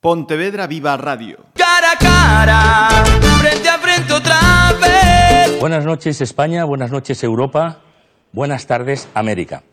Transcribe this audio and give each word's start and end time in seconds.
Pontevedra 0.00 0.68
Viva 0.68 0.96
Radio. 0.96 1.38
Cara 1.54 1.90
a 1.90 1.98
cara, 1.98 2.88
frente 3.40 3.68
a 3.68 3.78
frente 3.78 4.12
otra 4.12 4.38
vez. 4.80 5.58
Buenas 5.58 5.84
noches 5.84 6.20
España, 6.20 6.64
buenas 6.64 6.92
noches 6.92 7.24
Europa, 7.24 7.80
buenas 8.30 8.68
tardes 8.68 9.08
América. 9.14 9.64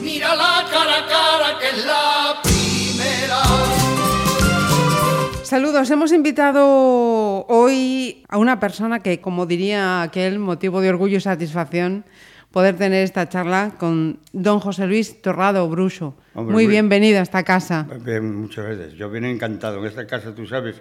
Mira 0.00 0.36
la 0.36 0.64
cara 0.70 0.98
a 0.98 1.08
cara 1.08 1.58
que 1.58 1.68
es 1.68 1.84
la 1.84 2.40
primera. 2.44 3.42
Saludos, 5.42 5.90
hemos 5.90 6.12
invitado 6.12 7.44
hoy 7.48 8.24
a 8.28 8.38
una 8.38 8.60
persona 8.60 9.00
que, 9.00 9.20
como 9.20 9.46
diría 9.46 10.02
aquel, 10.02 10.38
motivo 10.38 10.80
de 10.80 10.90
orgullo 10.90 11.16
y 11.16 11.20
satisfacción 11.20 12.04
poder 12.54 12.76
tener 12.76 13.02
esta 13.02 13.28
charla 13.28 13.72
con 13.78 14.20
don 14.32 14.60
José 14.60 14.86
Luis 14.86 15.20
Torrado 15.20 15.68
Bruso. 15.68 16.14
Hombre, 16.34 16.54
muy 16.54 16.64
muy- 16.66 16.70
bienvenido 16.70 17.18
a 17.18 17.22
esta 17.22 17.42
casa. 17.42 17.84
Bien, 18.04 18.32
muchas 18.32 18.64
veces. 18.64 18.94
Yo 18.94 19.10
vine 19.10 19.28
encantado. 19.28 19.80
En 19.80 19.86
esta 19.86 20.06
casa, 20.06 20.32
tú 20.36 20.46
sabes, 20.46 20.76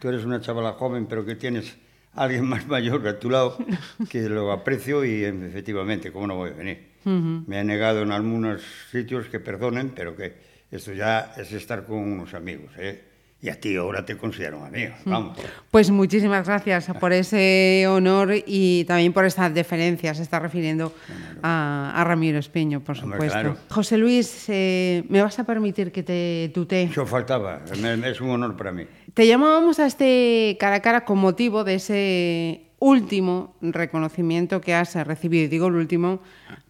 tú 0.00 0.10
eres 0.10 0.26
una 0.26 0.42
chavala 0.42 0.72
joven, 0.74 1.06
pero 1.06 1.24
que 1.24 1.34
tienes 1.34 1.78
a 2.14 2.24
alguien 2.24 2.44
más 2.44 2.66
mayor 2.68 3.08
a 3.08 3.18
tu 3.18 3.30
lado, 3.30 3.56
que 4.10 4.28
lo 4.28 4.52
aprecio 4.52 5.02
y 5.02 5.24
efectivamente, 5.24 6.12
¿cómo 6.12 6.26
no 6.26 6.36
voy 6.36 6.50
a 6.50 6.52
venir? 6.52 6.92
Me 7.06 7.58
he 7.60 7.64
negado 7.64 8.02
en 8.02 8.12
algunos 8.12 8.60
sitios 8.92 9.26
que 9.28 9.40
perdonen, 9.40 9.92
pero 9.96 10.14
que 10.14 10.34
esto 10.70 10.92
ya 10.92 11.32
es 11.38 11.50
estar 11.52 11.84
con 11.86 11.98
unos 12.00 12.34
amigos, 12.34 12.70
¿eh? 12.78 13.02
Y 13.44 13.50
a 13.50 13.60
ti 13.60 13.76
ahora 13.76 14.06
te 14.06 14.16
considero 14.16 14.58
un 14.58 14.64
amigo, 14.68 14.94
vamos. 15.04 15.36
Pues 15.70 15.90
muchísimas 15.90 16.46
gracias 16.46 16.90
por 16.98 17.12
ese 17.12 17.84
honor 17.86 18.32
y 18.46 18.86
también 18.86 19.12
por 19.12 19.26
esta 19.26 19.50
deferencia. 19.50 20.14
Se 20.14 20.22
está 20.22 20.40
refiriendo 20.40 20.94
a, 21.42 21.92
a 21.94 22.04
Ramiro 22.04 22.38
Espeño, 22.38 22.80
por 22.80 22.96
Hombre, 22.96 23.18
supuesto. 23.18 23.38
claro. 23.38 23.56
José 23.68 23.98
Luis, 23.98 24.46
eh, 24.48 25.04
¿me 25.10 25.20
vas 25.20 25.38
a 25.38 25.44
permitir 25.44 25.92
que 25.92 26.02
te 26.02 26.52
tutee? 26.54 26.84
Eso 26.84 27.04
faltaba, 27.04 27.60
es 27.70 28.20
un 28.22 28.30
honor 28.30 28.56
para 28.56 28.72
mí. 28.72 28.86
Te 29.12 29.26
llamábamos 29.26 29.78
a 29.78 29.84
este 29.84 30.56
cara 30.58 30.76
a 30.76 30.80
cara 30.80 31.04
con 31.04 31.18
motivo 31.18 31.64
de 31.64 31.74
ese 31.74 32.62
último 32.78 33.56
reconocimiento 33.60 34.62
que 34.62 34.72
has 34.72 34.94
recibido. 35.06 35.44
Y 35.44 35.48
digo 35.48 35.66
el 35.66 35.74
último 35.74 36.20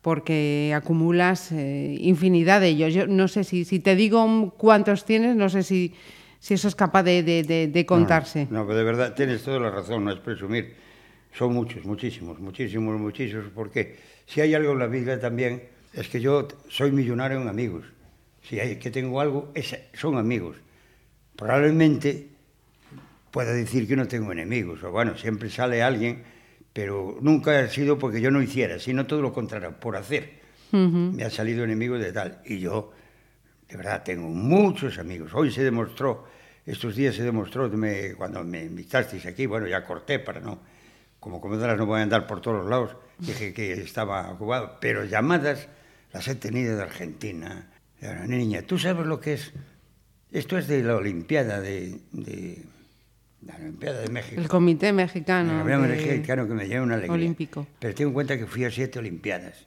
porque 0.03 0.73
acumulas 0.75 1.53
eh, 1.53 1.97
infinidad 2.01 2.61
de 2.61 2.71
ellos. 2.71 2.93
Yo 2.93 3.07
no 3.07 3.29
sé 3.29 3.45
si, 3.45 3.65
si 3.65 3.79
te 3.79 3.95
digo 3.95 4.53
cuántos 4.57 5.05
tienes, 5.05 5.37
no 5.37 5.49
sé 5.49 5.63
si, 5.63 5.95
si 6.45 6.53
eso 6.53 6.69
es 6.69 6.75
capaz 6.75 7.03
de, 7.05 7.23
de- 7.23 7.43
de- 7.43 7.69
de 7.69 7.87
contarse. 7.87 8.47
No, 8.51 8.59
no, 8.59 8.67
pero 8.67 8.77
de 8.79 8.85
verdad 8.85 9.15
tienes 9.15 9.43
toda 9.43 9.59
la 9.59 9.71
razón, 9.71 10.05
no 10.05 10.13
es 10.13 10.19
presumir. 10.19 10.75
Son 11.33 11.55
muchos, 11.55 11.85
muchísimos, 11.87 12.39
muchísimos, 12.39 13.01
muchísimos, 13.01 13.47
porque 13.55 13.97
si 14.27 14.43
hay 14.43 14.53
algo 14.55 14.73
en 14.73 14.79
la 14.79 14.87
vida 14.87 15.19
también, 15.19 15.63
es 15.95 16.07
que 16.09 16.21
yo 16.21 16.47
soy 16.69 16.93
millonario 16.93 17.41
en 17.41 17.49
amigos. 17.49 17.85
Si 18.43 18.61
hay 18.61 18.77
que 18.77 18.91
tengo 18.91 19.23
algo, 19.23 19.51
es- 19.55 19.75
son 19.95 20.19
amigos. 20.19 20.57
Probablemente 21.35 22.29
pueda 23.31 23.53
decir 23.53 23.89
que 23.89 23.97
no 23.97 24.07
tengo 24.07 24.31
enemigos, 24.31 24.83
o 24.85 24.91
bueno, 24.91 25.17
siempre 25.17 25.49
sale 25.49 25.83
alguien, 25.83 26.23
pero 26.75 27.17
nunca 27.23 27.59
ha 27.59 27.69
sido 27.69 27.99
porque 27.99 28.21
yo 28.21 28.31
no 28.31 28.43
hiciera, 28.43 28.79
sino 28.79 29.07
todo 29.07 29.23
lo 29.23 29.33
contrario, 29.33 29.73
por 29.81 29.97
hacer. 29.97 30.45
Me 31.17 31.25
ha 31.25 31.31
salido 31.31 31.65
enemigo 31.65 31.99
de 31.99 32.13
tal. 32.13 32.41
Y 32.45 32.59
yo, 32.59 32.93
de 33.69 33.77
verdad, 33.79 34.03
tengo 34.05 34.29
muchos 34.29 34.99
amigos. 34.99 35.33
Hoy 35.35 35.51
se 35.51 35.63
demostró, 35.65 36.27
estos 36.67 36.97
días 36.97 37.15
se 37.15 37.23
demostró, 37.23 37.69
me- 37.71 38.15
cuando 38.15 38.43
me 38.45 38.65
invitasteis 38.65 39.27
aquí, 39.27 39.47
bueno, 39.47 39.67
ya 39.67 39.85
corté 39.85 40.19
para 40.19 40.41
no, 40.41 40.59
como 41.21 41.41
comedoras 41.41 41.77
no 41.79 41.87
voy 41.87 42.01
a 42.01 42.03
andar 42.03 42.27
por 42.27 42.41
todos 42.41 42.59
los 42.63 42.71
lados, 42.71 42.97
dije 43.19 43.53
que 43.53 43.73
estaba 43.75 44.31
ocupado, 44.33 44.79
pero 44.81 45.05
llamadas 45.05 45.69
las 46.13 46.27
he 46.29 46.35
tenido 46.35 46.77
de 46.77 46.83
Argentina. 46.83 47.71
La 48.01 48.27
niña, 48.27 48.63
¿tú 48.63 48.79
sabes 48.79 49.07
lo 49.07 49.21
que 49.21 49.35
es? 49.35 49.53
Esto 50.31 50.59
es 50.59 50.67
de 50.69 50.83
la 50.83 50.97
Olimpiada 50.97 51.61
de, 51.61 52.01
de 52.13 52.63
la 53.47 53.57
Olimpiada 53.57 54.01
de 54.01 54.09
México. 54.11 54.41
El 54.41 54.49
Comité 54.49 54.93
Mexicano. 54.93 55.53
El 55.67 55.73
Comité 55.75 55.93
de- 55.97 56.07
Mexicano 56.09 56.47
que 56.49 56.55
me 56.55 56.67
lleva 56.69 56.83
una 56.83 56.95
alegría. 56.95 57.15
Olímpico. 57.15 57.67
Pero 57.79 57.95
ten 57.95 58.09
en 58.09 58.13
cuenta 58.13 58.37
que 58.37 58.47
fui 58.47 58.65
a 58.65 58.71
siete 58.71 58.99
Olimpiadas. 58.99 59.67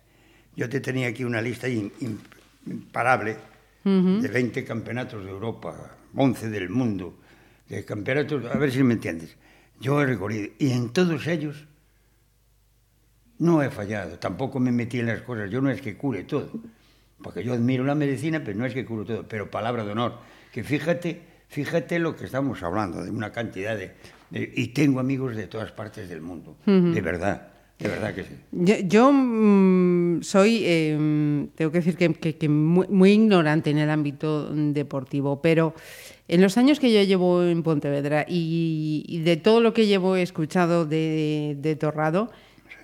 Yo 0.55 0.67
te 0.69 0.79
tenía 0.79 1.07
aquí 1.07 1.23
una 1.23 1.41
lista 1.41 1.67
in- 1.67 1.91
in- 2.01 2.19
imparable 2.65 3.37
de 3.83 4.27
20 4.27 4.65
campeonatos 4.65 5.23
de 5.23 5.31
Europa, 5.31 5.95
11 6.17 6.49
del 6.49 6.69
mundo, 6.69 7.17
de 7.69 7.85
campeonatos, 7.85 8.45
a 8.45 8.57
ver 8.57 8.71
si 8.71 8.83
me 8.83 8.95
entiendes. 8.95 9.37
Yo 9.79 10.01
he 10.01 10.05
recorrido, 10.05 10.49
y 10.57 10.71
en 10.71 10.89
todos 10.89 11.27
ellos 11.27 11.65
no 13.39 13.61
he 13.61 13.69
fallado, 13.69 14.17
tampoco 14.17 14.59
me 14.59 14.71
metí 14.71 14.99
en 14.99 15.05
las 15.05 15.21
cosas, 15.21 15.49
yo 15.51 15.61
no 15.61 15.69
es 15.69 15.81
que 15.81 15.95
cure 15.95 16.23
todo, 16.23 16.51
porque 17.21 17.43
yo 17.43 17.53
admiro 17.53 17.83
la 17.83 17.95
medicina, 17.95 18.41
pero 18.43 18.57
no 18.57 18.65
es 18.65 18.73
que 18.73 18.83
cure 18.83 19.05
todo, 19.05 19.27
pero 19.27 19.51
palabra 19.51 19.85
de 19.85 19.91
honor, 19.91 20.17
que 20.51 20.63
fíjate, 20.63 21.21
fíjate 21.47 21.99
lo 21.99 22.15
que 22.15 22.25
estamos 22.25 22.63
hablando, 22.63 23.03
de 23.03 23.11
una 23.11 23.31
cantidad 23.31 23.77
de... 23.77 23.93
de 24.31 24.51
y 24.55 24.69
tengo 24.69 24.99
amigos 24.99 25.35
de 25.35 25.47
todas 25.47 25.71
partes 25.71 26.09
del 26.09 26.21
mundo, 26.21 26.57
uh 26.65 26.69
-huh. 26.71 26.93
de 26.93 27.01
verdad. 27.01 27.56
De 27.79 27.89
verdad 27.89 28.13
que 28.15 28.23
sí. 28.23 28.29
Yo, 28.51 28.75
yo, 28.79 29.11
mm, 29.11 30.21
soy, 30.23 30.61
eh, 30.65 31.47
tengo 31.55 31.71
que 31.71 31.77
decir 31.77 31.95
que, 31.95 32.13
que- 32.13 32.35
que 32.37 32.49
muy, 32.49 32.87
muy 32.87 33.11
ignorante 33.11 33.69
en 33.69 33.77
el 33.77 33.89
ámbito 33.89 34.49
deportivo, 34.53 35.41
pero 35.41 35.73
en 36.27 36.41
los 36.41 36.57
años 36.57 36.79
que 36.79 36.91
yo 36.91 37.01
llevo 37.03 37.43
en 37.43 37.61
Pontevedra 37.63 38.25
y, 38.27 39.03
y 39.07 39.19
de 39.19 39.37
todo 39.37 39.61
lo 39.61 39.73
que 39.73 39.85
llevo 39.85 40.15
escuchado 40.15 40.85
de, 40.85 41.55
de 41.59 41.75
Torrado, 41.75 42.31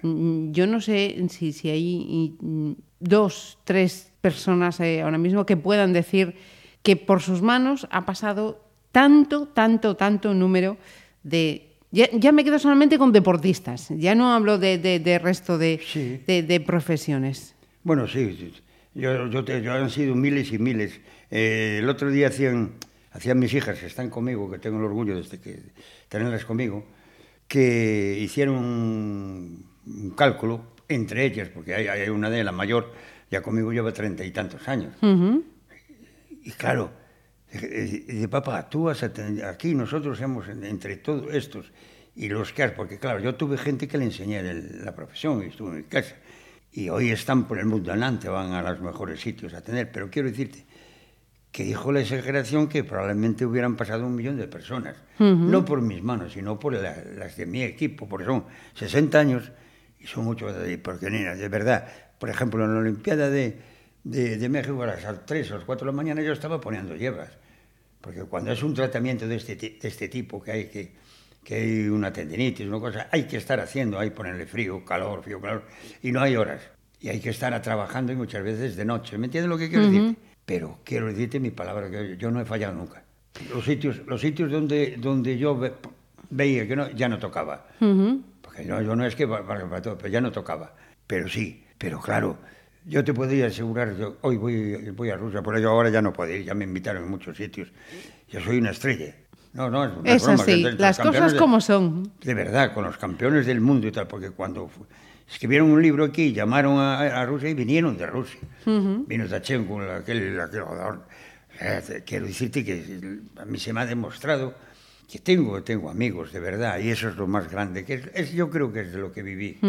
mm, 0.04 0.52
yo 0.52 0.68
no 0.68 0.80
sé 0.80 1.16
si, 1.30 1.52
si 1.54 1.70
hay 1.70 2.36
mm, 2.40 2.72
dos, 3.00 3.58
tres 3.64 4.12
personas 4.22 4.80
eh, 4.80 5.02
ahora 5.02 5.18
mismo 5.18 5.46
que 5.46 5.58
puedan 5.58 5.92
decir 5.92 6.36
que 6.84 6.96
por 6.98 7.22
sus 7.22 7.42
manos 7.42 7.88
ha 7.92 8.06
pasado 8.06 8.62
tanto, 8.92 9.48
tanto, 9.48 9.96
tanto 9.96 10.34
número 10.36 10.78
de... 11.24 11.73
Ya, 11.94 12.10
ya 12.12 12.32
me 12.32 12.44
quedo 12.44 12.58
solamente 12.58 12.98
con 12.98 13.12
deportistas, 13.12 13.90
ya 13.90 14.16
no 14.16 14.34
hablo 14.34 14.58
de, 14.58 14.80
de- 14.80 15.00
de 15.00 15.20
resto 15.20 15.60
de, 15.60 15.80
Sí. 15.86 16.20
de- 16.26 16.60
profesiones. 16.60 17.54
Bueno, 17.84 18.08
sí, 18.08 18.36
sí. 18.36 18.52
Yo, 18.96 19.28
yo, 19.30 19.46
te- 19.46 19.62
yo 19.62 19.72
han 19.74 19.92
sido 19.92 20.16
miles 20.16 20.52
y 20.52 20.58
miles. 20.58 21.00
Eh, 21.30 21.78
el 21.84 21.88
otro 21.88 22.10
día 22.10 22.30
hacían, 22.30 22.72
hacían 23.12 23.38
mis 23.38 23.54
hijas, 23.54 23.78
que 23.78 23.86
están 23.86 24.10
conmigo, 24.10 24.50
que 24.50 24.58
tengo 24.58 24.80
el 24.80 24.86
orgullo 24.86 25.22
de 25.22 25.40
que, 25.40 25.60
tenerlas 26.10 26.46
conmigo, 26.46 26.84
que 27.48 28.18
hicieron 28.20 28.56
un, 28.56 29.66
un 29.86 30.10
cálculo 30.18 30.74
entre 30.90 31.26
ellas, 31.26 31.50
porque 31.50 31.76
hay, 31.76 31.88
hay 31.88 32.10
una 32.10 32.28
de 32.32 32.38
ellas, 32.38 32.46
la 32.46 32.52
mayor, 32.54 32.92
ya 33.30 33.42
conmigo 33.44 33.72
lleva 33.72 33.94
treinta 33.94 34.26
y 34.26 34.32
tantos 34.32 34.68
años. 34.68 34.94
Y 36.44 36.52
claro, 36.52 36.92
dice, 37.60 38.28
papá, 38.28 38.70
tú 38.70 38.84
vas 38.84 39.04
a 39.04 39.12
tener, 39.14 39.46
aquí 39.46 39.74
nosotros 39.76 40.20
hemos, 40.22 40.48
en- 40.48 40.64
entre 40.64 40.98
todos 40.98 41.34
estos 41.34 41.72
y 42.16 42.30
los 42.30 42.54
que 42.54 42.64
has, 42.64 42.72
porque 42.72 43.00
claro, 43.00 43.20
yo 43.20 43.36
tuve 43.36 43.58
gente 43.58 43.88
que 43.88 43.98
le 43.98 44.06
enseñé 44.06 44.44
de 44.44 44.84
la 44.84 44.94
profesión 44.96 45.42
y 45.44 45.48
estuve 45.48 45.70
en 45.72 45.78
mi 45.78 45.84
casa, 45.84 46.16
y 46.72 46.90
hoy 46.90 47.12
están 47.12 47.48
por 47.48 47.60
el 47.60 47.66
mundo 47.66 47.92
adelante, 47.92 48.28
van 48.30 48.52
a 48.54 48.62
los 48.62 48.82
mejores 48.82 49.20
sitios 49.22 49.54
a 49.54 49.62
tener, 49.62 49.92
pero 49.92 50.10
quiero 50.10 50.30
decirte 50.30 50.66
que 51.52 51.64
dijo 51.64 51.92
la 51.92 52.02
exageración 52.02 52.68
que 52.68 52.84
probablemente 52.84 53.46
hubieran 53.46 53.76
pasado 53.76 54.08
un 54.08 54.16
millón 54.16 54.38
de 54.38 54.48
personas, 54.48 54.96
no 55.52 55.64
por 55.66 55.82
mis 55.82 56.02
manos, 56.02 56.34
sino 56.34 56.60
por 56.60 56.74
la- 56.74 56.98
las 57.16 57.38
de 57.38 57.46
mi 57.46 57.62
equipo, 57.62 58.10
porque 58.10 58.26
son 58.26 58.46
60 58.74 59.20
años 59.20 59.52
y 60.00 60.08
son 60.08 60.24
muchos, 60.26 60.56
de- 60.56 60.78
porque 60.80 61.12
nena, 61.12 61.36
de 61.36 61.48
verdad, 61.50 61.88
por 62.18 62.30
ejemplo, 62.32 62.64
en 62.66 62.74
la 62.74 62.80
Olimpiada 62.80 63.30
de, 63.30 63.60
de, 64.04 64.38
de 64.38 64.50
México 64.50 64.82
a 64.82 64.88
las 64.88 65.26
3 65.28 65.52
o 65.52 65.56
las 65.56 65.64
4 65.66 65.86
de 65.86 65.92
la 65.92 65.96
mañana 65.96 66.22
yo 66.24 66.34
estaba 66.34 66.60
poniendo 66.60 66.96
hierbas, 66.96 67.30
porque 68.04 68.22
cuando 68.26 68.52
es 68.52 68.62
un 68.62 68.74
tratamiento 68.74 69.26
de 69.30 69.38
este, 69.38 69.56
de 69.56 69.78
este 69.88 70.10
tipo, 70.10 70.44
que 70.44 70.52
hay 70.52 70.66
que, 70.66 70.92
que 71.42 71.56
hay 71.56 71.88
una 71.88 72.12
tendinitis, 72.12 72.68
una 72.68 72.80
cosa, 72.82 73.08
hay 73.10 73.24
que 73.24 73.38
estar 73.38 73.62
haciendo, 73.62 73.98
hay 73.98 74.10
ponerle 74.10 74.46
frío, 74.46 74.84
calor, 74.84 75.24
frío, 75.24 75.40
calor, 75.40 75.64
y 76.02 76.12
no 76.12 76.20
hay 76.20 76.36
horas. 76.36 76.62
Y 77.00 77.08
hay 77.08 77.22
que 77.22 77.30
estar 77.30 77.60
trabajando 77.62 78.12
y 78.12 78.18
muchas 78.18 78.44
veces 78.44 78.76
de 78.76 78.84
noche. 78.84 79.18
¿Me 79.18 79.28
entiendes 79.28 79.50
lo 79.50 79.58
que 79.58 79.70
quiero 79.70 79.86
decirte? 79.94 80.22
Pero 80.46 80.80
quiero 80.84 81.08
decirte 81.08 81.40
mi 81.40 81.52
palabra, 81.52 81.90
que 81.90 82.18
yo 82.18 82.30
no 82.30 82.42
he 82.42 82.46
fallado 82.46 82.74
nunca. 82.74 83.04
Los 83.54 83.64
sitios, 83.64 84.02
los 84.06 84.20
sitios 84.20 84.52
donde, 84.52 84.98
donde 85.00 85.38
yo 85.38 85.58
ve- 85.58 85.72
veía 86.30 86.68
que 86.68 86.76
no, 86.76 86.90
ya 86.92 87.08
no 87.08 87.20
tocaba. 87.20 87.68
Porque 88.42 88.66
no, 88.66 88.82
yo 88.82 88.98
no 88.98 89.06
es 89.06 89.16
que 89.16 89.26
valga 89.26 89.70
para 89.70 89.82
todo, 89.82 89.98
pero 89.98 90.10
ya 90.10 90.20
no 90.20 90.30
tocaba. 90.32 90.76
Pero 91.08 91.30
sí, 91.30 91.64
pero 91.78 92.02
claro, 92.02 92.38
yo 92.86 93.04
te 93.04 93.14
podría 93.14 93.48
asegurar, 93.48 93.96
yo 93.98 94.18
hoy 94.22 94.38
voy, 94.38 94.76
voy 94.92 95.10
a 95.10 95.16
Rusia, 95.18 95.42
por 95.42 95.58
ello 95.58 95.70
ahora 95.70 95.90
ya 95.90 96.02
no 96.02 96.12
puedo 96.14 96.34
ir, 96.34 96.44
ya 96.44 96.54
me 96.54 96.66
invitaron 96.66 97.04
en 97.04 97.10
muchos 97.10 97.38
sitios. 97.38 97.70
Yo 98.30 98.40
soy 98.42 98.58
una 98.58 98.72
estrella. 98.72 99.16
No, 99.54 99.70
no, 99.70 99.86
es, 99.86 99.92
no 99.92 100.02
Es 100.04 100.24
broma, 100.24 100.42
así, 100.44 100.64
que 100.64 100.82
las 100.82 100.98
cosas 100.98 101.34
de- 101.34 101.40
como 101.40 101.62
son. 101.62 102.12
De 102.22 102.34
verdad, 102.34 102.74
con 102.74 102.84
los 102.86 102.98
campeones 102.98 103.46
del 103.46 103.62
mundo 103.62 103.88
y 103.88 103.92
tal, 103.92 104.08
porque 104.08 104.32
cuando 104.32 104.68
fu- 104.68 104.86
escribieron 105.30 105.70
un 105.70 105.82
libro 105.82 106.04
aquí, 106.06 106.34
llamaron 106.34 106.80
a, 106.80 107.22
a 107.22 107.26
Rusia 107.26 107.50
y 107.50 107.54
vinieron 107.54 107.96
de 107.98 108.08
Rusia. 108.08 108.40
Vino 109.08 109.28
Tachenko, 109.28 109.80
aquel, 109.82 110.40
aquel 110.40 110.62
jugador. 110.62 111.04
Eh, 111.62 112.02
Quiero 112.06 112.26
decirte 112.26 112.66
que 112.66 113.20
a 113.38 113.46
mí 113.46 113.60
se 113.60 113.72
me 113.74 113.82
ha 113.82 113.86
demostrado 113.86 114.56
que 115.10 115.20
tengo, 115.20 115.62
tengo 115.62 115.92
amigos, 115.92 116.34
de 116.34 116.40
verdad, 116.40 116.80
y 116.80 116.90
eso 116.90 117.08
es 117.10 117.16
lo 117.16 117.28
más 117.28 117.52
grande, 117.52 117.86
que 117.86 117.94
es, 117.94 118.10
es- 118.16 118.32
yo 118.34 118.50
creo 118.50 118.74
que 118.74 118.80
es 118.82 118.92
de 118.92 118.98
lo 118.98 119.12
que 119.12 119.22
viví, 119.22 119.60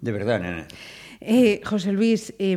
de 0.00 0.12
verdad, 0.12 0.40
nena. 0.40 0.66
Eh, 1.20 1.60
José 1.64 1.92
Luis, 1.92 2.34
eh, 2.38 2.56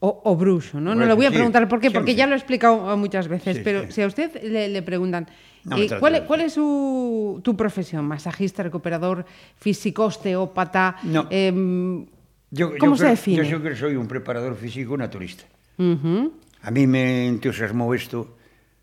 o, 0.00 0.20
o 0.24 0.36
bruxo, 0.36 0.80
¿no? 0.80 0.90
No 0.90 0.96
Bueno, 0.96 1.06
le 1.06 1.14
voy 1.14 1.26
a 1.26 1.30
preguntar 1.30 1.68
por 1.68 1.80
qué, 1.80 1.90
porque 1.90 2.14
ya 2.14 2.26
lo 2.26 2.34
he 2.34 2.36
explicado 2.36 2.96
muchas 2.96 3.28
veces, 3.28 3.56
Sí, 3.58 3.62
pero 3.64 3.84
sí. 3.86 3.92
si 3.92 4.02
a 4.02 4.06
usted 4.06 4.42
le, 4.42 4.68
le 4.68 4.82
preguntan, 4.82 5.26
No 5.64 5.76
eh, 5.78 5.88
¿cuál, 5.98 6.16
es- 6.16 6.20
¿cuál 6.22 6.40
es 6.42 6.52
su, 6.52 7.40
tu 7.42 7.56
profesión? 7.56 8.04
¿Masajista, 8.06 8.62
recuperador, 8.62 9.24
físico, 9.58 10.04
osteópata? 10.04 10.96
No. 11.04 11.26
em, 11.30 12.04
Yo, 12.50 12.76
¿Cómo 12.78 12.92
yo 12.92 12.96
se 12.96 13.02
creo- 13.04 13.10
define? 13.10 13.48
Yo 13.48 13.60
creo 13.60 13.72
que 13.72 13.78
soy 13.78 13.96
un 13.96 14.06
preparador 14.06 14.56
físico 14.56 14.96
naturista. 14.96 15.44
A 15.78 16.70
mí 16.70 16.86
me 16.86 17.26
entusiasmó 17.26 17.92
esto 17.94 18.36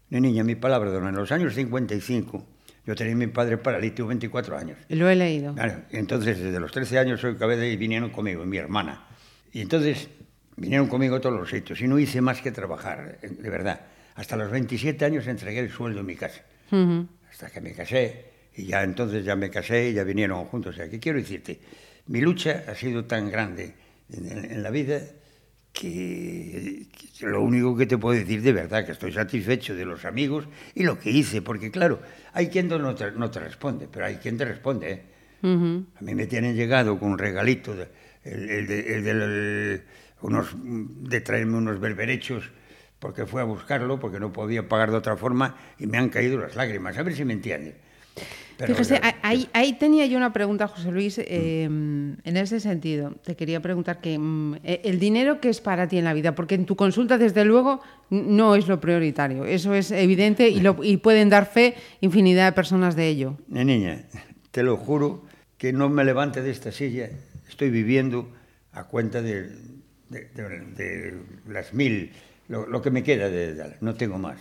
de 0.10 0.20
niña, 0.22 0.44
mi 0.44 0.56
palabra, 0.56 0.92
don, 0.92 1.08
en 1.08 1.16
los 1.16 1.32
años 1.32 1.54
55, 1.56 2.44
yo 2.86 2.96
tenía 2.96 3.14
a 3.14 3.18
mi 3.18 3.28
padre 3.28 3.58
paralítico 3.58 4.08
24 4.08 4.58
años. 4.58 4.78
Lo 4.90 5.10
he 5.10 5.16
leído. 5.16 5.54
Claro, 5.54 5.82
entonces 5.92 6.40
desde 6.40 6.60
los 6.60 6.72
13 6.72 6.98
años 7.00 7.22
soy 7.22 7.36
cabeza 7.36 7.66
y 7.66 7.78
vinieron 7.78 8.10
conmigo, 8.10 8.46
mi 8.46 8.58
hermana. 8.58 9.08
Y 9.54 9.62
entonces 9.62 10.10
vinieron 10.58 10.88
conmigo 10.88 11.16
a 11.18 11.22
todos 11.22 11.40
los 11.40 11.50
sitios 11.50 11.80
y 11.82 11.88
no 11.88 12.00
hice 12.00 12.22
más 12.22 12.42
que 12.42 12.52
trabajar, 12.52 13.20
de 13.22 13.50
verdad. 13.50 13.82
Hasta 14.16 14.36
los 14.36 14.52
27 14.52 15.04
años 15.06 15.28
entregué 15.28 15.60
el 15.60 15.70
sueldo 15.70 16.00
en 16.02 16.06
mi 16.06 16.16
casa. 16.16 16.42
Hasta 17.30 17.50
que 17.50 17.62
me 17.62 17.74
casé 17.74 18.26
y 18.56 18.66
ya 18.66 18.84
entonces 18.84 19.24
ya 19.24 19.36
me 19.36 19.50
casé 19.50 19.90
y 19.90 19.94
ya 19.94 20.04
vinieron 20.04 20.46
juntos. 20.46 20.76
O 20.76 20.78
sea, 20.78 20.90
¿qué 20.90 21.00
quiero 21.00 21.20
decirte? 21.20 21.60
Mi 22.08 22.20
lucha 22.22 22.64
ha 22.68 22.76
sido 22.76 23.06
tan 23.06 23.30
grande 23.30 23.74
en, 24.12 24.32
en- 24.32 24.52
en 24.52 24.64
la 24.64 24.70
vida 24.70 25.00
que, 25.74 26.86
que 27.18 27.26
lo 27.28 27.42
único 27.42 27.76
que 27.76 27.86
te 27.86 27.98
puedo 27.98 28.18
decir 28.20 28.42
de 28.42 28.54
verdad 28.54 28.86
que 28.86 28.92
estoy 28.92 29.12
satisfecho 29.12 29.76
de 29.76 29.86
los 29.86 30.06
amigos 30.06 30.48
y 30.76 30.84
lo 30.84 31.00
que 31.00 31.12
hice, 31.12 31.42
porque 31.42 31.72
claro, 31.72 32.02
hay 32.34 32.48
quien 32.48 32.68
no 32.68 32.96
te, 32.96 33.12
no 33.12 33.32
te 33.32 33.40
responde, 33.40 33.88
pero 33.92 34.06
hay 34.06 34.16
quien 34.18 34.38
te 34.38 34.46
responde. 34.46 34.92
¿eh? 34.92 35.02
Ujú. 35.44 35.86
A 36.00 36.02
mí 36.04 36.14
me 36.16 36.28
tienen 36.28 36.56
llegado 36.56 37.00
con 37.00 37.12
un 37.12 37.18
regalito, 37.18 37.76
de, 37.76 37.88
el, 38.24 38.50
el 38.50 38.68
de, 38.68 38.96
el 38.96 39.04
del- 39.04 39.82
unos, 40.22 40.56
de 40.62 41.22
traerme 41.22 41.58
unos 41.58 41.80
berberechos, 41.80 42.52
porque 43.00 43.26
fue 43.26 43.42
a 43.42 43.46
buscarlo, 43.46 44.00
porque 44.00 44.20
no 44.20 44.32
podía 44.32 44.68
pagar 44.68 44.92
de 44.92 44.98
otra 44.98 45.18
forma, 45.18 45.56
y 45.80 45.88
me 45.88 45.98
han 45.98 46.10
caído 46.10 46.38
las 46.38 46.56
lágrimas. 46.56 46.96
A 46.98 47.04
ver 47.04 47.16
si 47.16 47.26
me 47.26 47.34
entienden. 47.34 47.74
Pero, 48.62 48.74
Fíjese, 48.76 49.00
ya- 49.02 49.16
ahí, 49.24 49.50
ahí 49.54 49.74
tenía 49.74 50.06
yo 50.06 50.18
una 50.18 50.32
pregunta, 50.34 50.68
José 50.68 50.92
Luis, 50.92 51.18
eh, 51.18 51.64
en 51.64 52.38
ese 52.38 52.60
sentido. 52.60 53.12
Te 53.24 53.36
quería 53.36 53.60
preguntar 53.60 54.00
que 54.02 54.18
mm, 54.18 54.56
eh, 54.64 54.82
el 54.86 55.00
dinero 55.00 55.40
que 55.42 55.50
es 55.50 55.62
para 55.62 55.88
ti 55.88 55.98
en 55.98 56.04
la 56.06 56.14
vida, 56.14 56.36
porque 56.36 56.56
en 56.56 56.66
tu 56.66 56.76
consulta, 56.76 57.18
desde 57.18 57.44
luego, 57.44 57.82
no 58.10 58.56
es 58.56 58.68
lo 58.68 58.80
prioritario. 58.80 59.46
Eso 59.46 59.74
es 59.74 59.92
evidente 59.92 60.48
y, 60.50 60.60
lo- 60.60 60.84
y 60.84 60.98
pueden 60.98 61.30
dar 61.30 61.46
fe 61.48 61.76
infinidad 62.02 62.46
de 62.46 62.52
personas 62.54 62.96
de 62.96 63.08
ello. 63.08 63.38
Niña, 63.48 64.04
te 64.52 64.64
lo 64.64 64.78
juro 64.78 65.24
que 65.58 65.74
no 65.74 65.90
me 65.90 66.04
levante 66.04 66.42
de 66.42 66.52
esta 66.52 66.72
silla. 66.72 67.10
Estoy 67.50 67.70
viviendo 67.70 68.30
a 68.74 68.84
cuenta 68.86 69.22
de, 69.22 69.50
de- 70.10 70.28
de- 70.36 70.60
de 70.76 71.14
las 71.50 71.74
mil, 71.74 72.12
lo, 72.48 72.68
lo 72.68 72.82
que 72.82 72.92
me 72.92 73.02
queda 73.04 73.30
de, 73.30 73.54
de- 73.54 73.76
no 73.82 73.96
tengo 73.96 74.18
más. 74.18 74.38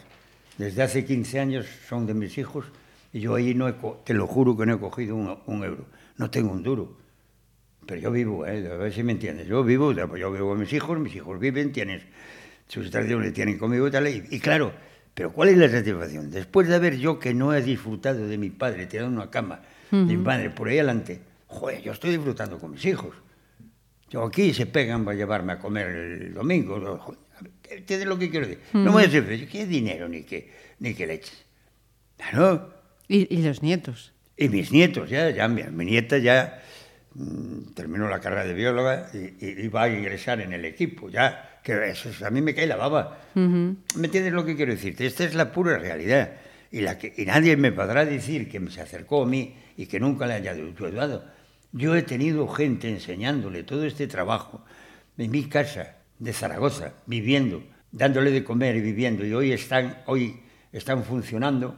Desde 0.59 0.83
hace 0.83 1.05
15 1.05 1.41
años 1.41 1.67
son 1.89 2.07
de 2.07 2.13
mis 2.15 2.37
hijos 2.37 2.67
y 3.13 3.21
yo 3.21 3.35
ahí 3.35 3.55
no 3.55 3.69
he, 3.69 3.75
te 4.05 4.15
lo 4.15 4.27
juro 4.27 4.57
que 4.57 4.67
no 4.67 4.75
he 4.75 4.79
cogido 4.79 5.17
un, 5.17 5.39
un 5.47 5.65
euro. 5.65 5.87
No 6.17 6.31
tengo 6.31 6.53
un 6.53 6.63
duro. 6.63 6.97
Pero 7.87 8.01
yo 8.01 8.11
vivo, 8.11 8.47
¿eh? 8.47 8.71
a 8.71 8.77
ver 8.77 8.93
si 8.93 9.03
me 9.03 9.13
entiendes. 9.13 9.47
Yo 9.47 9.65
vivo, 9.65 9.93
yo 9.93 10.33
vivo 10.33 10.49
con 10.51 10.61
mis 10.61 10.73
hijos, 10.73 10.99
mis 10.99 11.15
hijos 11.15 11.41
viven, 11.41 11.73
tienen 11.73 12.03
sus 12.69 12.91
tradiciones, 12.91 13.33
tienen 13.33 13.59
conmigo 13.59 13.89
y 13.89 13.91
tal. 13.91 14.07
Y, 14.07 14.25
y 14.31 14.39
claro, 14.39 14.73
pero 15.15 15.33
¿cuál 15.33 15.49
es 15.49 15.57
la 15.57 15.69
satisfacción? 15.69 16.31
Después 16.31 16.69
de 16.69 16.77
haber 16.77 16.99
yo 16.99 17.19
que 17.19 17.35
no 17.35 17.53
he 17.53 17.63
disfrutado 17.63 18.27
de 18.29 18.39
mi 18.39 18.51
padre, 18.51 18.87
tirado 18.87 19.09
en 19.09 19.17
una 19.17 19.31
cama, 19.31 19.63
de 19.91 20.05
mi 20.05 20.19
padre, 20.19 20.51
por 20.51 20.69
ahí 20.69 20.79
adelante, 20.79 21.21
joder, 21.49 21.83
yo 21.83 21.93
estoy 21.93 22.11
disfrutando 22.11 22.59
con 22.59 22.71
mis 22.71 22.85
hijos. 22.85 23.15
Yo 24.09 24.25
aquí 24.25 24.55
se 24.55 24.67
pegan 24.67 25.05
para 25.05 25.17
llevarme 25.17 25.53
a 25.53 25.59
comer 25.59 25.89
el 25.89 26.35
domingo. 26.35 26.79
¿no? 26.79 26.97
Joder, 26.99 27.21
¿Entiendes 27.71 28.09
lo 28.09 28.19
que 28.19 28.31
quiero 28.31 28.47
decir? 28.47 28.63
No 28.73 28.93
me 28.93 29.07
decir, 29.07 29.49
¿qué 29.49 29.67
dinero 29.67 30.09
ni 30.09 30.23
qué, 30.23 30.51
ni 30.79 30.95
qué 30.95 31.07
leches? 31.07 31.45
Claro. 32.17 32.80
Y, 33.13 33.27
y 33.35 33.43
los 33.43 33.61
nietos. 33.63 34.13
Y 34.37 34.49
mis 34.49 34.71
nietos, 34.71 35.11
ya, 35.11 35.31
ya 35.31 35.49
mi, 35.49 35.65
mi 35.65 35.85
nieta 35.85 36.17
ya 36.19 36.63
mm, 37.15 37.73
terminó 37.75 38.09
la 38.09 38.21
carrera 38.21 38.45
de 38.45 38.55
bióloga 38.55 39.11
y, 39.13 39.19
y- 39.45 39.65
y 39.65 39.69
va 39.69 39.83
a 39.85 39.89
ingresar 39.89 40.41
en 40.41 40.53
el 40.53 40.65
equipo, 40.65 41.11
ya, 41.11 41.59
que 41.65 41.73
eso, 41.91 42.09
es- 42.09 42.23
a 42.23 42.31
mí 42.31 42.41
me 42.41 42.55
cae 42.55 42.67
la 42.69 42.77
baba. 42.77 43.19
¿Me 43.35 44.07
entiendes 44.07 44.33
lo 44.33 44.45
que 44.45 44.55
quiero 44.55 44.73
decirte? 44.73 45.07
Esta 45.07 45.25
es 45.25 45.35
la 45.35 45.51
pura 45.51 45.77
realidad. 45.79 46.35
Y, 46.71 46.83
la 46.83 46.99
que, 46.99 47.13
y 47.17 47.25
nadie 47.25 47.57
me 47.57 47.73
podrá 47.73 48.05
decir 48.05 48.49
que 48.49 48.61
se 48.71 48.81
acercó 48.81 49.25
a 49.25 49.27
mí 49.27 49.57
y 49.77 49.87
que 49.87 49.99
nunca 49.99 50.27
le 50.29 50.35
haya 50.35 50.53
ayudado. 50.53 51.25
Yo 51.73 51.97
he 51.97 52.03
tenido 52.03 52.47
gente 52.47 52.89
enseñándole 52.89 53.65
todo 53.65 53.85
este 53.85 54.07
trabajo 54.07 54.65
en 55.19 55.31
mi 55.33 55.45
casa 55.49 55.97
de 56.21 56.33
Zaragoza, 56.33 56.93
viviendo, 57.07 57.63
dándole 57.91 58.31
de 58.31 58.45
comer 58.45 58.77
y 58.77 58.81
viviendo. 58.83 59.27
Y 59.27 59.33
hoy 59.35 59.51
están, 59.53 59.99
hoy 60.07 60.37
están 60.73 61.03
funcionando 61.03 61.77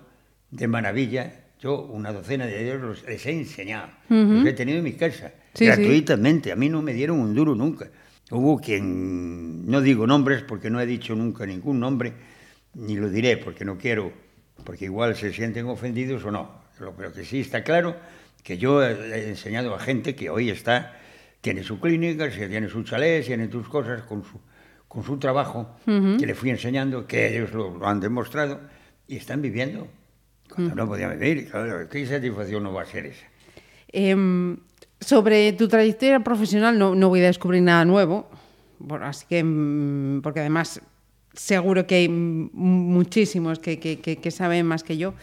de 0.53 0.69
maravilla. 0.69 1.33
Yo 1.61 1.81
una 1.83 2.13
docena 2.13 2.47
de 2.47 2.63
ellos 2.63 2.81
los, 2.81 3.03
les 3.05 3.25
he 3.27 3.33
enseñado. 3.33 3.89
Los 4.09 4.47
he 4.47 4.53
tenido 4.53 4.79
en 4.79 4.85
mi 4.85 4.93
casa, 4.93 5.33
Sí, 5.55 5.65
sí. 5.65 5.67
gratuitamente. 5.67 6.53
A 6.53 6.57
mí 6.57 6.69
no 6.69 6.81
me 6.83 6.93
dieron 6.93 7.19
un 7.19 7.35
duro 7.35 7.55
nunca. 7.55 7.89
Hubo 8.31 8.59
quien, 8.61 9.67
no 9.71 9.81
digo 9.81 10.07
nombres 10.07 10.43
porque 10.43 10.71
no 10.71 10.81
he 10.81 10.87
dicho 10.87 11.15
nunca 11.15 11.45
ningún 11.47 11.79
nombre, 11.81 12.13
ni 12.75 12.97
lo 12.97 13.11
diré 13.11 13.37
porque 13.37 13.65
no 13.65 13.77
quiero, 13.77 14.13
porque 14.65 14.87
igual 14.87 15.15
se 15.17 15.33
sienten 15.33 15.67
ofendidos 15.67 16.25
o 16.25 16.31
no. 16.31 16.63
Lo- 16.81 16.95
Pero 16.97 17.13
que 17.13 17.25
sí 17.25 17.41
está 17.41 17.63
claro 17.63 17.95
que 18.43 18.59
yo 18.59 18.83
he 18.83 19.29
enseñado 19.29 19.75
a 19.75 19.79
gente 19.79 20.15
que 20.17 20.31
hoy 20.31 20.51
está, 20.51 20.99
tiene 21.41 21.63
su 21.63 21.79
clínica, 21.79 22.29
tiene 22.31 22.69
su 22.69 22.83
chalet, 22.83 23.25
tiene 23.25 23.51
sus 23.51 23.69
cosas 23.69 24.03
con 24.03 24.25
su, 24.25 24.41
con 24.89 25.05
su 25.05 25.19
trabajo, 25.19 25.77
que 26.19 26.27
le 26.27 26.35
fui 26.35 26.51
enseñando, 26.51 27.07
que 27.07 27.37
ellos 27.37 27.53
lo, 27.53 27.77
lo 27.79 27.87
han 27.87 28.01
demostrado 28.01 28.61
y 29.07 29.17
están 29.17 29.43
viviendo. 29.43 29.87
Cuando 30.49 30.75
no 30.75 30.87
podían 30.87 31.19
vivir, 31.19 31.51
claro, 31.51 31.89
¿qué 31.89 32.07
satisfacción 32.07 32.63
no 32.63 32.73
va 32.73 32.83
a 32.83 32.87
ser 32.87 33.07
esa? 33.07 33.27
Em, 33.89 34.57
sobre 35.01 35.53
tu 35.55 35.69
trayectoria 35.69 36.21
profesional 36.21 36.79
no, 36.79 36.95
no 36.95 37.09
voy 37.09 37.21
a 37.21 37.27
descubrir 37.27 37.63
nada 37.63 37.85
nuevo, 37.85 38.29
bueno, 38.79 39.07
así 39.07 39.27
que, 39.29 39.43
mm, 39.45 40.21
porque 40.23 40.41
además 40.41 40.81
seguro 41.35 41.87
que 41.87 41.95
hay 41.97 42.09
mm, 42.09 42.51
muchísimos 42.53 43.59
que, 43.59 43.79
que- 43.79 44.01
que- 44.01 44.17
que 44.17 44.31
saben 44.31 44.67
más 44.67 44.83
que 44.83 44.97
yo, 44.99 45.15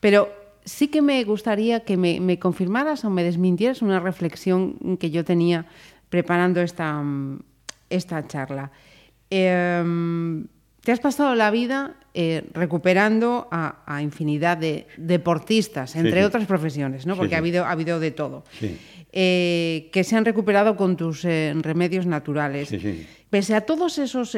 pero 0.00 0.28
sí 0.64 0.88
que 0.88 1.02
me 1.02 1.22
gustaría 1.24 1.80
que 1.80 1.96
me, 1.96 2.20
me 2.20 2.38
confirmaras 2.38 3.04
o 3.04 3.10
me 3.10 3.22
desmintieras 3.24 3.82
una 3.82 3.98
reflexión 4.00 4.96
que 4.98 5.10
yo 5.10 5.24
tenía 5.24 5.66
preparando 6.10 6.60
esta, 6.60 6.92
mm, 7.02 7.40
esta 7.90 8.26
charla. 8.28 8.70
Em, 9.30 10.46
te 10.82 10.92
has 10.92 11.00
pasado 11.00 11.34
la 11.34 11.50
vida 11.50 11.96
eh, 12.18 12.44
recuperando 12.54 13.46
a, 13.50 13.82
a 13.84 14.00
infinidad 14.00 14.56
de 14.56 14.86
deportistas, 14.96 15.96
entre 15.96 16.20
sí. 16.20 16.24
otras 16.24 16.46
profesiones, 16.46 17.04
¿no? 17.04 17.14
Porque 17.14 17.30
sí. 17.30 17.34
ha, 17.34 17.38
habido, 17.38 17.64
ha 17.66 17.70
habido 17.72 18.00
de 18.00 18.10
todo. 18.10 18.42
Eh, 19.12 19.88
que 19.92 20.02
se 20.04 20.16
han 20.16 20.24
recuperado 20.24 20.76
con 20.76 20.96
tus 20.96 21.24
eh, 21.24 21.52
remedios 21.60 22.06
naturales. 22.06 22.74
Pese 23.30 23.54
a 23.54 23.62
todos 23.62 23.98
esos 23.98 24.36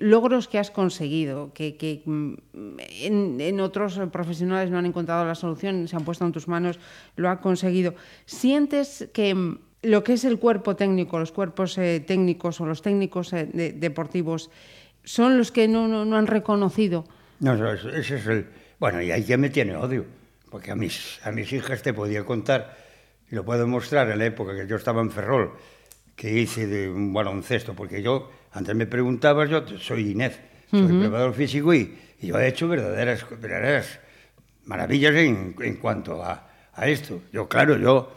logros 0.00 0.46
que 0.48 0.58
has 0.58 0.70
conseguido, 0.70 1.52
que, 1.54 1.76
que, 1.76 2.02
mm, 2.04 2.34
en, 3.02 3.40
en 3.40 3.60
otros 3.60 3.98
profesionales 4.12 4.70
no 4.70 4.78
han 4.78 4.86
encontrado 4.86 5.24
la 5.24 5.34
solución, 5.34 5.88
se 5.88 5.96
han 5.96 6.04
puesto 6.04 6.24
en 6.24 6.32
tus 6.32 6.46
manos, 6.46 6.78
lo 7.16 7.30
ha 7.30 7.40
conseguido, 7.40 7.94
¿sientes 8.26 9.08
que 9.12 9.34
mm, 9.34 9.58
lo 9.82 10.02
que 10.04 10.12
es 10.14 10.24
el 10.24 10.38
cuerpo 10.38 10.76
técnico, 10.76 11.18
los 11.18 11.32
cuerpos 11.32 11.74
técnicos 12.06 12.60
o 12.60 12.66
los 12.66 12.82
técnicos 12.82 13.30
de- 13.30 13.72
deportivos, 13.72 14.50
son 15.04 15.38
los 15.38 15.52
que 15.52 15.68
no, 15.68 15.86
no- 15.88 16.04
no 16.04 16.16
han 16.16 16.26
reconocido? 16.26 17.04
No, 17.40 17.72
eso- 17.72 17.90
ese 17.90 18.16
es 18.16 18.26
el... 18.26 18.46
Bueno, 18.78 19.00
y 19.02 19.10
ahí 19.10 19.24
ya 19.24 19.36
me 19.36 19.50
tiene 19.50 19.76
odio, 19.76 20.04
porque 20.50 20.70
a 20.70 20.76
mis, 20.76 21.20
a 21.24 21.30
mis 21.32 21.52
hijas 21.52 21.82
te 21.82 21.92
podía 21.92 22.24
contar, 22.24 22.76
y 23.30 23.34
lo 23.34 23.44
puedo 23.44 23.66
mostrar 23.66 24.10
en 24.10 24.18
la 24.18 24.26
época 24.26 24.54
que 24.54 24.66
yo 24.66 24.76
estaba 24.76 25.00
en 25.02 25.10
Ferrol, 25.10 25.52
que 26.16 26.32
hice 26.32 26.66
de 26.66 26.88
un 26.88 27.12
baloncesto, 27.12 27.74
porque 27.74 28.02
yo, 28.02 28.30
antes 28.52 28.74
me 28.74 28.86
preguntabas, 28.86 29.48
yo 29.50 29.64
soy 29.78 30.10
Inés, 30.10 30.38
soy 30.70 30.86
preparador 31.00 31.34
físico 31.34 31.72
y, 31.74 31.96
y 32.20 32.26
yo 32.28 32.38
he 32.38 32.48
hecho 32.48 32.66
verdaderas, 32.68 33.24
verdaderas 33.40 33.98
maravillas 34.64 35.14
en, 35.14 35.54
en 35.60 35.76
cuanto 35.76 36.22
a, 36.22 36.48
a 36.74 36.88
esto. 36.88 37.22
Yo, 37.32 37.48
claro, 37.48 37.76
yo 37.78 38.12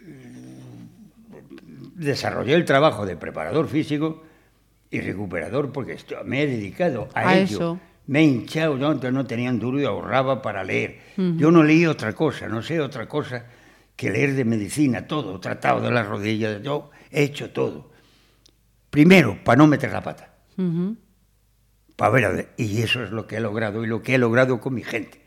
mm, 0.00 1.94
desarrollé 2.02 2.54
el 2.54 2.64
trabajo 2.64 3.06
de 3.06 3.16
preparador 3.16 3.68
físico 3.68 4.22
y 4.90 5.00
recuperador 5.00 5.72
porque 5.72 5.92
esto- 5.94 6.16
me 6.24 6.42
he 6.42 6.46
dedicado 6.46 7.08
a, 7.14 7.28
A 7.28 7.36
ello. 7.38 7.44
eso. 7.56 7.80
Me 8.06 8.20
he 8.20 8.24
hinchado, 8.24 8.76
yo 8.76 8.88
antes 8.88 9.12
no 9.12 9.24
tenía 9.24 9.50
un 9.50 9.58
duro 9.58 9.80
y 9.80 9.84
ahorraba 9.84 10.42
para 10.42 10.64
leer. 10.64 11.00
Yo 11.16 11.50
no 11.50 11.62
leí 11.62 11.86
otra 11.86 12.12
cosa, 12.12 12.48
no 12.48 12.62
sé 12.62 12.80
otra 12.80 13.08
cosa 13.08 13.46
que 13.96 14.10
leer 14.10 14.34
de 14.34 14.44
medicina, 14.44 15.06
todo, 15.06 15.38
tratado 15.38 15.80
de 15.80 15.90
las 15.90 16.06
rodillas, 16.06 16.62
yo 16.62 16.90
he 17.10 17.22
hecho 17.22 17.50
todo. 17.50 17.92
Primero, 18.90 19.38
para 19.44 19.56
no 19.56 19.66
meter 19.66 19.92
la 19.92 20.02
pata. 20.02 20.34
Para 21.96 22.10
ver, 22.10 22.24
a 22.24 22.28
ver, 22.30 22.48
y 22.56 22.82
eso 22.82 23.02
es 23.02 23.10
lo 23.10 23.26
que 23.26 23.36
he 23.36 23.40
logrado 23.40 23.84
y 23.84 23.86
lo 23.86 24.02
que 24.02 24.14
he 24.14 24.18
logrado 24.18 24.60
con 24.60 24.74
mi 24.74 24.82
gente. 24.82 25.22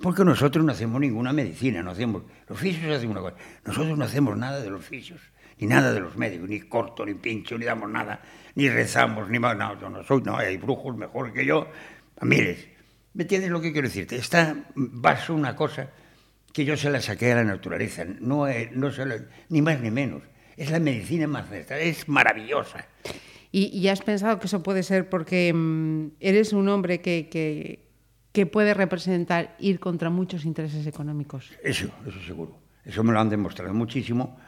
Porque 0.00 0.24
nosotros 0.24 0.64
no 0.64 0.72
hacemos 0.72 1.00
ninguna 1.00 1.32
medicina, 1.32 1.82
no 1.82 1.90
hacemos, 1.90 2.22
los 2.48 2.58
fisios 2.58 2.96
hacen 2.96 3.10
una 3.10 3.20
cosa, 3.20 3.36
nosotros 3.64 3.98
no 3.98 4.04
hacemos 4.04 4.36
nada 4.36 4.60
de 4.60 4.70
los 4.70 4.84
fisios, 4.84 5.20
ni 5.58 5.66
nada 5.66 5.92
de 5.92 6.00
los 6.00 6.16
médicos, 6.16 6.48
ni 6.48 6.60
corto, 6.60 7.04
ni 7.04 7.14
pincho, 7.14 7.58
ni 7.58 7.64
damos 7.64 7.90
nada, 7.90 8.22
ni 8.54 8.68
rezamos, 8.68 9.28
ni 9.28 9.40
más. 9.40 9.56
No, 9.56 9.78
yo 9.80 9.90
no 9.90 10.04
soy, 10.04 10.22
no, 10.22 10.36
hay 10.36 10.56
brujos 10.56 10.96
mejor 10.96 11.32
que 11.32 11.44
yo, 11.44 11.66
a 12.20 12.24
miles. 12.24 12.58
¿Me 13.14 13.22
entiendes 13.22 13.50
lo 13.50 13.60
que 13.60 13.72
quiero 13.72 13.88
decirte? 13.88 14.16
Está 14.16 14.56
vaso 14.74 15.34
una 15.34 15.56
cosa 15.56 15.90
que 16.52 16.64
yo 16.64 16.76
se 16.76 16.90
la 16.90 17.00
saqué 17.00 17.32
a 17.32 17.36
la 17.36 17.44
naturaleza, 17.44 18.04
no, 18.20 18.46
es- 18.46 18.72
no 18.72 18.90
se 18.90 19.06
la- 19.06 19.24
ni 19.48 19.62
más 19.62 19.80
ni 19.80 19.90
menos. 19.90 20.22
Es 20.56 20.70
la 20.70 20.80
medicina 20.80 21.26
más 21.26 21.44
ancestral, 21.44 21.80
es 21.80 22.08
maravillosa. 22.08 22.84
¿Y, 23.52 23.66
y 23.78 23.88
has 23.88 24.02
pensado 24.02 24.38
que 24.40 24.46
eso 24.46 24.62
puede 24.62 24.82
ser 24.82 25.08
porque 25.08 25.52
mm, 25.54 26.08
eres 26.20 26.52
un 26.52 26.68
hombre 26.68 27.00
que, 27.00 27.28
que, 27.30 27.86
que 28.32 28.46
puede 28.46 28.74
representar 28.74 29.56
ir 29.58 29.78
contra 29.80 30.10
muchos 30.10 30.44
intereses 30.44 30.86
económicos? 30.86 31.50
Eso, 31.62 31.88
eso 32.06 32.20
seguro. 32.26 32.58
Eso 32.84 33.04
me 33.04 33.12
lo 33.12 33.20
han 33.20 33.28
demostrado 33.30 33.72
muchísimo, 33.72 34.38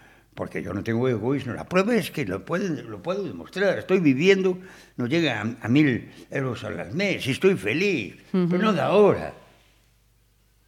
porque 0.40 0.62
yo 0.62 0.72
no 0.72 0.82
tengo 0.82 1.06
egoísmo. 1.06 1.52
La 1.52 1.68
prueba 1.68 1.94
es 1.94 2.10
que 2.10 2.24
lo, 2.24 2.46
pueden, 2.46 2.90
lo 2.90 3.02
puedo 3.02 3.22
demostrar. 3.24 3.78
Estoy 3.78 4.00
viviendo, 4.00 4.56
no 4.96 5.06
llega 5.06 5.42
a, 5.42 5.66
a 5.66 5.68
mil 5.68 6.10
euros 6.30 6.64
al 6.64 6.94
mes, 6.94 7.26
y 7.26 7.32
estoy 7.32 7.56
feliz, 7.56 8.14
uh 8.32 8.38
-huh. 8.38 8.48
pero 8.48 8.62
no 8.62 8.72
de 8.72 8.80
ahora. 8.80 9.34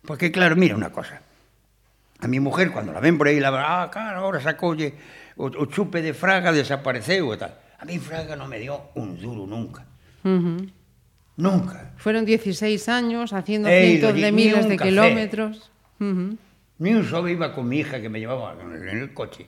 Porque 0.04 0.30
claro, 0.30 0.56
mira 0.56 0.76
una 0.76 0.92
cosa. 0.92 1.22
A 2.18 2.28
mi 2.28 2.38
mujer 2.38 2.70
cuando 2.70 2.92
la 2.92 3.00
ven 3.00 3.16
por 3.16 3.28
ahí, 3.28 3.40
la 3.40 3.48
van, 3.48 3.64
ah, 3.66 3.90
claro, 3.90 4.18
ahora 4.18 4.42
sacó 4.42 4.66
oye, 4.76 4.92
o, 5.38 5.46
o, 5.46 5.64
chupe 5.64 6.02
de 6.02 6.12
Fraga 6.12 6.52
desapareceu 6.52 7.30
o 7.30 7.38
tal. 7.38 7.56
A 7.78 7.86
mí 7.86 7.98
Fraga 7.98 8.36
no 8.36 8.48
me 8.48 8.58
dio 8.58 8.90
un 8.94 9.16
duro 9.16 9.46
nunca. 9.46 9.86
Uh 10.22 10.28
-huh. 10.28 10.70
Nunca. 11.38 11.94
Fueron 11.96 12.26
16 12.26 12.90
años 12.90 13.32
haciendo 13.32 13.70
Ey, 13.70 13.96
cientos 13.96 14.20
de 14.20 14.32
miles 14.32 14.68
de 14.68 14.76
café. 14.76 14.90
kilómetros. 14.90 15.72
Uh 15.98 16.04
-huh. 16.04 16.36
Ni 16.82 16.92
un 16.92 17.04
solo 17.04 17.28
iba 17.28 17.54
con 17.54 17.68
mi 17.68 17.78
hija 17.78 18.00
que 18.00 18.08
me 18.08 18.18
llevaba 18.18 18.56
en 18.60 18.88
el, 18.88 19.14
coche. 19.14 19.46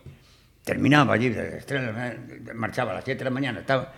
Terminaba 0.63 1.15
allí, 1.15 1.31
de 1.31 1.51
las 1.51 1.67
tres 1.67 1.81
de 1.81 1.89
la 1.89 1.93
mañana, 1.93 2.55
marchaba 2.55 2.93
a 2.93 2.95
las 2.95 3.05
7 3.05 3.19
de 3.19 3.25
la 3.25 3.31
mañana, 3.31 3.59
estaba, 3.59 3.93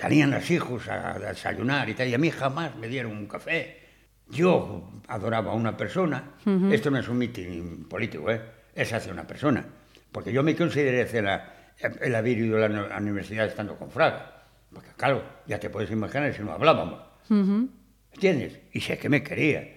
salían 0.00 0.32
los 0.32 0.50
hijos 0.50 0.88
a, 0.88 1.14
a 1.14 1.18
desayunar 1.20 1.88
y 1.88 1.94
tal, 1.94 2.08
y 2.08 2.14
a 2.14 2.18
mí 2.18 2.28
jamás 2.28 2.74
me 2.74 2.88
dieron 2.88 3.12
un 3.12 3.28
café. 3.28 3.82
Yo 4.28 4.90
adoraba 5.06 5.52
a 5.52 5.54
una 5.54 5.76
persona, 5.76 6.32
esto 6.72 6.90
no 6.90 6.98
es 6.98 7.08
un 7.08 7.18
mitin 7.18 7.86
político, 7.88 8.32
¿eh? 8.32 8.40
es 8.74 8.92
hacia 8.92 9.12
una 9.12 9.28
persona, 9.28 9.64
porque 10.10 10.32
yo 10.32 10.42
me 10.42 10.56
consideré 10.56 11.02
hacer 11.02 11.22
la, 11.22 11.54
el 11.78 12.14
haber 12.16 12.36
ido 12.36 12.64
a 12.64 12.68
la, 12.68 12.98
universidad 12.98 13.46
estando 13.46 13.76
con 13.76 13.92
Fraga, 13.92 14.42
porque 14.74 14.90
claro, 14.96 15.22
ya 15.46 15.60
te 15.60 15.70
puedes 15.70 15.92
imaginar 15.92 16.34
si 16.34 16.42
no 16.42 16.50
hablábamos, 16.50 17.00
¿entiendes? 18.12 18.58
Y 18.72 18.80
sé 18.80 18.98
que 18.98 19.08
me 19.08 19.22
quería. 19.22 19.75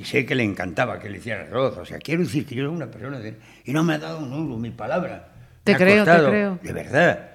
Y 0.00 0.04
sé 0.04 0.24
que 0.24 0.34
le 0.34 0.42
encantaba 0.44 0.98
que 0.98 1.10
le 1.10 1.18
hiciera 1.18 1.42
arroz. 1.42 1.76
O 1.76 1.84
sea, 1.84 1.98
quiero 1.98 2.22
decir 2.22 2.46
que 2.46 2.54
yo 2.54 2.64
soy 2.64 2.74
una 2.74 2.90
persona 2.90 3.18
de... 3.18 3.36
Y 3.66 3.72
no 3.74 3.84
me 3.84 3.92
ha 3.92 3.98
dado 3.98 4.20
un 4.20 4.32
euro, 4.32 4.56
mi 4.56 4.70
palabra. 4.70 5.28
Te 5.62 5.72
Me 5.72 5.78
creo, 5.78 6.04
te 6.06 6.10
creo. 6.10 6.58
De 6.62 6.72
verdad, 6.72 7.30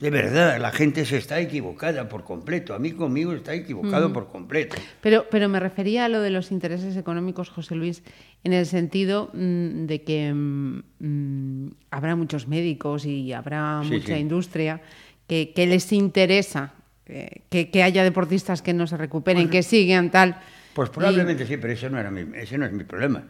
de 0.00 0.10
verdad. 0.10 0.58
La 0.58 0.72
gente 0.72 1.04
se 1.04 1.18
está 1.18 1.38
equivocada 1.40 2.08
por 2.08 2.24
completo. 2.24 2.72
A 2.72 2.78
mí 2.78 2.92
conmigo 2.92 3.34
está 3.34 3.52
equivocado 3.52 4.14
por 4.14 4.28
completo. 4.28 4.76
Pero, 5.02 5.26
pero 5.30 5.50
me 5.50 5.60
refería 5.60 6.06
a 6.06 6.08
lo 6.08 6.22
de 6.22 6.30
los 6.30 6.52
intereses 6.52 6.96
económicos, 6.96 7.50
José 7.50 7.74
Luis, 7.74 8.02
en 8.44 8.54
el 8.54 8.64
sentido 8.64 9.28
mm, 9.34 9.84
de 9.84 10.02
que 10.02 10.32
mm, 10.32 10.82
mm, 11.00 11.70
habrá 11.90 12.16
muchos 12.16 12.48
médicos 12.48 13.04
y 13.04 13.34
habrá 13.34 13.82
Sí, 13.84 13.90
mucha 13.90 14.14
sí. 14.14 14.20
industria 14.20 14.80
que, 15.26 15.52
que 15.54 15.66
les 15.66 15.92
interesa 15.92 16.72
eh, 17.08 17.42
que, 17.50 17.70
que 17.70 17.82
haya 17.82 18.02
deportistas 18.02 18.62
que 18.62 18.72
no 18.72 18.86
se 18.86 18.96
recuperen, 18.96 19.50
que 19.50 19.62
sigan 19.62 20.10
tal. 20.10 20.40
Pues 20.76 20.90
Y- 20.90 20.92
probablemente 20.92 21.46
sí, 21.46 21.56
pero 21.56 21.72
eso 21.72 21.88
no, 21.88 21.98
era 21.98 22.10
mi, 22.10 22.36
ese 22.36 22.58
no 22.58 22.66
es 22.66 22.72
mi 22.72 22.84
problema. 22.84 23.24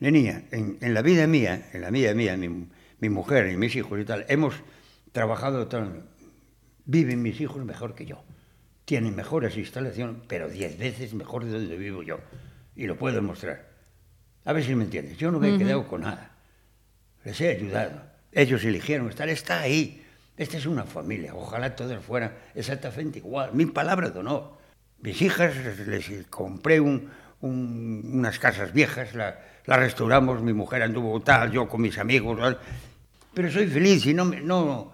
De 0.00 0.10
niña, 0.10 0.42
en, 0.50 0.78
en 0.80 0.94
la 0.94 1.00
vida 1.02 1.28
mía, 1.28 1.68
en 1.72 1.80
la 1.80 1.90
vida 1.90 2.12
mía, 2.12 2.36
mi, 2.36 2.68
mi 2.98 3.08
mujer 3.08 3.48
y 3.52 3.56
mis 3.56 3.76
hijos 3.76 4.00
y 4.00 4.04
tal, 4.04 4.26
hemos 4.28 4.54
trabajado 5.12 5.68
tan... 5.68 6.06
Viven 6.86 7.22
mis 7.22 7.40
hijos 7.40 7.64
mejor 7.64 7.94
que 7.94 8.04
yo. 8.04 8.24
Tienen 8.84 9.14
mejores 9.14 9.56
instalaciones, 9.56 10.16
pero 10.26 10.48
diez 10.48 10.76
veces 10.76 11.14
mejor 11.14 11.44
de 11.44 11.52
donde 11.52 11.76
vivo 11.76 12.02
yo. 12.02 12.18
Y 12.74 12.86
lo 12.88 12.96
puedo 12.98 13.14
demostrar. 13.14 13.68
A 14.44 14.52
ver 14.52 14.64
si 14.64 14.74
me 14.74 14.82
entiendes. 14.84 15.18
Yo 15.18 15.30
no 15.30 15.38
me 15.38 15.54
he 15.54 15.58
quedado 15.58 15.86
con 15.86 16.00
nada. 16.00 16.32
Les 17.24 17.40
he 17.40 17.48
ayudado. 17.50 18.02
Ellos 18.32 18.64
eligieron 18.64 19.08
estar, 19.08 19.28
está 19.28 19.60
ahí. 19.60 20.02
Esta 20.36 20.56
es 20.56 20.66
una 20.66 20.84
familia. 20.84 21.34
Ojalá 21.34 21.76
todas 21.76 22.02
fueran 22.02 22.32
exactamente 22.54 23.18
igual. 23.18 23.50
Mi 23.52 23.66
palabra 23.66 24.10
de 24.10 24.18
honor. 24.18 24.58
Mis 25.00 25.20
hijas 25.22 25.54
les 25.86 26.10
compré 26.28 26.80
un- 26.80 27.08
un- 27.40 28.10
unas 28.14 28.38
casas 28.38 28.72
viejas, 28.72 29.14
la- 29.14 29.38
las 29.66 29.78
restauramos, 29.78 30.42
mi 30.42 30.52
mujer 30.52 30.82
anduvo 30.82 31.20
tal, 31.20 31.52
yo 31.52 31.68
con 31.68 31.80
mis 31.80 31.98
amigos, 31.98 32.38
tal. 32.38 32.58
pero 33.34 33.50
soy 33.50 33.66
feliz 33.68 34.04
y 34.06 34.14
no, 34.14 34.24
no, 34.24 34.92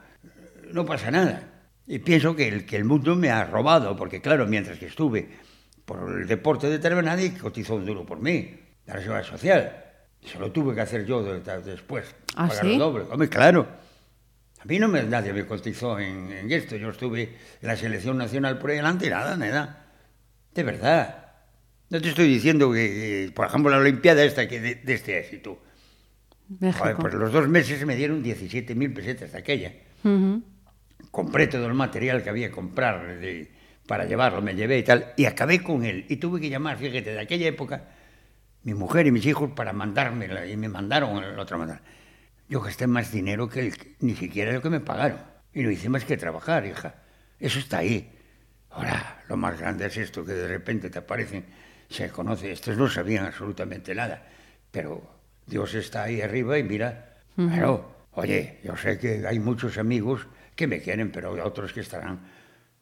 no 0.72 0.84
pasa 0.84 1.10
nada. 1.10 1.42
Y 1.86 1.98
pienso 2.00 2.34
que 2.36 2.48
el, 2.48 2.66
que 2.66 2.76
el 2.76 2.84
mundo 2.84 3.14
me 3.16 3.30
ha 3.30 3.44
robado, 3.44 3.96
porque 3.96 4.20
claro, 4.20 4.46
mientras 4.46 4.78
que 4.78 4.86
estuve 4.86 5.28
por 5.84 6.20
el 6.20 6.26
deporte 6.26 6.68
de 6.68 6.78
terreno, 6.78 7.02
nadie 7.02 7.32
cotizó 7.38 7.76
un 7.76 7.86
duro 7.86 8.04
por 8.04 8.20
mí, 8.20 8.54
la 8.86 8.94
seguridad 9.00 9.24
social. 9.24 9.84
Eso 10.22 10.38
lo 10.40 10.50
tuve 10.52 10.74
que 10.74 10.80
hacer 10.82 11.04
yo 11.06 11.22
de- 11.22 11.40
de- 11.40 11.62
después, 11.62 12.14
¿Ah, 12.36 12.48
pagar 12.48 12.64
sí? 12.64 12.72
el 12.72 12.78
doble. 12.78 13.04
Hombre, 13.10 13.28
claro. 13.28 13.66
A 14.60 14.64
mí 14.64 14.78
no 14.78 14.88
me, 14.88 15.02
nadie 15.02 15.32
me 15.34 15.44
cotizó 15.46 15.98
en, 15.98 16.32
en 16.32 16.50
esto. 16.50 16.76
Yo 16.76 16.88
estuve 16.90 17.36
en 17.60 17.68
la 17.68 17.76
selección 17.76 18.16
nacional 18.16 18.58
por 18.58 18.70
ahí 18.70 18.76
delante 18.76 19.06
y 19.06 19.10
nada, 19.10 19.36
nada. 19.36 19.83
De 20.54 20.62
verdad. 20.62 21.20
No 21.90 22.00
te 22.00 22.08
estoy 22.08 22.28
diciendo 22.28 22.72
que, 22.72 23.30
por 23.34 23.46
ejemplo, 23.46 23.70
la 23.70 23.78
Olimpiada 23.78 24.22
esta 24.24 24.48
que 24.48 24.60
de, 24.60 24.74
de 24.76 24.94
este 24.94 25.18
éxito. 25.18 25.62
Joder, 26.60 26.96
pues 26.96 27.14
los 27.14 27.32
dos 27.32 27.48
meses 27.48 27.84
me 27.86 27.96
dieron 27.96 28.22
17.000 28.22 28.92
pesetas 28.94 29.32
de 29.32 29.38
aquella. 29.38 29.72
Ujú. 30.02 30.42
Compré 31.10 31.46
todo 31.46 31.66
el 31.66 31.74
material 31.74 32.22
que 32.22 32.30
había 32.30 32.48
que 32.48 32.54
comprar 32.54 33.18
de- 33.18 33.50
para 33.86 34.06
llevarlo, 34.06 34.40
me 34.40 34.54
llevé 34.54 34.78
y 34.78 34.82
tal, 34.82 35.12
y 35.16 35.26
acabé 35.26 35.62
con 35.62 35.84
él. 35.84 36.06
Y 36.08 36.16
tuve 36.16 36.40
que 36.40 36.48
llamar, 36.48 36.78
fíjate, 36.78 37.12
de 37.12 37.20
aquella 37.20 37.46
época, 37.48 37.90
mi 38.62 38.72
mujer 38.74 39.06
y 39.06 39.10
mis 39.12 39.26
hijos 39.26 39.50
para 39.54 39.72
mandármela, 39.74 40.46
y 40.46 40.56
me 40.56 40.68
mandaron 40.68 41.22
el 41.22 41.38
otro 41.38 41.58
mandar. 41.58 41.82
Yo 42.48 42.60
gasté 42.60 42.86
más 42.86 43.12
dinero 43.12 43.48
que 43.48 43.60
el, 43.60 43.74
ni 44.00 44.14
siquiera 44.14 44.52
lo 44.52 44.62
que 44.62 44.70
me 44.70 44.80
pagaron. 44.80 45.18
Y 45.52 45.62
no 45.62 45.70
hice 45.70 45.88
más 45.90 46.04
que 46.04 46.16
trabajar, 46.16 46.64
hija. 46.66 46.94
Eso 47.38 47.58
está 47.58 47.78
ahí. 47.78 48.10
Ahora, 48.74 49.22
lo 49.28 49.36
más 49.36 49.58
grande 49.58 49.86
es 49.86 49.96
esto, 49.96 50.24
que 50.24 50.32
de 50.32 50.48
repente 50.48 50.90
te 50.90 50.98
aparecen, 50.98 51.44
se 51.88 52.08
conoce, 52.10 52.50
estos 52.50 52.76
no 52.76 52.88
sabían 52.88 53.26
absolutamente 53.26 53.94
nada, 53.94 54.20
pero 54.70 55.00
Dios 55.46 55.74
está 55.74 56.04
ahí 56.04 56.20
arriba 56.20 56.58
y 56.58 56.64
mira, 56.64 57.14
claro, 57.36 57.94
oye, 58.12 58.58
yo 58.64 58.76
sé 58.76 58.98
que 58.98 59.24
hay 59.26 59.38
muchos 59.38 59.78
amigos 59.78 60.26
que 60.56 60.66
me 60.66 60.80
quieren, 60.80 61.12
pero 61.12 61.32
hay 61.32 61.40
otros 61.40 61.72
que 61.72 61.80
estarán, 61.80 62.18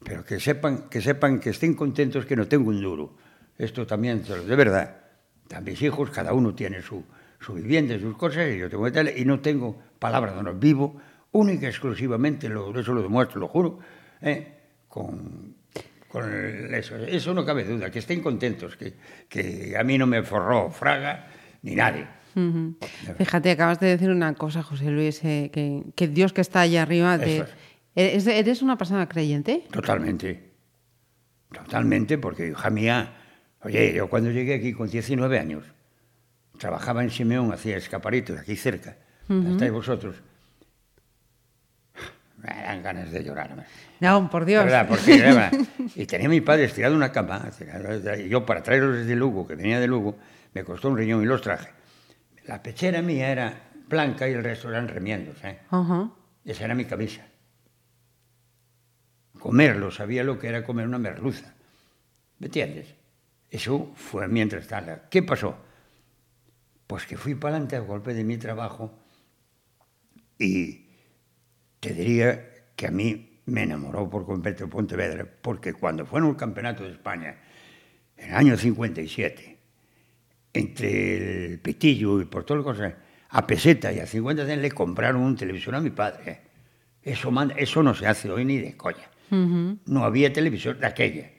pero 0.03 0.25
que 0.25 0.39
sepan, 0.39 0.89
que 0.89 0.99
sepan 0.99 1.39
que 1.39 1.51
estén 1.51 1.75
contentos 1.75 2.25
que 2.25 2.35
no 2.35 2.47
tengo 2.47 2.69
un 2.69 2.81
duro. 2.81 3.15
Esto 3.55 3.85
también, 3.85 4.23
de 4.23 4.55
verdad, 4.55 4.97
a 5.53 5.61
mis 5.61 5.79
hijos, 5.83 6.09
cada 6.09 6.33
uno 6.33 6.55
tiene 6.55 6.81
su, 6.81 7.03
su 7.39 7.53
vivienda, 7.53 7.99
sus 7.99 8.17
cosas, 8.17 8.49
y 8.49 8.57
yo 8.57 8.69
tengo 8.69 8.91
tal, 8.91 9.15
y 9.15 9.25
no 9.25 9.39
tengo 9.41 9.79
palabra 9.99 10.33
de. 10.33 10.53
Vivo 10.53 10.99
única 11.33 11.67
y 11.67 11.69
exclusivamente, 11.69 12.49
lo, 12.49 12.77
eso 12.79 12.93
lo 12.93 13.03
demuestro, 13.03 13.39
lo 13.39 13.47
juro, 13.47 13.79
¿eh? 14.21 14.59
con, 14.87 15.55
con 16.13 16.75
eso. 16.75 16.95
Eso 16.95 17.33
no 17.33 17.43
cabe 17.43 17.63
duda, 17.63 17.89
que 17.89 17.97
estén 17.97 18.21
contentos, 18.21 18.77
que, 18.77 18.93
que 19.27 19.73
a 19.75 19.83
mí 19.83 19.97
no 19.97 20.05
me 20.05 20.21
forró 20.21 20.69
Fraga 20.69 21.25
ni 21.63 21.73
nadie. 21.73 22.05
Uh 22.35 22.39
-huh. 22.39 23.15
Fíjate, 23.17 23.49
acabas 23.49 23.79
de 23.79 23.87
decir 23.87 24.11
una 24.11 24.35
cosa, 24.35 24.61
José 24.61 24.91
Luis, 24.91 25.23
eh, 25.23 25.49
que, 25.51 25.81
que, 25.95 26.07
Dios 26.07 26.31
que 26.31 26.41
está 26.41 26.61
allá 26.61 26.83
arriba. 26.83 27.17
Te... 27.17 27.45
Es. 27.95 28.27
¿Eres 28.27 28.61
una 28.61 28.77
persona 28.77 29.09
creyente? 29.09 29.65
Totalmente. 29.71 30.51
Totalmente, 31.51 32.19
porque 32.19 32.49
hija 32.49 32.69
mía, 32.69 33.13
oye, 33.61 33.93
yo 33.93 34.07
cuando 34.07 34.29
llegué 34.29 34.53
aquí 34.53 34.71
con 34.71 34.89
19 34.89 35.39
años, 35.39 35.63
trabajaba 36.59 37.03
en 37.03 37.09
Simeón, 37.09 37.51
hacía 37.51 37.77
escaparitos 37.77 38.37
aquí 38.37 38.55
cerca, 38.55 38.97
uh 39.29 39.33
-huh. 39.33 39.71
vosotros. 39.71 40.21
Me 42.43 42.61
dan 42.61 42.83
ganas 42.83 43.09
de 43.09 43.23
llorar. 43.23 43.65
No, 44.01 44.29
por 44.29 44.43
Dios. 44.43 44.65
¿Verdad? 44.65 44.85
Porque, 44.87 45.17
verdad, 45.17 45.53
y 45.95 46.05
tenía 46.05 46.27
mi 46.27 46.41
padre 46.41 46.65
estirado 46.65 46.93
en 46.93 46.97
una 46.97 47.11
cama, 47.11 47.49
y 48.17 48.27
yo 48.27 48.45
para 48.45 48.61
traerlos 48.61 48.97
desde 48.97 49.15
Lugo, 49.15 49.47
que 49.47 49.55
venía 49.55 49.79
de 49.79 49.87
Lugo, 49.87 50.17
me 50.53 50.63
costó 50.63 50.89
un 50.89 50.97
riñón 50.97 51.23
y 51.23 51.25
los 51.25 51.41
traje. 51.41 51.69
La 52.45 52.61
pechera 52.61 53.01
mía 53.01 53.31
era 53.31 53.71
blanca 53.87 54.27
y 54.27 54.33
el 54.33 54.43
resto 54.43 54.69
eran 54.69 54.89
remiendos. 54.89 55.41
¿eh? 55.43 55.59
Ajá. 55.69 56.11
Esa 56.43 56.65
era 56.65 56.75
mi 56.75 56.83
camisa. 56.83 57.25
Comerlo, 59.39 59.89
sabía 59.91 60.23
lo 60.23 60.37
que 60.37 60.47
era 60.49 60.65
comer 60.65 60.85
una 60.85 60.99
merluza. 60.99 61.53
¿Me 62.39 62.47
entiendes? 62.47 62.93
Eso 63.49 63.93
fue 63.95 64.27
mientras 64.27 64.67
tal. 64.67 65.03
¿Qué 65.09 65.23
pasó? 65.23 65.55
Pues 66.87 67.05
que 67.05 67.15
fui 67.15 67.35
para 67.35 67.55
adelante 67.55 67.77
a 67.77 67.79
golpe 67.79 68.13
de 68.13 68.25
mi 68.25 68.37
trabajo 68.37 68.99
y 70.37 70.82
te 71.83 71.93
diría 71.93 72.49
que 72.75 72.87
a 72.87 72.91
mí 72.91 73.39
me 73.45 73.63
enamoró 73.63 74.09
por 74.09 74.25
completo 74.25 74.69
Pontevedra, 74.69 75.27
porque 75.41 75.73
cuando 75.73 76.05
fue 76.05 76.19
en 76.21 76.27
el 76.27 76.35
Campeonato 76.37 76.83
de 76.83 76.91
España, 76.91 77.35
en 78.17 78.29
el 78.29 78.35
año 78.35 78.57
57, 78.57 79.57
entre 80.53 81.45
el 81.45 81.59
Pitillo 81.59 82.21
y 82.21 82.25
por 82.25 82.43
todas 82.45 82.63
las 82.65 82.75
cosas, 82.75 82.93
a 83.29 83.45
peseta 83.47 83.91
y 83.91 83.99
a 83.99 84.05
50 84.07 84.43
céntimos 84.43 84.61
le 84.61 84.71
compraron 84.71 85.21
un 85.21 85.35
televisor 85.35 85.75
a 85.75 85.81
mi 85.81 85.89
padre. 85.89 86.41
Eso, 87.01 87.31
manda- 87.31 87.55
eso 87.57 87.83
no 87.83 87.93
se 87.93 88.07
hace 88.07 88.29
hoy 88.29 88.45
ni 88.45 88.57
de 88.59 88.77
coña. 88.77 89.09
No 89.85 90.03
había 90.05 90.31
televisor 90.31 90.77
de 90.77 90.85
aquella. 90.87 91.29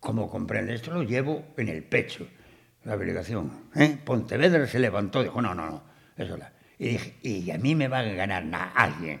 Como 0.00 0.28
comprende, 0.28 0.74
esto 0.74 0.92
lo 0.92 1.02
llevo 1.04 1.54
en 1.56 1.68
el 1.68 1.84
pecho, 1.84 2.26
la 2.84 2.96
obligación. 2.96 3.70
¿eh? 3.76 3.96
Pontevedra 4.04 4.66
se 4.66 4.78
levantó 4.78 5.20
y 5.20 5.24
dijo, 5.24 5.40
no, 5.40 5.54
no, 5.54 5.66
no, 5.66 5.84
eso 6.16 6.36
la... 6.36 6.52
Y 6.78 6.88
dije, 6.88 7.14
y 7.22 7.50
a 7.50 7.58
mí 7.58 7.74
me 7.74 7.88
va 7.88 7.98
a 8.00 8.02
ganar 8.02 8.44
na- 8.44 8.72
alguien. 8.72 9.20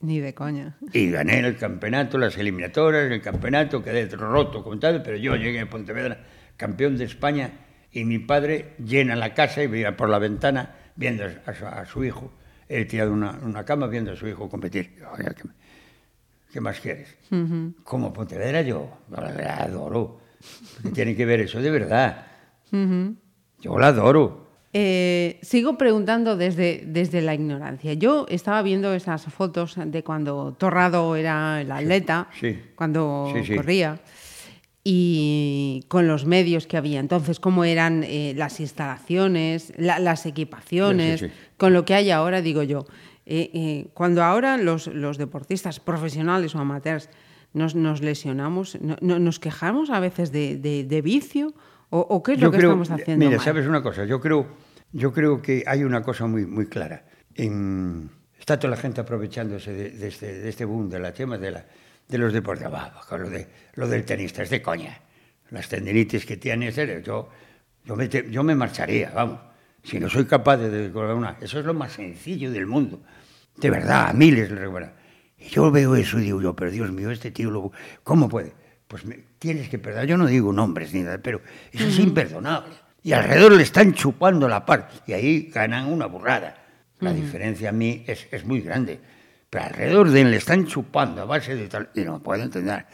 Ni 0.00 0.18
de 0.18 0.34
coña. 0.34 0.76
Y 0.92 1.10
gané 1.10 1.40
el 1.40 1.56
campeonato, 1.56 2.16
las 2.16 2.36
eliminatorias, 2.38 3.10
el 3.10 3.20
campeonato, 3.20 3.82
quedé 3.82 4.06
roto 4.08 4.64
con 4.64 4.80
tal, 4.80 5.02
pero 5.02 5.16
yo 5.16 5.36
llegué 5.36 5.60
a 5.60 5.68
Pontevedra, 5.68 6.24
campeón 6.56 6.96
de 6.96 7.04
España, 7.04 7.50
y 7.92 8.04
mi 8.04 8.18
padre 8.18 8.74
llena 8.84 9.14
la 9.16 9.34
casa 9.34 9.62
y 9.62 9.66
veía 9.66 9.96
por 9.96 10.08
la 10.08 10.18
ventana 10.18 10.74
viendo 10.96 11.24
a 11.24 11.54
su, 11.54 11.66
a 11.66 11.84
su 11.84 12.04
hijo, 12.04 12.32
él 12.68 12.86
tirado 12.86 13.10
en 13.10 13.16
una, 13.18 13.32
una 13.42 13.64
cama 13.64 13.88
viendo 13.88 14.12
a 14.12 14.16
su 14.16 14.26
hijo 14.28 14.48
competir. 14.48 14.94
Yo, 14.98 15.10
"Oye, 15.12 15.24
¿qué, 16.52 16.60
más 16.60 16.80
quieres? 16.80 17.16
Como 17.82 18.12
Pontevedra 18.12 18.62
yo, 18.62 18.98
la 19.10 19.56
adoro. 19.56 20.20
Porque 20.74 20.90
tiene 20.90 21.14
que 21.14 21.26
ver 21.26 21.40
eso 21.40 21.60
de 21.60 21.70
verdad. 21.70 22.26
Yo 23.60 23.78
la 23.78 23.88
adoro. 23.88 24.49
Eh, 24.72 25.38
sigo 25.42 25.76
preguntando 25.76 26.36
desde, 26.36 26.84
desde 26.86 27.22
la 27.22 27.34
ignorancia. 27.34 27.92
Yo 27.94 28.26
estaba 28.28 28.62
viendo 28.62 28.94
esas 28.94 29.24
fotos 29.24 29.74
de 29.84 30.04
cuando 30.04 30.54
Torrado 30.58 31.16
era 31.16 31.60
el 31.60 31.72
atleta, 31.72 32.28
sí. 32.38 32.56
cuando 32.76 33.32
Sí, 33.44 33.56
corría, 33.56 33.98
y 34.84 35.84
con 35.88 36.06
los 36.08 36.24
medios 36.24 36.66
que 36.66 36.76
había. 36.76 37.00
Entonces, 37.00 37.40
cómo 37.40 37.64
eran 37.64 38.02
eh, 38.04 38.32
las 38.36 38.60
instalaciones, 38.60 39.72
la- 39.76 39.98
las 39.98 40.24
equipaciones, 40.26 41.24
con 41.56 41.72
lo 41.72 41.84
que 41.84 41.94
hay 41.94 42.10
ahora, 42.10 42.40
digo 42.40 42.62
yo. 42.62 42.86
Eh, 43.26 43.50
eh, 43.52 43.86
cuando 43.92 44.22
ahora 44.22 44.56
los, 44.56 44.86
los 44.86 45.18
deportistas 45.18 45.80
profesionales 45.80 46.54
o 46.54 46.58
amateurs 46.60 47.10
nos, 47.52 47.74
nos 47.74 48.00
lesionamos, 48.02 48.80
no- 48.80 48.96
no- 49.00 49.18
nos 49.18 49.38
quejamos 49.38 49.90
a 49.90 50.00
veces 50.00 50.32
de, 50.32 50.56
de- 50.56 50.84
de 50.84 51.02
vicio, 51.02 51.52
o, 51.90 51.98
o 52.00 52.22
qué 52.22 52.32
es 52.34 52.40
lo 52.40 52.50
que 52.50 52.58
estamos 52.58 52.90
haciendo 52.90 53.24
Mira, 53.24 53.36
mal? 53.36 53.44
sabes 53.44 53.66
una 53.66 53.82
cosa, 53.82 54.04
yo 54.04 54.20
creo, 54.20 54.46
yo 54.92 55.12
creo 55.12 55.40
que 55.42 55.64
hay 55.66 55.84
una 55.84 56.02
cosa 56.02 56.26
muy, 56.26 56.46
muy 56.46 56.66
clara. 56.66 57.04
En- 57.34 58.10
está 58.38 58.58
toda 58.58 58.70
la 58.72 58.76
gente 58.76 59.00
aprovechándose 59.00 59.72
de, 59.72 59.90
de 59.90 60.08
este, 60.08 60.40
de 60.40 60.48
este 60.48 60.64
boom, 60.64 60.88
de 60.88 60.98
la 60.98 61.12
tema 61.12 61.36
de, 61.38 61.50
la, 61.50 61.66
de 62.08 62.18
los 62.18 62.32
deportes. 62.32 62.66
Va, 62.66 62.92
va, 63.10 63.18
lo, 63.18 63.28
de, 63.30 63.46
lo 63.74 63.86
del 63.88 64.04
tenista 64.04 64.42
es 64.42 64.50
de 64.50 64.62
coña. 64.62 64.98
Las 65.50 65.68
tendinitis 65.68 66.24
que 66.26 66.36
tiene, 66.36 66.66
en 66.68 66.72
serio, 66.72 66.98
yo, 67.00 67.28
yo, 67.84 67.96
me, 67.96 68.08
te- 68.08 68.30
yo 68.30 68.42
me 68.42 68.54
marcharía, 68.54 69.10
vamos. 69.14 69.40
Si 69.82 69.98
no 69.98 70.08
soy 70.10 70.26
capaz 70.26 70.58
de 70.58 70.68
descolgar 70.70 71.14
una... 71.16 71.36
Eso 71.40 71.58
es 71.58 71.64
lo 71.64 71.72
más 71.74 71.92
sencillo 71.92 72.50
del 72.52 72.66
mundo. 72.66 73.00
De 73.56 73.70
verdad, 73.70 74.10
a 74.10 74.12
miles 74.12 74.50
le 74.50 74.60
recuerdan. 74.60 74.92
Y 75.38 75.48
yo 75.48 75.70
veo 75.70 75.96
eso 75.96 76.18
y 76.18 76.22
digo 76.24 76.40
yo, 76.42 76.54
pero 76.54 76.70
Dios 76.70 76.92
mío, 76.92 77.10
este 77.10 77.30
tío, 77.30 77.50
lo- 77.50 77.72
¿cómo 78.04 78.28
puede? 78.28 78.52
Pues 78.90 79.04
me- 79.04 79.20
tienes 79.38 79.68
que 79.68 79.78
perdonar. 79.78 80.08
Yo 80.08 80.16
no 80.16 80.26
digo 80.26 80.52
nombres 80.52 80.92
ni 80.92 81.02
nada, 81.02 81.18
pero 81.22 81.40
eso 81.72 81.86
es 81.86 81.98
imperdonable. 82.00 82.74
Y 83.04 83.12
alrededor 83.12 83.52
le 83.52 83.62
están 83.62 83.94
chupando 83.94 84.48
la 84.48 84.66
par. 84.66 84.90
Y 85.06 85.12
ahí 85.12 85.42
ganan 85.54 85.86
una 85.86 86.06
burrada. 86.06 86.56
La 86.98 87.12
diferencia 87.12 87.68
a 87.68 87.72
mí 87.72 88.02
es, 88.08 88.26
es 88.32 88.44
muy 88.44 88.60
grande. 88.62 88.98
Pero 89.48 89.64
alrededor 89.64 90.10
de 90.10 90.20
él 90.22 90.30
le 90.32 90.38
están 90.38 90.66
chupando 90.66 91.22
a 91.22 91.24
base 91.24 91.54
de 91.54 91.68
tal. 91.68 91.88
Y 91.94 92.00
no 92.00 92.20
puedo 92.20 92.42
entender. 92.42 92.84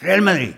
Real 0.00 0.22
Madrid. 0.22 0.52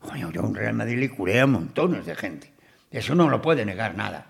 Coño, 0.00 0.32
yo 0.32 0.40
a 0.42 0.44
un 0.46 0.56
Real 0.56 0.74
Madrid 0.74 0.98
le 0.98 1.08
curé 1.08 1.38
a 1.40 1.46
montones 1.46 2.04
de 2.04 2.16
gente. 2.16 2.52
Eso 2.90 3.14
no 3.14 3.30
lo 3.30 3.40
puede 3.40 3.64
negar 3.64 3.96
nada. 3.96 4.26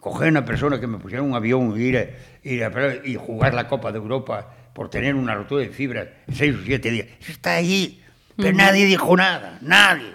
Coger 0.00 0.26
a 0.26 0.30
una 0.32 0.44
persona 0.44 0.80
que 0.80 0.88
me 0.88 0.98
pusiera 0.98 1.22
un 1.22 1.34
avión 1.36 1.80
y 1.80 1.84
ir, 1.84 1.96
a- 1.98 2.08
ir 2.42 2.64
a- 2.64 3.06
y 3.06 3.14
jugar 3.14 3.54
la 3.54 3.68
Copa 3.68 3.92
de 3.92 3.98
Europa 3.98 4.52
por 4.74 4.90
tener 4.90 5.14
una 5.14 5.36
rotura 5.36 5.62
de 5.62 5.70
fibras 5.70 6.08
seis 6.32 6.56
o 6.56 6.64
siete 6.64 6.90
días. 6.90 7.06
Eso 7.20 7.30
está 7.30 7.52
ahí. 7.54 8.01
Pero 8.36 8.56
nadie 8.56 8.86
dijo 8.86 9.16
nada. 9.16 9.58
Nadie. 9.60 10.14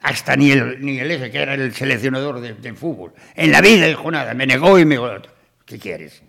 Hasta 0.00 0.36
ni 0.36 0.50
el, 0.50 0.84
ni 0.84 0.98
el 0.98 1.10
ese 1.10 1.30
que 1.30 1.38
era 1.38 1.54
el 1.54 1.74
seleccionador 1.74 2.40
de, 2.40 2.74
fútbol. 2.74 3.12
En 3.34 3.52
la 3.52 3.60
vida 3.60 3.86
dijo 3.86 4.10
nada. 4.10 4.34
Me 4.34 4.46
negó 4.46 4.78
y 4.78 4.84
me 4.84 4.94
dijo, 4.94 5.08
¿qué 5.66 5.78
quieres? 5.78 6.22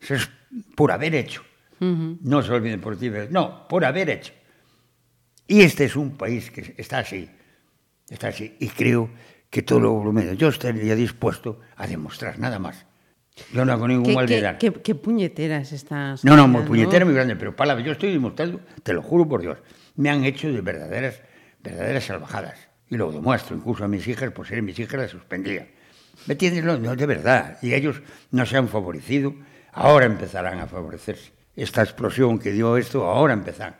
Eso 0.00 0.14
es 0.14 0.30
por 0.74 0.90
haber 0.92 1.14
hecho. 1.14 1.44
No 1.78 2.42
se 2.42 2.52
olviden 2.52 2.80
por 2.80 2.98
ti, 2.98 3.10
no, 3.30 3.66
por 3.66 3.86
haber 3.86 4.10
hecho. 4.10 4.34
Y 5.46 5.62
este 5.62 5.84
es 5.84 5.96
un 5.96 6.16
país 6.16 6.50
que 6.50 6.74
está 6.76 6.98
así, 6.98 7.28
está 8.08 8.28
así. 8.28 8.54
Y 8.60 8.68
creo 8.68 9.10
que 9.48 9.62
todo 9.62 9.80
lo 9.80 10.12
medio. 10.12 10.34
Yo 10.34 10.48
estaría 10.48 10.94
dispuesto 10.94 11.60
a 11.76 11.86
demostrar 11.86 12.38
nada 12.38 12.58
más. 12.58 12.84
Yo 13.52 13.64
no 13.64 13.72
hago 13.72 13.88
ningún 13.88 14.04
¿Qué, 14.06 14.14
mal 14.14 14.26
de 14.26 14.40
dar. 14.40 14.58
qué- 14.58 14.72
qué 14.72 14.94
puñetera 14.94 15.58
es 15.58 15.72
esta 15.72 16.16
No, 16.22 16.36
no, 16.36 16.46
muy 16.48 16.62
puñetera 16.62 17.04
muy 17.04 17.14
grande, 17.14 17.36
pero 17.36 17.54
palabra, 17.56 17.82
yo 17.84 17.92
estoy 17.92 18.12
demostrando, 18.12 18.60
te 18.82 18.92
lo 18.92 19.02
juro 19.02 19.28
por 19.28 19.40
Dios, 19.40 19.58
me 19.96 20.10
han 20.10 20.24
hecho 20.24 20.52
de 20.52 20.60
verdaderas, 20.60 21.20
verdaderas 21.62 22.04
salvajadas. 22.04 22.68
Y 22.88 22.96
lo 22.96 23.12
demuestro, 23.12 23.56
incluso 23.56 23.84
a 23.84 23.88
mis 23.88 24.06
hijas, 24.08 24.30
por 24.32 24.46
ser 24.46 24.62
mis 24.62 24.78
hijas, 24.78 25.00
las 25.00 25.10
suspendía. 25.10 25.68
¿Me 26.26 26.32
entiendes? 26.32 26.64
No, 26.64 26.76
no, 26.78 26.96
de 26.96 27.06
verdad. 27.06 27.56
Y 27.62 27.72
ellos 27.72 28.02
no 28.32 28.44
se 28.46 28.56
han 28.56 28.68
favorecido, 28.68 29.34
ahora 29.72 30.06
empezarán 30.06 30.58
a 30.58 30.66
favorecerse. 30.66 31.32
Esta 31.54 31.82
explosión 31.82 32.38
que 32.38 32.50
dio 32.52 32.76
esto, 32.76 33.06
ahora 33.06 33.32
empezarán. 33.32 33.76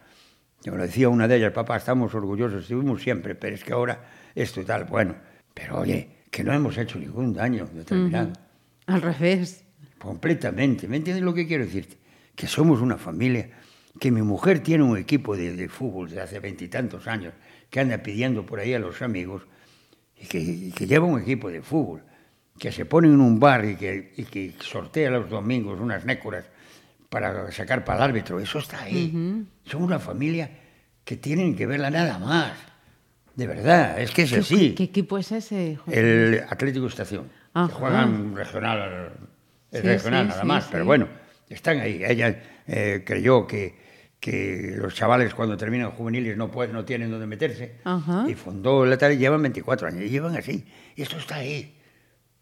Yo 0.62 0.77
lo 0.77 0.83
decía 0.83 1.09
una 1.09 1.27
de 1.27 1.37
ellas, 1.37 1.53
papá, 1.53 1.77
estamos 1.77 2.14
orgullosos, 2.14 2.62
estuvimos 2.62 3.03
siempre, 3.03 3.35
pero 3.35 3.55
es 3.57 3.64
que 3.64 3.73
ahora 3.73 4.01
esto 4.35 4.61
y 4.61 4.64
tal, 4.64 4.85
bueno. 4.85 5.14
Pero 5.55 5.81
oye, 5.81 6.25
que 6.31 6.44
no 6.44 6.53
hemos 6.53 6.77
hecho 6.79 6.99
ningún 6.99 7.33
daño 7.35 7.66
determinado. 7.73 8.33
Al 8.90 9.03
revés. 9.03 9.64
Completamente. 9.98 10.88
¿Me 10.88 10.96
entiendes 10.96 11.24
lo 11.24 11.35
que 11.35 11.46
quiero 11.46 11.64
decirte? 11.64 11.98
Que 12.35 12.46
somos 12.46 12.81
una 12.81 12.96
familia, 12.96 13.50
que 13.98 14.11
mi 14.11 14.22
mujer 14.22 14.61
tiene 14.61 14.85
un 14.85 14.96
equipo 14.96 15.37
de, 15.37 15.55
de 15.55 15.68
fútbol 15.68 16.11
de 16.11 16.20
hace 16.20 16.40
veintitantos 16.40 17.07
años, 17.07 17.35
que 17.68 17.81
anda 17.81 17.98
pidiendo 17.98 18.46
por 18.46 18.61
ahí 18.61 18.72
a 18.74 18.79
los 18.79 19.03
amigos, 19.03 19.42
y 20.16 20.26
que, 20.26 20.38
y 20.38 20.72
que 20.72 20.87
lleva 20.87 21.07
un 21.07 21.20
equipo 21.20 21.50
de 21.50 21.62
fútbol, 21.62 22.03
que 22.59 22.72
se 22.72 22.85
pone 22.85 23.09
en 23.09 23.20
un 23.20 23.40
bar 23.40 23.64
y 23.64 23.76
que, 23.76 24.12
y 24.16 24.24
que 24.24 24.55
sortea 24.61 25.11
los 25.11 25.31
domingos 25.31 25.81
unas 25.81 26.05
nécoras 26.05 26.44
para 27.09 27.50
sacar 27.53 27.85
para 27.85 28.05
el 28.05 28.11
árbitro. 28.11 28.38
Eso 28.38 28.59
está 28.59 28.83
ahí. 28.83 29.46
Somos 29.64 29.87
una 29.87 29.98
familia 29.98 30.50
que 31.05 31.16
tienen 31.16 31.57
que 31.57 31.66
verla 31.66 31.90
nada 31.90 32.18
más. 32.18 32.53
De 33.35 33.46
verdad, 33.46 34.00
es 34.00 34.11
que 34.11 34.22
es 34.22 34.31
¿Qué, 34.33 34.38
así. 34.40 34.74
qué 34.74 34.85
equipo 34.85 35.16
es 35.16 35.33
ese? 35.33 35.76
José? 35.76 35.98
El 35.98 36.44
Atlético 36.48 36.87
Estación. 36.87 37.31
Ajá. 37.54 37.68
Que 37.68 37.74
juegan 37.74 38.36
regional, 38.36 39.12
es 39.70 39.80
Sí, 39.80 39.86
regional 39.86 40.24
sí, 40.24 40.28
nada 40.30 40.40
sí, 40.42 40.46
más, 40.46 40.68
pero 40.70 40.84
bueno, 40.84 41.08
están 41.48 41.80
ahí. 41.80 42.02
Ella 42.04 42.42
eh, 42.66 43.02
creyó 43.06 43.46
que, 43.46 43.74
que 44.18 44.74
los 44.76 44.94
chavales 44.94 45.34
cuando 45.34 45.56
terminan 45.56 45.90
juveniles 45.92 46.36
no, 46.36 46.50
pueden, 46.50 46.72
no 46.74 46.84
tienen 46.84 47.10
dónde 47.10 47.26
meterse 47.26 47.76
Ajá. 47.84 48.24
y 48.28 48.34
fundó 48.34 48.84
la 48.84 48.98
tal 48.98 49.16
llevan 49.18 49.42
24 49.42 49.88
años 49.88 50.02
y 50.04 50.08
llevan 50.10 50.36
así. 50.36 50.64
Esto 50.96 51.16
está 51.18 51.36
ahí. 51.36 51.76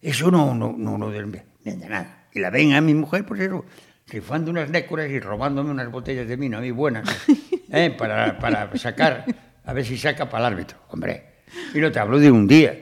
Eso 0.01 0.31
no, 0.31 0.55
no, 0.55 0.75
no, 0.77 0.97
no 0.97 1.11
de, 1.11 1.43
de 1.65 1.77
nada. 1.77 2.29
Y 2.33 2.41
la 2.41 2.51
ven 2.51 2.75
a 2.75 2.81
mi 2.81 2.95
mujer, 2.95 3.25
pues 3.27 3.41
eso, 3.41 3.65
rifando 4.07 4.51
unas 4.51 4.71
nécoras 4.71 5.11
y 5.11 5.19
robándome 5.21 5.71
unas 5.71 5.91
botellas 5.91 6.29
de 6.29 6.37
vino 6.37 6.59
a 6.59 6.61
mí 6.61 6.71
buenas, 6.71 7.09
¿eh? 7.73 7.95
para, 7.99 8.39
para 8.39 8.75
sacar, 8.77 9.25
a 9.65 9.73
ver 9.73 9.85
si 9.85 9.99
saca 9.99 10.29
para 10.31 10.47
el 10.47 10.53
árbitro. 10.55 10.79
Hombre, 10.89 11.41
y 11.75 11.79
no 11.81 11.91
te 11.91 11.99
hablo 11.99 12.19
de 12.19 12.31
un 12.31 12.47
día, 12.47 12.73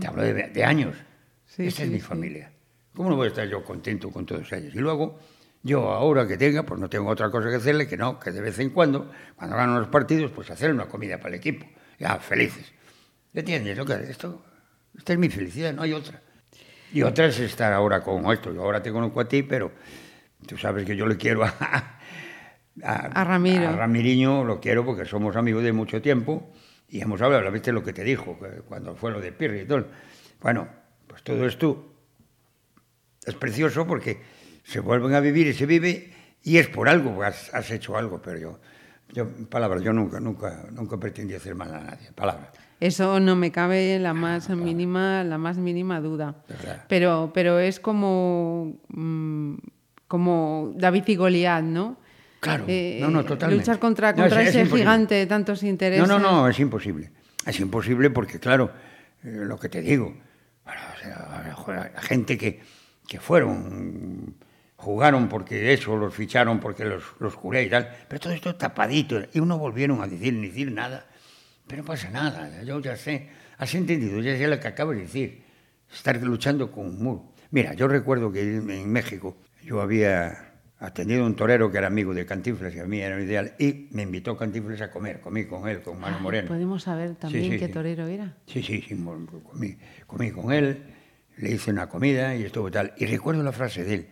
te 0.00 0.06
hablo 0.06 0.22
de, 0.22 0.32
de 0.48 0.64
años. 0.64 0.94
Sí, 1.56 1.66
Esta 1.68 1.84
es 1.84 1.88
mi 1.90 2.00
sí. 2.00 2.04
familia. 2.04 2.50
¿Cómo 2.94 3.08
no 3.10 3.16
voy 3.16 3.26
a 3.26 3.28
estar 3.28 3.48
yo 3.48 3.64
contento 3.64 4.10
con 4.10 4.26
todos 4.26 4.52
ellos? 4.52 4.74
Y 4.74 4.78
luego, 4.78 5.18
yo 5.62 5.90
ahora 5.90 6.26
que 6.26 6.36
tenga, 6.36 6.64
pues 6.64 6.78
no 6.80 6.88
tengo 6.90 7.08
otra 7.08 7.30
cosa 7.30 7.48
que 7.48 7.56
hacerle 7.56 7.86
que 7.88 7.96
no, 7.96 8.18
que 8.20 8.30
de 8.30 8.40
vez 8.42 8.58
en 8.58 8.70
cuando, 8.70 9.10
cuando 9.36 9.56
ganan 9.56 9.78
los 9.78 9.88
partidos, 9.88 10.30
pues 10.32 10.50
hacer 10.50 10.70
una 10.70 10.86
comida 10.86 11.16
para 11.16 11.30
el 11.30 11.34
equipo. 11.36 11.66
Ya, 11.98 12.18
felices. 12.18 12.72
¿Entiendes? 13.32 13.76
Lo 13.76 13.86
que, 13.86 13.94
esto, 13.94 14.44
esta 14.96 15.12
es 15.14 15.18
mi 15.18 15.28
felicidad, 15.30 15.72
no 15.72 15.82
hay 15.82 15.92
otra. 15.94 16.22
Y 16.92 17.02
otra 17.02 17.26
es 17.26 17.38
estar 17.40 17.72
ahora 17.72 18.02
con 18.02 18.30
esto. 18.32 18.52
Yo 18.52 18.62
ahora 18.62 18.82
te 18.82 18.92
conozco 18.92 19.20
a 19.20 19.28
ti, 19.28 19.42
pero 19.42 19.72
tú 20.46 20.56
sabes 20.56 20.84
que 20.86 20.94
yo 20.96 21.06
le 21.06 21.16
quiero 21.16 21.42
a, 21.44 21.54
a, 22.82 22.96
A 23.06 23.24
Ramiro. 23.24 23.68
a 23.68 23.72
Ramiriño, 23.72 24.44
lo 24.44 24.60
quiero 24.60 24.84
porque 24.84 25.04
somos 25.04 25.36
amigos 25.36 25.62
de 25.64 25.72
mucho 25.72 26.00
tiempo 26.02 26.52
y 26.88 27.00
hemos 27.00 27.20
hablado, 27.22 27.50
¿viste 27.50 27.72
lo 27.72 27.82
que 27.82 27.92
te 27.92 28.04
dijo 28.04 28.38
cuando 28.68 28.94
fue 28.94 29.10
lo 29.10 29.20
de 29.20 29.32
Pirri 29.32 29.60
y 29.60 29.64
todo? 29.66 29.86
Bueno, 30.40 30.68
pues 31.06 31.22
todo 31.22 31.46
esto 31.46 31.92
es 33.26 33.34
precioso 33.34 33.86
porque 33.86 34.20
se 34.64 34.80
vuelven 34.80 35.14
a 35.14 35.20
vivir 35.20 35.46
y 35.46 35.52
se 35.54 35.66
vive 35.66 36.12
y 36.42 36.58
es 36.58 36.68
por 36.68 36.88
algo, 36.88 37.22
has, 37.22 37.52
has 37.54 37.70
hecho 37.70 37.96
algo, 37.96 38.20
pero 38.22 38.38
yo, 38.38 38.58
yo, 39.12 39.28
palabra, 39.48 39.80
yo 39.80 39.92
nunca, 39.92 40.20
nunca, 40.20 40.66
nunca 40.72 40.96
pretendí 40.98 41.34
hacer 41.34 41.54
mal 41.54 41.74
a 41.74 41.80
nadie, 41.80 42.12
palabra. 42.14 42.52
Eso 42.78 43.18
no 43.20 43.36
me 43.36 43.50
cabe 43.50 43.98
la 43.98 44.12
más 44.12 44.50
mínima, 44.50 45.24
la 45.24 45.38
más 45.38 45.56
mínima 45.56 46.00
duda. 46.00 46.36
Verdad. 46.48 46.84
Pero, 46.88 47.30
pero 47.32 47.58
es 47.58 47.80
como, 47.80 48.76
mm, 48.88 49.54
como 50.06 50.72
David 50.76 51.04
y 51.06 51.16
Goliat, 51.16 51.64
¿no? 51.64 51.96
Claro, 52.38 52.64
Eh, 52.68 52.98
no, 53.00 53.10
no, 53.10 53.24
totalmente. 53.24 53.62
Luchar 53.64 53.78
contra, 53.80 54.14
contra 54.14 54.42
es- 54.42 54.50
es 54.50 54.56
ese 54.56 54.76
gigante 54.76 55.14
de 55.14 55.26
tantos 55.26 55.62
intereses. 55.62 56.06
No, 56.06 56.18
no, 56.18 56.30
no, 56.42 56.48
es 56.48 56.60
imposible. 56.60 57.10
Es 57.46 57.58
imposible 57.60 58.10
porque, 58.10 58.38
claro, 58.38 58.70
eh, 59.24 59.30
lo 59.44 59.58
que 59.58 59.68
te 59.70 59.80
digo, 59.80 60.14
Bueno, 60.66 60.80
o 60.94 60.98
sea, 60.98 61.90
la 61.94 62.02
gente 62.02 62.36
que, 62.36 62.60
que 63.06 63.20
fueron, 63.20 64.34
jugaron 64.74 65.28
porque 65.28 65.72
eso, 65.72 65.96
los 65.96 66.12
ficharon 66.12 66.58
porque 66.58 66.84
los, 66.84 67.04
los 67.20 67.36
curé 67.36 67.62
y 67.62 67.70
tal, 67.70 67.88
pero 68.08 68.20
todo 68.20 68.32
esto 68.32 68.56
tapadito, 68.56 69.22
y 69.32 69.40
no 69.40 69.58
volvieron 69.58 70.02
a 70.02 70.08
decir 70.08 70.34
ni 70.34 70.48
decir 70.48 70.72
nada, 70.72 71.06
pero 71.68 71.82
no 71.82 71.86
pasa 71.86 72.10
nada, 72.10 72.62
yo 72.64 72.80
ya 72.80 72.96
sé, 72.96 73.30
has 73.58 73.72
entendido, 73.76 74.20
ya 74.20 74.36
sé 74.36 74.48
lo 74.48 74.58
que 74.58 74.66
acabo 74.66 74.90
de 74.90 75.02
decir, 75.02 75.44
estar 75.90 76.20
luchando 76.20 76.72
con 76.72 76.86
un 76.86 77.02
muro. 77.02 77.32
Mira, 77.52 77.74
yo 77.74 77.86
recuerdo 77.86 78.32
que 78.32 78.40
en 78.56 78.90
México 78.90 79.36
yo 79.62 79.80
había 79.80 80.55
atendido 80.78 81.24
a 81.24 81.26
un 81.26 81.34
torero 81.36 81.70
que 81.70 81.78
era 81.78 81.86
amigo 81.86 82.12
de 82.12 82.26
Cantinflas 82.26 82.74
y 82.74 82.80
a 82.80 82.84
mí 82.84 83.00
era 83.00 83.20
ideal 83.20 83.54
y 83.58 83.88
me 83.92 84.02
invitó 84.02 84.36
Cantinflas 84.36 84.80
a 84.82 84.90
comer, 84.90 85.20
comí 85.20 85.46
con 85.46 85.66
él, 85.68 85.80
con 85.82 85.98
Mano 85.98 86.16
Ay, 86.18 86.22
Moreno. 86.22 86.48
¿Podemos 86.48 86.82
saber 86.82 87.14
también 87.14 87.44
Sí, 87.44 87.50
sí, 87.52 87.58
qué 87.58 87.66
sí. 87.66 87.72
torero 87.72 88.06
era? 88.06 88.36
Sí, 88.46 88.62
sí, 88.62 88.82
sí, 88.86 88.96
comí, 89.44 89.76
comí 90.06 90.30
con 90.30 90.52
él, 90.52 90.82
le 91.38 91.50
hice 91.52 91.70
una 91.70 91.88
comida 91.88 92.36
y 92.36 92.44
estuvo 92.44 92.70
tal. 92.70 92.92
Y 92.98 93.06
recuerdo 93.06 93.42
la 93.42 93.52
frase 93.52 93.84
de 93.84 93.94
él, 93.94 94.06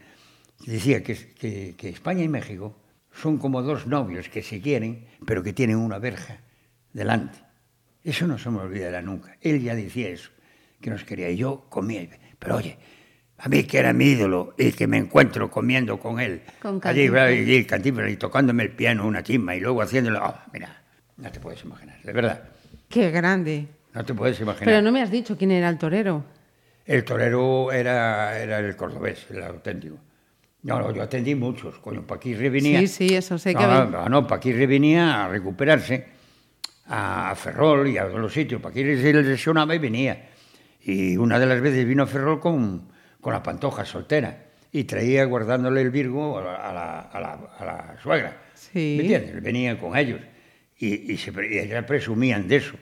que 0.64 0.70
decía 0.72 1.02
que, 1.02 1.14
que, 1.34 1.74
que 1.76 1.88
España 1.90 2.22
y 2.22 2.28
México 2.28 2.78
son 3.12 3.38
como 3.38 3.62
dos 3.62 3.86
novios 3.86 4.28
que 4.28 4.42
se 4.42 4.60
quieren, 4.60 5.06
pero 5.26 5.42
que 5.42 5.52
tienen 5.52 5.76
una 5.76 5.98
verja 5.98 6.38
delante. 6.92 7.38
Eso 8.02 8.26
no 8.26 8.38
se 8.38 8.50
me 8.50 8.58
olvidará 8.58 9.00
nunca. 9.02 9.36
Él 9.40 9.62
ya 9.62 9.74
decía 9.74 10.08
eso, 10.08 10.30
que 10.80 10.90
nos 10.90 11.04
quería. 11.04 11.30
Y 11.30 11.36
yo 11.36 11.66
comía. 11.70 12.06
Pero 12.38 12.56
oye, 12.56 12.76
a 13.44 13.48
mí 13.48 13.64
que 13.64 13.78
era 13.78 13.92
mi 13.92 14.06
ídolo 14.06 14.54
y 14.56 14.72
que 14.72 14.86
me 14.86 14.96
encuentro 14.96 15.50
comiendo 15.50 16.00
con 16.00 16.18
él, 16.18 16.40
Con 16.62 16.80
allí, 16.82 17.08
allí, 17.08 17.66
Cantinflas, 17.66 18.10
y 18.10 18.16
tocándome 18.16 18.62
el 18.62 18.70
piano, 18.70 19.06
una 19.06 19.22
chimba, 19.22 19.54
y 19.54 19.60
luego 19.60 19.82
haciéndolo. 19.82 20.24
oh, 20.24 20.34
mira, 20.50 20.82
no 21.18 21.30
te 21.30 21.40
puedes 21.40 21.62
imaginar, 21.62 22.00
de 22.02 22.12
verdad. 22.14 22.42
Qué 22.88 23.10
grande. 23.10 23.66
No 23.92 24.02
te 24.02 24.14
puedes 24.14 24.40
imaginar. 24.40 24.64
Pero 24.64 24.80
no 24.80 24.90
me 24.90 25.02
has 25.02 25.10
dicho 25.10 25.36
quién 25.36 25.50
era 25.50 25.68
el 25.68 25.76
torero. 25.76 26.24
El 26.86 27.04
torero 27.04 27.70
era, 27.70 28.40
era 28.40 28.60
el 28.60 28.74
cordobés, 28.76 29.26
el 29.30 29.42
auténtico. 29.42 29.98
No, 30.62 30.78
no, 30.78 30.90
yo 30.92 31.02
atendí 31.02 31.34
muchos, 31.34 31.78
coño, 31.80 32.06
Paquirri 32.06 32.48
venía... 32.48 32.80
Sí, 32.80 32.88
sí, 32.88 33.14
eso 33.14 33.36
sé 33.36 33.52
no, 33.52 33.60
que 33.60 33.66
no, 33.66 33.84
no, 33.84 34.08
no, 34.08 34.26
Paquirri 34.26 34.64
venía 34.64 35.26
a 35.26 35.28
recuperarse 35.28 36.06
a 36.86 37.34
Ferrol 37.36 37.88
y 37.88 37.98
a 37.98 38.06
los 38.06 38.32
sitios. 38.32 38.62
Paquirri 38.62 39.02
se 39.02 39.12
lesionaba 39.12 39.74
y 39.74 39.78
venía. 39.78 40.30
Y 40.80 41.18
una 41.18 41.38
de 41.38 41.44
las 41.44 41.60
veces 41.60 41.84
vino 41.84 42.04
a 42.04 42.06
Ferrol 42.06 42.40
con, 42.40 42.93
con 43.24 43.32
la 43.32 43.42
pantoja 43.42 43.86
soltera 43.86 44.44
y 44.70 44.84
traía 44.84 45.24
guardándole 45.24 45.80
el 45.80 45.90
virgo 45.90 46.38
a 46.38 46.42
la, 46.44 46.56
a 46.56 46.72
la, 46.74 47.00
a 47.00 47.20
la, 47.20 47.64
la 47.64 47.96
suegra. 48.02 48.36
Sí. 48.54 48.96
¿Me 48.98 49.02
entiendes? 49.04 49.42
Venía 49.42 49.78
con 49.80 49.96
ellos 49.96 50.20
y, 50.76 51.10
y, 51.10 51.16
se, 51.16 51.30
y 51.50 51.58
ellas 51.58 51.82
presumían 51.86 52.46
de 52.46 52.56
eso. 52.56 52.74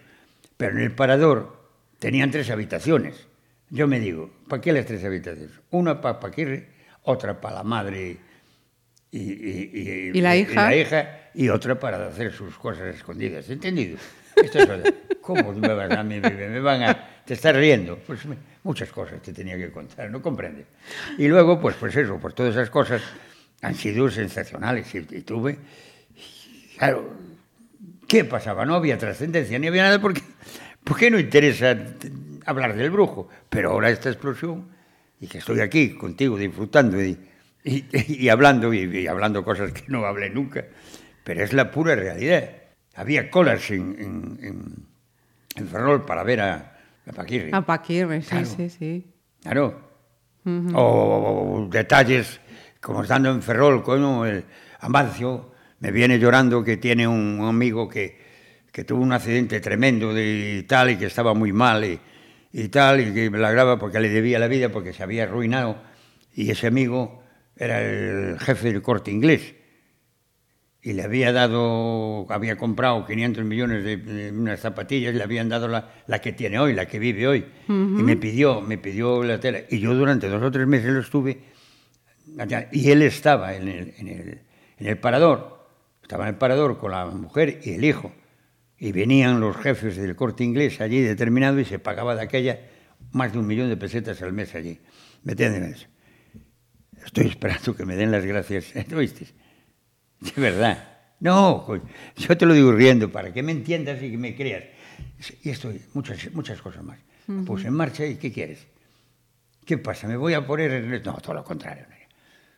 Pero 0.57 0.73
en 0.73 0.83
el 0.83 0.91
parador 0.97 1.71
tenían 2.01 2.33
tres 2.33 2.51
habitaciones. 2.51 3.29
Yo 3.71 3.87
me 3.87 4.01
digo, 4.01 4.33
¿para 4.49 4.61
qué 4.61 4.73
las 4.73 4.85
tres 4.85 5.05
habitaciones? 5.05 5.53
Una 5.71 6.01
para 6.01 6.19
Paquirri, 6.19 6.67
otra 7.05 7.41
para 7.41 7.57
la 7.59 7.63
madre 7.63 8.17
y, 9.13 9.19
y- 9.21 10.11
¿Y 10.13 10.21
la 10.21 10.37
hija? 10.37 10.75
hija, 10.75 11.21
y 11.35 11.51
otra 11.51 11.79
para 11.79 12.09
hacer 12.09 12.33
sus 12.33 12.59
cosas 12.59 12.97
escondidas. 12.97 13.49
¿Entendido? 13.49 13.97
Esto 14.43 14.59
es. 14.59 14.95
¿Cómo 15.21 15.53
me 15.53 15.73
van 15.73 15.93
a, 15.93 16.03
me 16.03 16.59
van 16.61 16.83
a 16.83 17.09
te 17.25 17.35
estás 17.35 17.55
riendo? 17.55 17.97
Pues 18.05 18.25
me- 18.27 18.37
muchas 18.65 18.91
cosas 18.91 19.21
te 19.23 19.33
tenía 19.33 19.57
que 19.57 19.71
contar, 19.71 20.11
¿no 20.11 20.21
comprendes? 20.23 20.67
Y 21.19 21.29
luego, 21.29 21.61
pues, 21.61 21.77
pues 21.77 21.95
eso, 21.97 22.19
pues 22.21 22.35
todas 22.35 22.55
esas 22.55 22.71
cosas 22.71 23.03
han 23.63 23.75
sido 23.75 24.11
sensacionales 24.11 24.95
y, 24.95 24.99
y 24.99 25.21
tuve, 25.23 25.59
claro, 26.79 27.13
¿qué 28.09 28.25
pasaba? 28.25 28.65
No 28.65 28.75
había 28.75 28.99
trascendencia 28.99 29.59
ni 29.59 29.67
había 29.69 29.83
nada 29.85 30.01
porque, 30.01 30.23
porque 30.85 31.11
no 31.11 31.19
interesa 31.19 31.77
hablar 32.47 32.75
del 32.77 32.91
brujo. 32.91 33.29
Pero 33.49 33.71
ahora 33.71 33.91
esta 33.91 34.09
explosión 34.11 34.69
y 35.21 35.27
que 35.29 35.39
estoy 35.39 35.61
aquí 35.61 35.95
contigo 35.97 36.37
disfrutando 36.37 37.03
y, 37.03 37.19
y- 37.65 37.85
y 37.93 38.29
hablando 38.29 38.73
y, 38.75 38.81
y 38.99 39.07
hablando 39.07 39.45
cosas 39.45 39.73
que 39.73 39.85
no 39.89 40.05
hablé 40.05 40.31
nunca, 40.31 40.65
pero 41.25 41.45
es 41.45 41.53
la 41.53 41.71
pura 41.71 41.95
realidad. 41.95 42.51
Había 42.95 43.31
colas 43.31 43.71
en, 43.71 43.97
en, 43.99 44.39
en- 44.45 44.87
en 45.55 45.69
Ferrol 45.69 46.05
para 46.05 46.23
ver 46.25 46.41
a, 46.41 46.72
a 47.07 47.13
Paquirri. 47.13 47.51
A 47.53 47.63
Paquirri, 47.63 48.23
sí, 48.23 48.29
claro. 48.29 48.47
sí, 48.47 48.71
sí. 48.71 49.07
Claro. 49.43 49.81
Uh 50.45 50.51
-huh. 50.51 50.73
O 50.75 51.69
detalles 51.71 52.41
como 52.81 53.03
estando 53.03 53.31
en 53.31 53.43
Ferrol, 53.43 53.83
coño, 53.83 54.27
el 54.27 54.45
Amancio 54.81 55.53
me 55.79 55.93
viene 55.93 56.19
llorando 56.19 56.65
que 56.65 56.77
tiene 56.77 57.07
un 57.07 57.41
amigo 57.41 57.89
que, 57.89 58.19
que 58.73 58.85
tuvo 58.85 59.03
un 59.03 59.13
accidente 59.13 59.61
tremendo 59.61 60.13
de, 60.13 60.59
y 60.59 60.63
tal, 60.65 60.91
y 60.91 60.97
que 60.97 61.07
estaba 61.07 61.35
muy 61.35 61.53
mal 61.53 61.85
y, 61.85 62.01
y 62.53 62.69
tal, 62.69 63.01
y 63.01 63.15
que 63.15 63.31
me 63.31 63.39
la 63.39 63.53
graba 63.53 63.79
porque 63.79 64.01
le 64.01 64.09
debía 64.09 64.39
la 64.39 64.49
vida, 64.49 64.69
porque 64.71 64.93
se 64.93 65.03
había 65.03 65.25
arruinado, 65.25 65.81
y 66.35 66.51
ese 66.51 66.67
amigo 66.67 67.23
era 67.57 67.81
el 67.81 68.39
jefe 68.41 68.73
del 68.73 68.83
corte 68.83 69.11
inglés. 69.11 69.55
Y 70.85 70.95
le 70.95 71.03
había 71.03 71.33
dado, 71.33 72.27
había 72.29 72.57
comprado 72.57 73.07
500 73.07 73.45
millones 73.45 73.85
de, 73.85 73.99
de 73.99 74.33
unas 74.33 74.59
zapatillas, 74.59 75.15
le 75.15 75.23
habían 75.23 75.49
dado 75.49 75.69
la, 75.69 75.95
la 76.09 76.21
que 76.21 76.33
tiene 76.33 76.59
hoy, 76.59 76.75
la 76.75 76.87
que 76.87 76.99
vive 76.99 77.29
hoy, 77.29 77.47
y 77.69 77.73
me 77.73 78.17
pidió, 78.17 78.61
me 78.61 78.79
pidió 78.79 79.23
la 79.23 79.39
tela, 79.39 79.61
y 79.71 79.79
yo 79.79 79.95
durante 79.95 80.29
dos 80.29 80.43
o 80.43 80.51
tres 80.51 80.67
meses 80.67 80.93
lo 80.93 81.01
estuve, 81.01 81.45
y 82.73 82.91
él 82.91 83.03
estaba 83.03 83.55
en 83.55 83.69
el, 83.69 83.95
en 83.97 84.09
el, 84.09 84.41
en 84.79 84.87
el 84.89 84.99
parador, 84.99 85.69
estaba 86.03 86.25
en 86.25 86.31
el 86.31 86.39
parador 86.39 86.79
con 86.79 86.91
la 86.91 87.07
mujer 87.07 87.61
y 87.63 87.75
el 87.75 87.85
hijo, 87.85 88.13
y 88.77 88.91
venían 88.91 89.39
los 89.39 89.57
jefes 89.57 89.97
del 89.97 90.17
corte 90.17 90.43
inglés 90.43 90.81
allí 90.81 91.01
determinado 91.01 91.61
y 91.61 91.65
se 91.65 91.79
pagaba 91.79 92.17
de 92.17 92.23
aquella 92.23 92.59
más 93.13 93.33
de 93.33 93.39
un 93.39 93.47
millón 93.47 93.69
de 93.69 93.77
pesetas 93.77 94.21
al 94.21 94.33
mes 94.33 94.53
allí, 94.57 94.81
¿me 95.23 95.33
entiendes? 95.33 95.87
Estoy 97.05 97.29
esperando 97.29 97.77
que 97.77 97.85
me 97.85 97.95
den 97.95 98.11
las 98.11 98.25
gracias, 98.25 98.73
¿no 98.89 98.99
viste? 98.99 99.42
De 100.35 100.41
verdad. 100.41 100.89
No, 101.21 101.67
yo 102.17 102.37
te 102.37 102.47
lo 102.47 102.55
digo 102.55 102.73
riendo 102.73 103.11
para 103.13 103.33
que 103.33 103.43
me 103.43 103.53
entiendas 103.53 104.03
y 104.03 104.11
que 104.11 104.19
me 104.19 104.35
creas. 104.35 104.65
Y 105.43 105.51
esto, 105.51 105.73
muchas, 105.95 106.33
muchas 106.33 106.61
cosas 106.61 106.83
más. 106.83 106.99
Pues 107.47 107.65
en 107.65 107.73
marcha 107.75 108.05
y 108.05 108.17
¿qué 108.17 108.33
quieres? 108.33 108.67
¿Qué 109.65 109.79
pasa? 109.79 110.09
¿Me 110.09 110.17
voy 110.17 110.35
a 110.35 110.45
poner 110.45 110.73
en 110.73 110.93
el- 110.93 111.03
No, 111.05 111.15
todo 111.19 111.35
lo 111.35 111.45
contrario. 111.45 111.87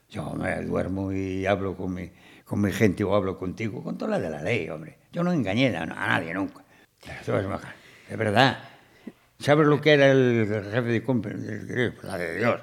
Yo 0.08 0.30
me 0.32 0.62
duermo 0.62 1.12
y 1.12 1.44
hablo 1.44 1.76
con 1.76 1.92
mi, 1.92 2.10
con 2.44 2.60
mi 2.62 2.72
gente 2.72 3.04
o 3.04 3.14
hablo 3.14 3.38
contigo, 3.38 3.82
con 3.82 3.98
toda 3.98 4.12
la 4.12 4.20
de 4.20 4.30
la 4.30 4.42
ley, 4.42 4.68
hombre. 4.70 4.96
Yo 5.12 5.22
no 5.22 5.32
engañé 5.32 5.76
a, 5.76 5.82
a 5.82 5.86
nadie 5.86 6.32
nunca. 6.32 6.64
Tú 7.26 7.32
vas 7.32 7.44
a 7.44 7.48
bajar. 7.48 7.74
De 8.08 8.16
verdad. 8.16 8.58
¿Sabes 9.38 9.66
lo 9.66 9.80
que 9.80 9.92
era 9.92 10.10
el 10.10 10.46
jefe 10.72 10.82
de 10.88 11.02
compra? 11.02 11.34
La 12.02 12.16
de 12.16 12.36
Dios. 12.38 12.60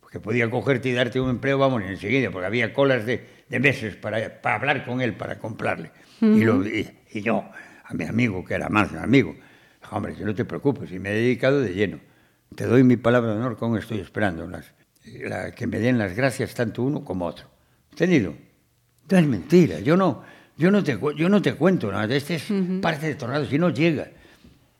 Porque 0.00 0.20
podía 0.20 0.48
cogerte 0.48 0.90
y 0.90 0.92
darte 0.92 1.18
un 1.20 1.30
empleo, 1.30 1.58
vamos, 1.58 1.82
enseguida, 1.82 2.30
porque 2.30 2.46
había 2.46 2.72
colas 2.72 3.04
de, 3.06 3.26
de 3.48 3.60
meses 3.60 3.96
para, 3.96 4.40
para 4.40 4.56
hablar 4.56 4.84
con 4.84 5.00
él, 5.00 5.14
para 5.14 5.38
comprarle. 5.38 5.90
y, 6.20 6.44
lo- 6.44 6.66
y- 6.66 6.88
y 7.12 7.20
yo, 7.22 7.44
a 7.84 7.94
mi 7.94 8.04
amigo, 8.04 8.44
que 8.44 8.54
era 8.54 8.68
más 8.68 8.90
mi 8.92 8.98
amigo, 8.98 9.34
hombre, 9.90 10.14
que 10.14 10.24
no 10.24 10.34
te 10.34 10.44
preocupes, 10.44 10.90
y 10.92 10.98
me 10.98 11.10
he 11.10 11.14
dedicado 11.14 11.60
de 11.60 11.74
lleno. 11.74 11.98
Te 12.54 12.64
doy 12.66 12.84
mi 12.84 12.96
palabra 12.96 13.32
de 13.32 13.36
honor, 13.38 13.56
con 13.56 13.76
estoy 13.76 13.98
esperando 14.00 14.46
las, 14.46 14.72
la- 15.04 15.52
que 15.52 15.66
me 15.66 15.78
den 15.78 15.98
las 15.98 16.14
gracias 16.16 16.54
tanto 16.54 16.82
uno 16.82 17.04
como 17.04 17.26
otro. 17.26 17.46
¿Entendido? 17.90 18.34
No 19.10 19.18
es 19.18 19.26
mentira, 19.26 19.80
yo 19.80 19.96
no, 19.96 20.22
yo 20.56 20.70
no, 20.70 20.82
te, 20.82 20.98
yo 21.16 21.28
no 21.28 21.42
te 21.42 21.54
cuento 21.54 21.92
nada, 21.92 22.14
este 22.14 22.36
es 22.36 22.44
parte 22.80 23.06
de 23.06 23.14
Torrado, 23.16 23.44
si 23.44 23.58
no 23.58 23.70
llega. 23.70 24.08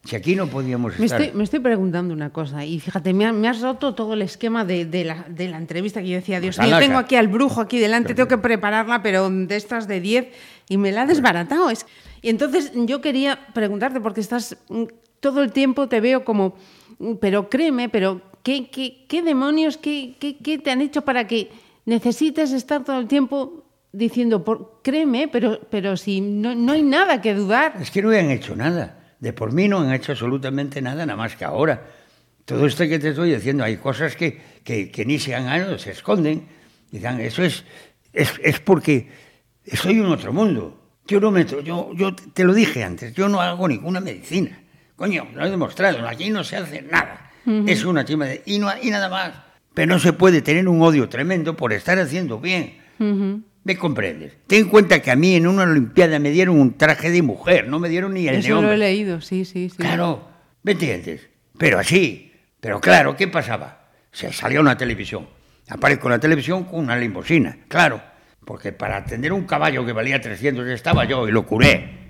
Si 0.04 0.14
aquí 0.16 0.36
no 0.36 0.46
podíamos 0.48 0.98
Me 0.98 1.06
estar... 1.06 1.20
estoy, 1.22 1.36
me 1.38 1.44
estoy 1.44 1.60
preguntando 1.60 2.12
una 2.12 2.30
cosa, 2.30 2.64
y 2.64 2.78
fíjate, 2.78 3.14
me, 3.14 3.24
ha- 3.24 3.32
me 3.32 3.48
has 3.48 3.60
roto 3.62 3.94
todo 3.94 4.12
el 4.14 4.20
esquema 4.22 4.64
de, 4.64 4.84
de 4.84 5.04
la, 5.04 5.24
de 5.28 5.48
la 5.48 5.56
entrevista 5.56 6.02
que 6.02 6.08
yo 6.08 6.16
decía, 6.16 6.40
Dios 6.40 6.58
mío, 6.58 6.78
tengo 6.78 6.98
aquí 6.98 7.16
al 7.16 7.28
brujo 7.28 7.60
aquí 7.62 7.78
delante, 7.78 8.14
tengo 8.14 8.28
que 8.28 8.36
prepararla, 8.38 9.02
pero 9.02 9.30
de 9.30 9.56
estas 9.56 9.88
de 9.88 10.00
10, 10.00 10.26
y 10.68 10.76
me 10.76 10.92
la 10.92 11.02
ha 11.02 11.06
desbaratado. 11.06 11.70
Es... 11.70 11.86
Y 12.20 12.28
entonces 12.28 12.72
yo 12.74 13.00
quería 13.00 13.46
preguntarte, 13.54 14.00
porque 14.00 14.20
estás 14.20 14.56
mm, 14.68 14.84
todo 15.20 15.42
el 15.42 15.52
tiempo, 15.52 15.88
te 15.88 16.00
veo 16.00 16.24
como, 16.24 16.54
mm, 16.98 17.14
pero 17.14 17.48
créeme, 17.48 17.88
pero 17.88 18.20
¿qué, 18.42 18.68
qué, 18.68 19.06
qué 19.08 19.22
demonios, 19.22 19.78
qué, 19.78 20.16
qué, 20.20 20.36
qué 20.36 20.58
te 20.58 20.70
han 20.70 20.82
hecho 20.82 21.00
para 21.02 21.26
que 21.26 21.50
necesites 21.86 22.52
estar 22.52 22.84
todo 22.84 22.98
el 22.98 23.06
tiempo 23.08 23.64
diciendo, 23.92 24.44
por, 24.44 24.80
créeme, 24.82 25.28
pero, 25.28 25.60
pero 25.70 25.96
si 25.96 26.20
no, 26.20 26.54
no 26.54 26.72
hay 26.72 26.82
nada 26.82 27.22
que 27.22 27.32
dudar? 27.34 27.74
Es 27.80 27.90
que 27.90 28.02
no 28.02 28.10
han 28.10 28.30
hecho 28.30 28.54
nada. 28.54 28.98
De 29.24 29.32
por 29.32 29.52
mí 29.52 29.68
no 29.68 29.80
han 29.80 29.90
hecho 29.90 30.12
absolutamente 30.12 30.82
nada, 30.82 31.06
nada 31.06 31.16
más 31.16 31.34
que 31.34 31.46
ahora. 31.46 31.82
Todo 32.44 32.66
esto 32.66 32.87
que 32.87 32.98
te 32.98 33.08
estoy 33.08 33.32
diciendo, 33.32 33.64
hay 33.64 33.78
cosas 33.78 34.16
que, 34.16 34.38
que, 34.62 34.90
que 34.90 35.06
ni 35.06 35.18
se 35.18 35.34
han 35.34 35.46
ganado, 35.46 35.78
se 35.78 35.92
esconden. 35.92 36.46
Y 36.92 36.98
dan, 36.98 37.22
eso 37.22 37.42
es, 37.42 37.64
es, 38.12 38.34
es 38.42 38.60
porque 38.60 39.08
estoy 39.64 39.94
en 39.94 40.04
otro 40.04 40.30
mundo. 40.34 40.98
Yo 41.06 41.20
no 41.20 41.30
meto, 41.30 41.62
yo, 41.62 41.94
yo 41.94 42.14
te 42.14 42.44
lo 42.44 42.52
dije 42.52 42.84
antes, 42.84 43.14
yo 43.14 43.30
no 43.30 43.40
hago 43.40 43.66
ninguna 43.66 43.98
medicina. 43.98 44.60
Coño, 44.94 45.26
lo 45.34 45.46
he 45.46 45.50
demostrado, 45.50 46.06
aquí 46.06 46.28
no 46.28 46.44
se 46.44 46.58
hace 46.58 46.82
nada. 46.82 47.30
Es 47.66 47.82
una 47.87 48.04
chima 48.04 48.26
de... 48.26 48.42
Y, 48.44 48.58
no, 48.58 48.70
y 48.82 48.90
nada 48.90 49.08
más. 49.08 49.32
Pero 49.72 49.94
no 49.94 49.98
se 49.98 50.12
puede 50.12 50.42
tener 50.42 50.68
un 50.68 50.82
odio 50.82 51.08
tremendo 51.08 51.56
por 51.56 51.72
estar 51.72 51.98
haciendo 51.98 52.40
bien. 52.40 52.76
¿Me 53.64 53.77
comprendes? 53.77 54.33
Ten 54.46 54.64
en 54.64 54.68
cuenta 54.68 55.00
que 55.00 55.11
a 55.11 55.16
mí 55.16 55.35
en 55.37 55.46
una 55.46 55.62
Olimpiada 55.62 56.18
me 56.18 56.31
dieron 56.31 56.59
un 56.61 56.77
traje 56.77 57.11
de 57.11 57.22
mujer, 57.22 57.66
no 57.68 57.79
me 57.79 57.88
dieron 57.88 58.12
ni 58.14 58.29
el 58.29 58.35
de 58.35 58.40
Eso 58.40 58.61
lo 58.61 58.72
he 58.72 58.77
leído, 58.77 59.20
sí, 59.22 59.44
sí, 59.44 59.70
sí. 59.70 59.77
Claro, 59.79 60.29
¿me 60.62 60.72
entiendes? 60.72 61.29
Pero 61.57 61.79
así, 61.79 62.33
pero 62.61 62.81
claro, 62.81 63.16
¿qué 63.16 63.27
pasaba? 63.29 63.88
Se 64.12 64.33
salió 64.33 64.61
en 64.61 64.66
la 64.66 64.77
televisión. 64.77 65.27
Aparezco 65.68 66.09
en 66.09 66.12
la 66.12 66.18
televisión 66.20 66.64
con 66.64 66.81
una 66.81 66.96
limusina, 66.96 67.57
claro, 67.68 68.03
porque 68.44 68.72
para 68.72 68.98
atender 68.98 69.33
un 69.33 69.44
caballo 69.44 69.87
que 69.87 69.92
valía 69.92 70.20
300 70.20 70.68
estaba 70.68 71.07
yo 71.07 71.27
y 71.27 71.33
lo 71.33 71.46
curé. 71.46 72.05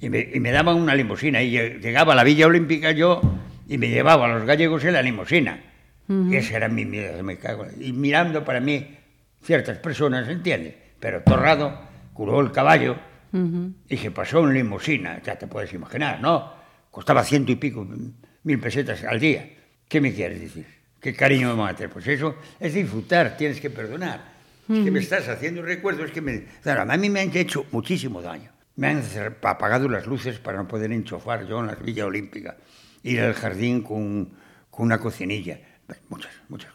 Y 0.00 0.10
me, 0.10 0.28
y 0.34 0.40
me 0.40 0.50
daban 0.50 0.76
una 0.76 0.94
limusina 0.96 1.40
y 1.40 1.52
lle- 1.52 1.78
llegaba 1.80 2.14
a 2.14 2.16
la 2.16 2.24
Villa 2.24 2.46
Olímpica 2.46 2.90
yo 2.90 3.20
y 3.68 3.78
me 3.78 3.88
llevaba 3.88 4.26
a 4.26 4.34
los 4.38 4.44
gallegos 4.44 4.84
en 4.84 4.94
la 4.94 5.02
limusina. 5.02 5.62
Y 6.08 6.34
ese 6.36 6.56
era 6.56 6.68
mi 6.68 6.84
miedo, 6.84 7.22
me 7.22 7.38
cago. 7.38 7.64
Y 7.80 7.92
mirando 7.92 8.44
para 8.44 8.60
mí 8.60 8.86
ciertas 9.44 9.78
personas, 9.78 10.28
¿entiendes? 10.28 10.74
Pero 10.98 11.22
Torrado 11.22 11.78
curó 12.12 12.40
el 12.40 12.50
caballo 12.50 12.96
y 13.88 13.96
se 13.96 14.10
pasó 14.10 14.44
en 14.48 14.54
limusina, 14.54 15.20
ya 15.22 15.36
te 15.36 15.46
puedes 15.46 15.72
imaginar, 15.72 16.20
¿no? 16.20 16.52
Costaba 16.90 17.24
ciento 17.24 17.52
y 17.52 17.56
pico 17.56 17.86
mil 18.44 18.60
pesetas 18.60 19.04
al 19.04 19.18
día. 19.20 19.48
¿Qué 19.88 20.00
me 20.00 20.12
quieres 20.12 20.40
decir? 20.40 20.66
¿Qué 21.00 21.14
cariño 21.14 21.48
me 21.48 21.60
van 21.60 21.74
a 21.74 21.76
tener? 21.76 21.90
Pues 21.90 22.06
eso 22.06 22.36
es 22.58 22.72
disfrutar, 22.72 23.36
tienes 23.36 23.60
que 23.60 23.70
perdonar. 23.70 24.34
Es 24.68 24.82
que 24.82 24.90
me 24.90 25.00
estás 25.00 25.28
haciendo 25.28 25.60
recuerdos 25.60 26.10
que 26.10 26.22
me... 26.22 26.44
Claro, 26.62 26.90
a 26.90 26.96
mí 26.96 27.10
me 27.10 27.20
han 27.20 27.36
hecho 27.36 27.66
muchísimo 27.70 28.22
daño. 28.22 28.50
Me 28.76 28.88
han 28.88 29.02
apagado 29.42 29.88
las 29.88 30.06
luces 30.06 30.38
para 30.38 30.58
no 30.58 30.66
poder 30.66 30.90
enchufar 30.90 31.46
yo 31.46 31.60
en 31.60 31.66
la 31.66 31.74
Villa 31.74 32.06
Olímpica. 32.06 32.56
Ir 33.02 33.20
al 33.20 33.34
jardín 33.34 33.82
con, 33.82 34.30
con 34.70 34.86
una 34.86 34.98
cocinilla. 34.98 35.60
Muchas, 36.08 36.32
muchas. 36.48 36.73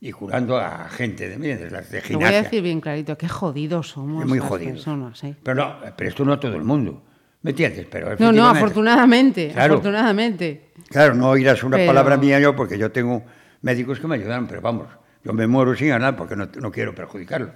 Y 0.00 0.12
curando 0.12 0.58
a 0.58 0.88
gente 0.90 1.28
de, 1.28 1.38
de 1.38 1.56
de 1.56 1.70
Lo 1.70 1.78
voy 1.78 1.98
a 1.98 2.00
gimnasia. 2.02 2.42
decir 2.42 2.62
bien 2.62 2.80
clarito, 2.80 3.16
qué 3.16 3.28
jodidos 3.28 3.88
somos 3.90 4.22
Es 4.22 4.28
muy 4.28 4.38
las 4.38 4.50
personas, 4.50 5.24
¿eh? 5.24 5.34
Pero 5.42 5.54
no, 5.54 5.76
pero 5.96 6.10
esto 6.10 6.24
no 6.24 6.32
a 6.34 6.40
todo 6.40 6.54
el 6.54 6.64
mundo. 6.64 7.02
¿Me 7.42 7.50
entiendes? 7.50 7.86
Pero 7.90 8.14
No, 8.18 8.32
no, 8.32 8.46
afortunadamente, 8.48 9.50
Claro. 9.52 9.74
afortunadamente. 9.74 10.70
Claro, 10.90 11.14
no 11.14 11.30
oirás 11.30 11.62
una 11.64 11.76
Pero- 11.78 11.88
palabra 11.88 12.16
mía 12.16 12.38
yo 12.40 12.54
porque 12.54 12.76
yo 12.78 12.92
tengo 12.92 13.22
médicos 13.62 13.98
que 13.98 14.06
me 14.06 14.16
ayudaron, 14.16 14.46
pero 14.46 14.60
vamos, 14.60 14.88
yo 15.24 15.32
me 15.32 15.46
muero 15.46 15.74
sin 15.74 15.88
ganar 15.88 16.14
porque 16.16 16.36
no, 16.36 16.48
no 16.60 16.70
quiero 16.70 16.94
perjudicarlos. 16.94 17.50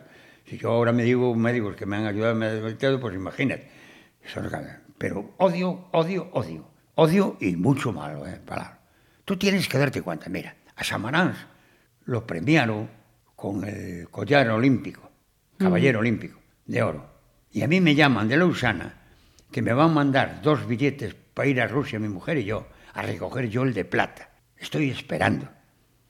Si 0.46 0.56
yo 0.58 0.70
ahora 0.70 0.92
me 0.92 1.02
digo 1.04 1.34
médicos 1.34 1.76
que 1.76 1.86
me 1.86 1.96
han 1.96 2.06
ayudado, 2.06 2.34
me 2.34 2.46
han 2.46 2.64
ayudado, 2.64 3.00
pues 3.00 3.14
imagínate. 3.14 3.70
Eso 4.24 4.40
no. 4.42 4.50
Pero 4.98 5.34
odio, 5.38 5.88
odio, 5.92 6.28
odio. 6.32 6.64
Odio 6.94 7.36
y 7.40 7.56
mucho 7.56 7.92
malo, 7.92 8.26
¿eh? 8.26 8.40
Palabra. 8.44 8.78
Tú 9.24 9.36
tienes 9.36 9.68
que 9.68 9.78
darte 9.78 10.02
cuenta, 10.02 10.28
mira, 10.28 10.54
a 10.76 10.82
Samarans 10.84 11.36
lo 12.04 12.26
premiaron 12.26 12.88
con 13.36 13.64
el 13.64 14.08
collar 14.10 14.48
olímpico, 14.50 15.10
caballero 15.56 16.00
olímpico, 16.00 16.38
de 16.66 16.82
oro. 16.82 17.06
Y 17.52 17.62
a 17.62 17.68
mí 17.68 17.80
me 17.80 17.94
llaman 17.94 18.28
de 18.28 18.36
Lausana 18.36 18.94
que 19.50 19.62
me 19.62 19.72
van 19.72 19.90
a 19.90 19.94
mandar 19.94 20.40
dos 20.42 20.66
billetes 20.66 21.14
para 21.34 21.48
ir 21.48 21.60
a 21.60 21.66
Rusia, 21.66 21.98
mi 21.98 22.08
mujer 22.08 22.38
y 22.38 22.44
yo, 22.44 22.68
a 22.94 23.02
recoger 23.02 23.48
yo 23.48 23.62
el 23.64 23.74
de 23.74 23.84
plata. 23.84 24.30
Estoy 24.56 24.90
esperando. 24.90 25.48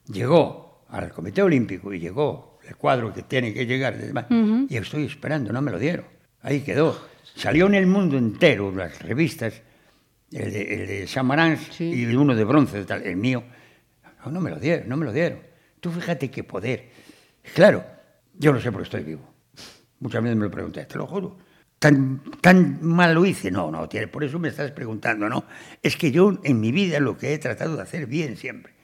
Llegó 0.06 0.84
al 0.88 1.10
Comité 1.12 1.42
Olímpico 1.42 1.92
y 1.94 2.00
llegó 2.00 2.58
el 2.66 2.76
cuadro 2.76 3.12
que 3.12 3.22
tiene 3.22 3.54
que 3.54 3.64
llegar, 3.66 3.94
y 3.94 4.06
demás, 4.06 4.26
y 4.68 4.76
estoy 4.76 5.04
esperando, 5.06 5.52
no 5.52 5.62
me 5.62 5.70
lo 5.70 5.78
dieron. 5.78 6.04
Ahí 6.42 6.60
quedó. 6.60 7.00
Salió 7.34 7.66
en 7.66 7.74
el 7.74 7.86
mundo 7.86 8.18
entero, 8.18 8.72
las 8.74 9.00
revistas, 9.02 9.62
el 10.32 10.52
de, 10.52 10.74
el 10.74 10.86
de 10.86 11.06
Samarans 11.06 11.60
Sí. 11.72 11.84
y 11.84 12.14
uno 12.14 12.34
de 12.34 12.44
bronce, 12.44 12.84
tal, 12.84 13.02
el 13.02 13.16
mío. 13.16 13.42
No, 14.24 14.32
no 14.32 14.40
me 14.40 14.50
lo 14.50 14.56
dieron, 14.56 14.88
no 14.88 14.96
me 14.96 15.06
lo 15.06 15.12
dieron. 15.12 15.38
Tú 15.80 15.90
fíjate 15.90 16.30
qué 16.30 16.44
poder. 16.44 16.90
Claro, 17.54 17.84
yo 18.34 18.52
no 18.52 18.60
sé 18.60 18.70
por 18.70 18.82
qué 18.82 18.84
estoy 18.84 19.02
vivo. 19.04 19.22
Muchas 20.00 20.22
veces 20.22 20.36
me 20.36 20.44
lo 20.44 20.50
pregunté, 20.50 20.84
te 20.84 20.96
lo 20.98 21.06
juro. 21.06 21.38
¿Tan, 21.78 22.22
tan 22.42 22.78
mal 22.82 23.14
lo 23.14 23.24
hice? 23.24 23.50
No, 23.50 23.70
no, 23.70 23.88
por 24.12 24.24
eso 24.24 24.38
me 24.38 24.48
estás 24.48 24.70
preguntando, 24.72 25.28
¿no? 25.28 25.44
Es 25.82 25.96
que 25.96 26.10
yo 26.12 26.38
en 26.44 26.60
mi 26.60 26.72
vida 26.72 27.00
lo 27.00 27.16
que 27.16 27.32
he 27.32 27.38
tratado 27.38 27.76
de 27.76 27.82
hacer 27.82 28.06
bien 28.06 28.36
siempre. 28.36 28.74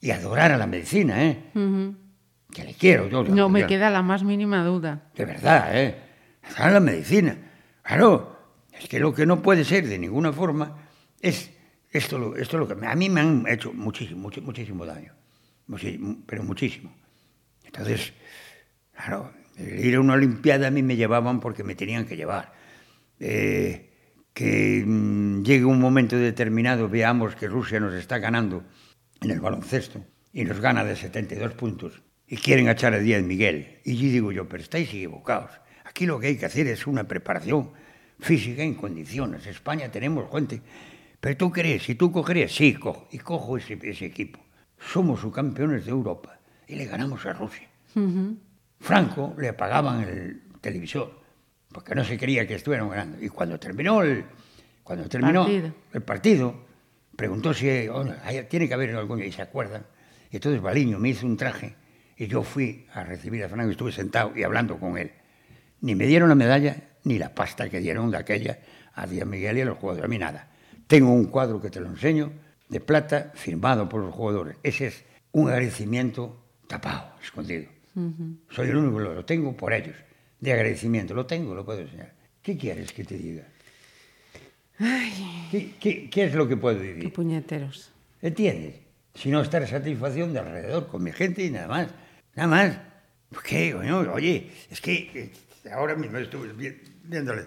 Y 0.00 0.10
adorar 0.10 0.50
a 0.50 0.56
la 0.58 0.66
medicina, 0.66 1.24
¿eh? 1.24 1.44
Que 2.52 2.64
le 2.64 2.74
quiero. 2.74 3.08
Yo, 3.08 3.22
No 3.22 3.48
me 3.48 3.60
yo- 3.60 3.66
queda 3.68 3.88
la 3.90 4.02
más 4.02 4.24
mínima 4.24 4.64
duda. 4.64 5.10
de 5.14 5.24
verdad, 5.24 5.80
¿eh? 5.80 5.96
Adorar 6.42 6.68
a 6.68 6.72
la 6.72 6.80
medicina. 6.80 7.36
Claro, 7.82 8.36
es 8.72 8.88
que 8.88 8.98
lo 8.98 9.14
que 9.14 9.24
no 9.26 9.40
puede 9.40 9.64
ser 9.64 9.86
de 9.86 9.98
ninguna 9.98 10.32
forma 10.32 10.76
es 11.20 11.52
esto, 11.90 12.34
esto 12.36 12.58
lo 12.58 12.66
que 12.66 12.84
a 12.84 12.94
mí 12.96 13.08
me 13.08 13.20
han 13.20 13.44
hecho 13.46 13.72
muchísimo, 13.72 14.28
muchísimo 14.42 14.84
daño. 14.84 15.12
Pero 16.26 16.42
muchísimo. 16.42 16.94
Entonces, 17.64 18.12
claro, 18.94 19.32
el 19.56 19.84
ir 19.84 19.96
a 19.96 20.00
una 20.00 20.14
Olimpiada 20.14 20.68
a 20.68 20.70
mí 20.70 20.82
me 20.82 20.96
llevaban 20.96 21.40
porque 21.40 21.64
me 21.64 21.74
tenían 21.74 22.06
que 22.06 22.16
llevar. 22.16 22.52
Eh, 23.20 23.90
que 24.34 24.82
mm, 24.86 25.42
llegue 25.42 25.64
un 25.64 25.80
momento 25.80 26.16
determinado, 26.16 26.88
veamos 26.88 27.36
que 27.36 27.46
Rusia 27.46 27.80
nos 27.80 27.94
está 27.94 28.18
ganando 28.18 28.64
en 29.20 29.30
el 29.30 29.40
baloncesto 29.40 30.04
y 30.32 30.44
nos 30.44 30.60
gana 30.60 30.84
de 30.84 30.96
72 30.96 31.52
puntos 31.54 32.02
y 32.26 32.36
quieren 32.36 32.68
echar 32.68 32.94
a 32.94 32.98
Díaz 32.98 33.22
Miguel. 33.22 33.80
Y 33.84 33.96
yo 33.96 34.10
digo 34.10 34.32
yo, 34.32 34.48
pero 34.48 34.62
estáis 34.62 34.88
equivocados. 34.88 35.50
Aquí 35.84 36.06
lo 36.06 36.18
que 36.18 36.28
hay 36.28 36.36
que 36.36 36.46
hacer 36.46 36.66
es 36.66 36.86
una 36.86 37.04
preparación 37.04 37.72
física 38.18 38.62
en 38.62 38.74
condiciones. 38.74 39.46
España 39.46 39.90
tenemos 39.90 40.30
gente. 40.30 40.62
Pero 41.20 41.36
tú 41.36 41.52
crees, 41.52 41.82
si 41.82 41.94
tú 41.94 42.10
cogerías, 42.10 42.52
sí, 42.52 42.74
cojo, 42.74 43.06
y 43.12 43.18
cojo 43.18 43.58
ese, 43.58 43.78
ese 43.82 44.06
equipo. 44.06 44.40
Somos 44.90 45.20
subcampeones 45.20 45.84
de 45.84 45.90
Europa 45.90 46.38
y 46.66 46.74
le 46.74 46.86
ganamos 46.86 47.24
a 47.26 47.32
Rusia. 47.32 47.68
Franco 48.80 49.34
le 49.38 49.48
apagaban 49.48 50.02
el 50.02 50.42
televisor 50.60 51.22
porque 51.72 51.94
no 51.94 52.04
se 52.04 52.18
quería 52.18 52.46
que 52.46 52.54
estuvieran 52.54 52.88
ganando. 52.88 53.22
Y 53.22 53.28
cuando 53.28 53.58
terminó 53.58 54.02
el, 54.02 54.24
cuando 54.82 55.08
terminó 55.08 55.44
Partido. 55.44 55.74
el 55.92 56.02
partido, 56.02 56.54
preguntó 57.16 57.54
si 57.54 57.88
tiene 58.48 58.68
que 58.68 58.74
haber 58.74 58.94
algún 58.94 59.22
y 59.22 59.32
se 59.32 59.42
acuerdan. 59.42 59.86
Y 60.30 60.36
entonces 60.36 60.60
Baliño 60.60 60.98
me 60.98 61.10
hizo 61.10 61.26
un 61.26 61.36
traje 61.36 61.74
y 62.16 62.26
yo 62.26 62.42
fui 62.42 62.86
a 62.92 63.04
recibir 63.04 63.44
a 63.44 63.48
Franco 63.48 63.68
y 63.68 63.72
estuve 63.72 63.92
sentado 63.92 64.32
y 64.36 64.42
hablando 64.42 64.78
con 64.78 64.98
él. 64.98 65.12
Ni 65.80 65.94
me 65.94 66.06
dieron 66.06 66.28
la 66.28 66.34
medalla 66.34 66.76
ni 67.04 67.18
la 67.18 67.34
pasta 67.34 67.68
que 67.68 67.80
dieron 67.80 68.10
de 68.10 68.18
aquella 68.18 68.58
a 68.94 69.06
Díaz 69.06 69.26
Miguel 69.26 69.58
y 69.58 69.60
a 69.62 69.64
los 69.64 69.78
jugadores. 69.78 70.04
A 70.04 70.08
mí 70.08 70.18
nada. 70.18 70.48
Tengo 70.86 71.12
un 71.12 71.24
cuadro 71.26 71.60
que 71.60 71.70
te 71.70 71.80
lo 71.80 71.88
enseño 71.88 72.32
de 72.68 72.80
plata 72.80 73.32
firmado 73.34 73.88
por 73.88 74.00
los 74.02 74.14
jugadores. 74.14 74.56
Ese 74.62 74.86
es 74.88 75.04
un 75.32 75.48
agradecimiento 75.48 76.42
tapado, 76.66 77.14
escondido. 77.22 77.66
Soy 78.50 78.68
el 78.70 78.76
único 78.76 78.98
que 78.98 79.04
lo 79.04 79.24
tengo 79.24 79.56
por 79.56 79.72
ellos. 79.72 79.96
De 80.40 80.52
agradecimiento. 80.52 81.14
Lo 81.14 81.26
tengo, 81.26 81.54
lo 81.54 81.64
puedo 81.64 81.80
enseñar. 81.80 82.12
¿Qué 82.42 82.56
quieres 82.56 82.92
que 82.92 83.04
te 83.04 83.16
diga? 83.16 83.44
¿Qué, 85.50 85.74
qué, 85.78 86.10
qué 86.10 86.24
es 86.24 86.34
lo 86.34 86.48
que 86.48 86.56
puedo 86.56 86.78
Qué 86.78 86.92
vivir? 86.92 87.12
puñeteros. 87.12 87.92
¿Entiendes? 88.20 88.76
Si 89.14 89.30
no 89.30 89.40
estar 89.42 89.66
satisfacción 89.68 90.32
de 90.32 90.38
alrededor 90.40 90.88
con 90.88 91.02
mi 91.02 91.12
gente 91.12 91.44
y 91.44 91.50
nada 91.50 91.68
más. 91.68 91.88
Nada 92.34 92.48
más. 92.48 92.78
¿Por 93.30 93.42
qué? 93.42 93.74
Oye, 93.74 94.50
es 94.70 94.80
que 94.80 95.10
eh, 95.64 95.70
ahora 95.72 95.94
mismo 95.94 96.18
estuve 96.18 96.52
vi- 96.52 96.80
viéndole. 97.04 97.42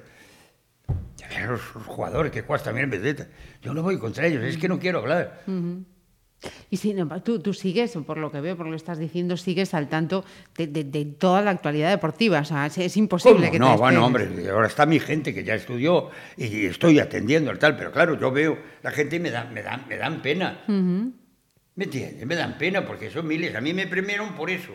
Los 1.48 1.62
jugadores 1.86 2.32
que 2.32 2.44
cuestan 2.44 2.76
bien 2.76 2.90
pesetas. 2.90 3.28
Yo 3.62 3.74
no 3.74 3.82
voy 3.84 3.98
contra 3.98 4.26
ellos, 4.28 4.44
es 4.44 4.58
que 4.58 4.68
no 4.68 4.80
quiero 4.80 5.00
hablar. 5.00 5.42
Y 6.70 6.78
sin 6.78 7.00
embargo, 7.00 7.24
tú, 7.24 7.40
tú 7.40 7.54
sigues, 7.54 7.94
por 8.06 8.18
lo 8.18 8.32
que 8.32 8.40
veo, 8.40 8.56
por 8.56 8.66
lo 8.68 8.74
que 8.74 8.78
estás 8.78 9.00
diciendo, 9.00 9.36
sigues 9.38 9.74
al 9.74 9.88
tanto 9.90 10.24
de, 10.58 10.68
de- 10.68 10.84
de 10.84 11.06
toda 11.06 11.42
la 11.42 11.50
actualidad 11.52 11.90
deportiva. 11.90 12.40
O 12.42 12.46
sea, 12.46 12.68
es, 12.68 12.78
es 12.78 12.98
imposible 12.98 13.38
¿Cómo? 13.48 13.52
que 13.52 13.60
No, 13.60 13.72
te 13.74 13.78
bueno, 13.80 14.06
hombre, 14.06 14.50
ahora 14.52 14.68
está 14.68 14.86
mi 14.86 15.00
gente 15.00 15.34
que 15.34 15.44
ya 15.44 15.56
estudió 15.56 16.10
y 16.38 16.66
estoy 16.66 17.00
atendiendo 17.00 17.50
al 17.50 17.58
tal, 17.58 17.76
pero 17.78 17.92
claro, 17.92 18.20
yo 18.20 18.32
veo 18.32 18.60
la 18.84 18.92
gente 18.92 19.20
me 19.20 19.32
dan, 19.32 19.54
me 19.54 19.64
dan, 19.64 19.86
me 19.88 19.98
dan 19.98 20.22
pena. 20.22 20.64
¿Me 20.68 21.84
entiendes? 21.86 22.26
Me 22.28 22.36
dan 22.36 22.58
pena 22.60 22.86
porque 22.86 23.10
son 23.10 23.26
miles. 23.28 23.56
A 23.56 23.62
mí 23.62 23.74
me 23.74 23.88
premiaron 23.88 24.36
por 24.36 24.50
eso. 24.52 24.74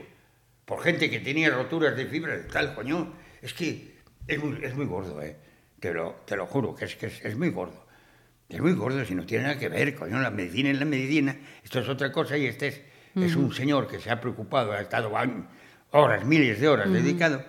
Por 0.65 0.81
gente 0.83 1.09
que 1.09 1.21
tenía 1.21 1.51
roturas 1.51 1.97
de 1.97 2.07
fibra 2.07 2.37
de 2.37 2.45
tal, 2.45 2.75
coño. 2.75 3.13
Es 3.43 3.55
que 3.55 3.97
es 4.27 4.43
muy, 4.43 4.59
es 4.63 4.75
muy 4.75 4.87
gordo, 4.87 5.23
¿eh? 5.23 5.37
Te 5.81 5.93
lo, 5.93 6.17
te 6.27 6.37
lo 6.37 6.47
juro, 6.47 6.75
que 6.75 6.85
es, 6.85 6.95
que 6.97 7.07
es, 7.07 7.25
es 7.25 7.37
muy 7.37 7.51
gordo. 7.51 7.87
Es 8.49 8.61
muy 8.61 8.73
gordo 8.73 9.05
si 9.05 9.15
no 9.15 9.25
tiene 9.25 9.45
nada 9.45 9.59
que 9.59 9.69
ver, 9.69 9.95
coño. 9.95 10.19
La 10.21 10.31
medicina 10.31 10.71
es 10.71 10.79
la 10.79 10.85
medicina. 10.85 11.37
Esto 11.65 11.81
es 11.81 11.89
otra 11.89 12.13
cosa 12.13 12.37
y 12.37 12.47
este 12.47 12.69
es, 12.69 12.81
es 13.15 13.37
un 13.37 13.53
señor 13.53 13.87
que 13.87 14.01
se 14.01 14.11
ha 14.11 14.21
preocupado, 14.21 14.73
ha 14.73 14.81
estado 14.81 15.13
horas, 15.93 16.25
miles 16.25 16.61
de 16.61 16.69
horas 16.69 16.93
dedicado 16.93 17.43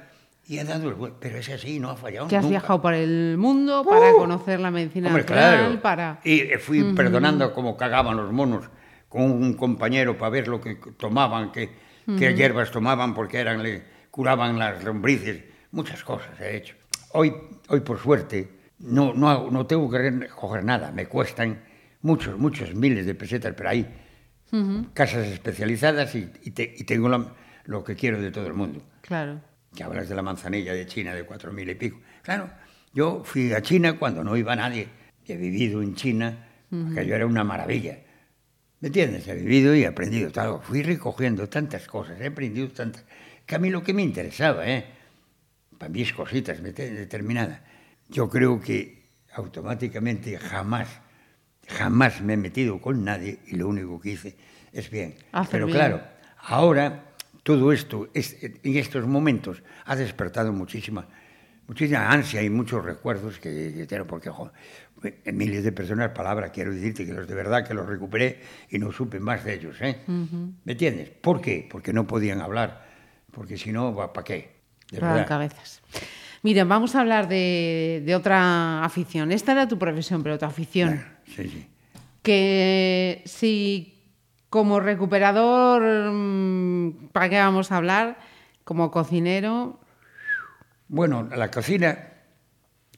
y 0.48 0.60
ha 0.60 0.64
dado 0.64 0.90
el 0.90 0.96
buen. 0.96 1.14
Pero 1.20 1.38
es 1.38 1.50
así, 1.50 1.80
no 1.80 1.90
ha 1.90 1.96
fallado. 1.96 2.28
Que 2.28 2.36
has 2.36 2.44
nunca. 2.44 2.52
viajado 2.52 2.82
por 2.82 2.94
el 2.94 3.38
mundo 3.38 3.84
para 3.88 4.14
¡Uh! 4.14 4.18
conocer 4.18 4.60
la 4.60 4.70
medicina 4.70 5.08
Hombre, 5.08 5.24
natural, 5.24 5.58
claro. 5.58 5.82
para... 5.82 6.20
Y 6.24 6.42
eh, 6.42 6.58
fui 6.60 6.94
perdonando 6.94 7.54
cómo 7.54 7.76
cagaban 7.78 8.18
los 8.18 8.32
monos 8.32 8.66
con 9.10 9.24
un 9.24 9.54
compañero 9.56 10.18
para 10.18 10.30
ver 10.30 10.48
lo 10.48 10.62
que 10.62 10.76
tomaban, 10.98 11.52
qué, 11.52 11.70
qué 12.18 12.34
hierbas 12.34 12.72
tomaban, 12.72 13.14
porque 13.14 13.40
eran, 13.40 13.64
le 13.64 13.84
curaban 14.10 14.58
las 14.60 14.84
lombrices. 14.84 15.44
Muchas 15.72 16.04
cosas 16.04 16.40
he 16.40 16.58
hecho. 16.58 16.76
Hoy, 17.14 17.34
hoy 17.70 17.80
por 17.82 18.00
suerte, 18.00 18.50
no, 18.80 19.14
no, 19.14 19.50
no 19.52 19.66
tengo 19.66 19.90
que 19.90 20.28
coger 20.30 20.64
nada. 20.64 20.92
Me 20.92 21.06
cuestan 21.08 21.62
muchos, 22.02 22.38
muchos 22.38 22.74
miles 22.76 23.06
de 23.06 23.16
pesetas, 23.16 23.54
pero 23.56 23.70
hay 23.70 23.88
casas 24.94 25.28
especializadas 25.28 26.14
y, 26.16 26.30
y 26.44 26.52
te- 26.52 26.74
y 26.78 26.84
tengo 26.84 27.08
la- 27.10 27.34
lo 27.66 27.84
que 27.84 27.96
quiero 27.96 28.22
de 28.22 28.32
todo 28.32 28.48
el 28.48 28.54
mundo 28.54 28.82
Claro. 29.02 29.40
que 29.74 29.84
hablas 29.84 30.10
de 30.10 30.16
la 30.16 30.22
manzanilla 30.22 30.74
de 30.74 30.86
China 30.86 31.14
de 31.14 31.24
cuatro 31.24 31.54
mil 31.54 31.70
y 31.70 31.76
pico. 31.76 32.00
Claro, 32.22 32.50
yo 32.94 33.24
fui 33.24 33.54
a 33.54 33.62
China 33.62 33.98
cuando 33.98 34.24
no 34.24 34.36
iba 34.36 34.56
nadie. 34.56 34.90
He 35.26 35.38
vivido 35.38 35.82
en 35.82 35.96
China, 35.96 36.48
aquello 36.92 37.16
era 37.16 37.26
una 37.26 37.44
maravilla. 37.46 38.00
¿Me 38.82 38.88
entiendes? 38.88 39.26
He 39.28 39.36
vivido 39.36 39.74
y 39.76 39.84
he 39.84 39.88
aprendido 39.88 40.32
tal. 40.32 40.60
Fui 40.62 40.82
recogiendo 40.84 41.48
tantas 41.48 41.88
cosas, 41.88 42.20
he 42.20 42.28
aprendido 42.28 42.68
tantas. 42.70 43.06
Que 43.46 43.56
a 43.56 43.60
mí 43.60 43.70
lo 43.70 43.82
que 43.84 43.94
me 43.94 44.02
interesaba, 44.02 44.68
¿eh? 44.68 44.86
Para 45.82 45.90
mis 45.94 46.14
cositas 46.14 46.62
determinadas. 46.62 47.60
Yo 48.08 48.30
creo 48.30 48.62
que 48.62 49.02
automáticamente 49.34 50.38
jamás, 50.38 50.88
jamás 51.68 52.22
me 52.22 52.34
he 52.34 52.38
metido 52.38 52.80
con 52.80 53.04
nadie 53.04 53.40
y 53.48 53.56
lo 53.56 53.68
único 53.68 54.00
que 54.00 54.12
hice 54.12 54.36
es 54.72 54.92
bien. 54.92 55.16
Hacer 55.32 55.50
Pero 55.54 55.66
bien. 55.66 55.78
claro, 55.80 56.04
ahora 56.38 57.06
todo 57.42 57.72
esto, 57.74 58.10
es- 58.14 58.38
en 58.44 58.78
estos 58.78 59.08
momentos, 59.08 59.64
ha 59.86 59.96
despertado 59.96 60.54
muchísima, 60.54 61.08
muchísima 61.68 62.12
ansia 62.12 62.44
y 62.44 62.52
muchos 62.52 62.86
recuerdos 62.86 63.40
que, 63.40 63.74
que 63.76 63.88
tengo, 63.88 64.06
porque 64.06 64.30
jo, 64.30 64.52
miles 65.34 65.64
de 65.64 65.72
personas, 65.72 66.12
palabras, 66.12 66.52
quiero 66.54 66.72
decirte 66.76 67.08
que 67.08 67.14
los 67.14 67.28
de 67.28 67.34
verdad 67.34 67.68
que 67.68 67.74
los 67.74 67.88
recuperé 67.90 68.40
y 68.70 68.78
no 68.78 68.92
supe 68.92 69.20
más 69.20 69.44
de 69.44 69.56
ellos, 69.56 69.82
¿eh? 69.82 69.98
¿Me 70.64 70.74
entiendes? 70.74 71.10
¿Por 71.10 71.42
qué? 71.42 71.68
Porque 71.68 71.92
no 71.92 72.06
podían 72.06 72.40
hablar, 72.40 72.86
porque 73.32 73.58
si 73.58 73.72
no, 73.72 73.96
¿para 74.14 74.24
qué? 74.24 74.61
De 74.92 75.00
verdad. 75.00 75.28
cabezas. 75.28 75.82
Mira, 76.44 76.64
vamos 76.64 76.96
a 76.96 77.02
hablar 77.02 77.28
de, 77.28 78.04
de 78.06 78.16
otra 78.16 78.84
afición. 78.84 79.32
Esta 79.32 79.52
era 79.54 79.68
tu 79.68 79.78
profesión, 79.80 80.22
pero 80.24 80.38
tu 80.38 80.46
afición. 80.46 81.04
Sí, 81.26 81.50
sí. 81.50 81.68
Que 82.22 83.22
si 83.26 83.98
como 84.50 84.80
recuperador, 84.80 86.12
mm, 86.12 87.08
¿para 87.12 87.30
qué 87.30 87.38
vamos 87.38 87.72
a 87.72 87.78
hablar? 87.78 88.18
Como 88.64 88.92
cocinero, 88.92 89.80
Bueno, 90.88 91.24
la 91.24 91.50
cocina 91.50 91.98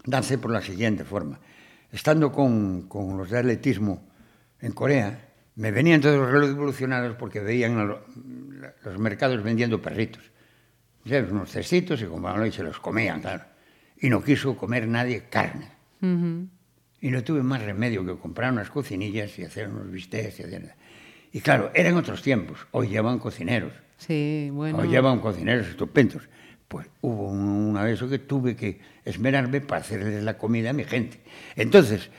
nace 0.06 0.38
por 0.40 0.52
la 0.52 0.62
siguiente 0.62 1.04
forma. 1.04 1.40
Estando 1.92 2.32
con, 2.32 2.88
con 2.88 3.18
los 3.18 3.30
de 3.30 3.38
atletismo 3.40 4.04
en 4.60 4.72
Corea, 4.72 5.30
me 5.56 5.72
venían 5.72 6.02
todos 6.02 6.32
revolucionados 6.32 7.16
porque 7.18 7.40
veían 7.40 7.78
a 7.78 7.84
los 7.86 9.00
mercados 9.00 9.44
vendiendo 9.44 9.80
perritos. 9.82 10.24
¿Sabes? 11.08 11.32
Unos 11.32 11.50
cestitos 11.52 12.02
y 12.02 12.06
compraban 12.06 12.48
y 12.48 12.52
se 12.52 12.64
los 12.64 12.80
comían, 12.80 13.22
claro. 13.22 13.44
Y 14.00 14.10
no 14.10 14.24
quiso 14.24 14.56
comer 14.58 14.88
nadie 14.88 15.24
carne. 15.30 15.70
Y 17.02 17.10
no 17.10 17.24
tuve 17.24 17.44
más 17.44 17.62
remedio 17.62 18.06
que 18.06 18.16
comprar 18.18 18.52
unas 18.52 18.70
cocinillas 18.70 19.38
y 19.40 19.44
hacer 19.44 19.68
unos 19.70 19.92
bistecs. 19.92 20.40
Y, 20.40 20.44
hacer- 20.44 20.74
y 21.32 21.40
claro, 21.42 21.72
eran 21.74 21.96
otros 21.98 22.22
tiempos. 22.22 22.66
Hoy 22.72 22.88
llevan 22.90 23.20
cocineros. 23.20 23.72
sí, 23.98 24.50
bueno. 24.52 24.80
O 24.80 24.86
llevan 24.86 25.20
cocineros 25.20 25.68
estupendos. 25.68 26.24
Pues 26.68 26.88
hubo 27.02 27.30
un- 27.30 27.40
una 27.72 27.84
vez 27.84 28.00
que 28.02 28.20
tuve 28.20 28.56
que 28.56 28.80
esmerarme 29.06 29.62
para 29.62 29.82
hacerles 29.82 30.24
la 30.24 30.38
comida 30.38 30.72
a 30.72 30.74
mi 30.74 30.84
gente. 30.86 31.20
Entonces, 31.56 32.10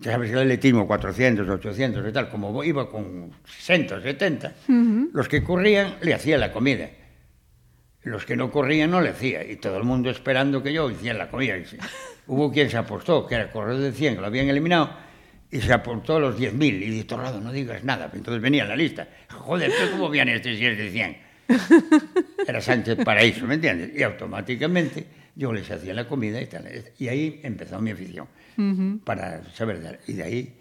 ya 0.00 0.12
sabes 0.12 0.30
el 0.30 0.38
atletismo, 0.38 0.86
400, 0.86 1.48
800 1.48 2.06
y 2.08 2.12
tal, 2.12 2.28
como 2.28 2.62
iba 2.64 2.88
con 2.90 3.30
60, 3.44 4.00
70, 4.02 4.52
los 5.12 5.28
que 5.28 5.42
corrían 5.42 5.96
le 6.02 6.14
hacía 6.14 6.36
la 6.38 6.52
comida. 6.52 6.88
Los 8.04 8.24
que 8.26 8.36
no 8.36 8.50
corrían 8.50 8.90
no 8.90 9.00
le 9.00 9.10
hacía. 9.10 9.44
Y 9.50 9.56
todo 9.56 9.76
el 9.78 9.84
mundo 9.84 10.10
esperando 10.10 10.62
que 10.62 10.72
yo 10.72 10.90
hiciera 10.90 11.18
la 11.18 11.30
comida. 11.30 11.56
Y 11.56 11.64
se- 11.64 11.78
hubo 12.26 12.52
quien 12.52 12.70
se 12.70 12.76
apostó, 12.76 13.26
que 13.26 13.34
era 13.34 13.50
corredor 13.50 13.80
de 13.80 13.92
100, 13.92 14.14
que 14.16 14.20
lo 14.20 14.26
habían 14.26 14.48
eliminado, 14.48 14.90
y 15.50 15.60
se 15.60 15.72
aportó 15.72 16.16
a 16.16 16.20
los 16.20 16.38
10.000. 16.38 16.82
Y 16.82 16.90
dije, 16.90 17.04
Torrado, 17.04 17.40
no 17.40 17.50
digas 17.52 17.82
nada. 17.84 18.10
Entonces 18.14 18.42
venía 18.42 18.62
en 18.64 18.68
la 18.68 18.76
lista. 18.76 19.08
Joder, 19.30 19.70
¿pero 19.78 19.92
¿cómo 19.92 20.10
viene 20.10 20.34
este 20.36 20.56
si 20.56 20.64
es 20.66 20.76
de 20.78 20.90
100? 20.90 21.16
Era 22.46 22.60
Sánchez 22.60 22.98
Paraíso, 23.04 23.46
¿me 23.46 23.54
entiendes? 23.54 23.90
Y 23.98 24.02
automáticamente 24.02 25.06
yo 25.34 25.52
les 25.52 25.70
hacía 25.70 25.94
la 25.94 26.06
comida 26.06 26.40
y 26.40 26.46
tal. 26.46 26.66
Y 26.98 27.08
ahí 27.08 27.40
empezó 27.42 27.80
mi 27.80 27.90
afición 27.90 28.26
para 29.04 29.42
saber 29.52 29.82
dar. 29.82 29.98
Y 30.06 30.12
de 30.14 30.22
ahí, 30.22 30.54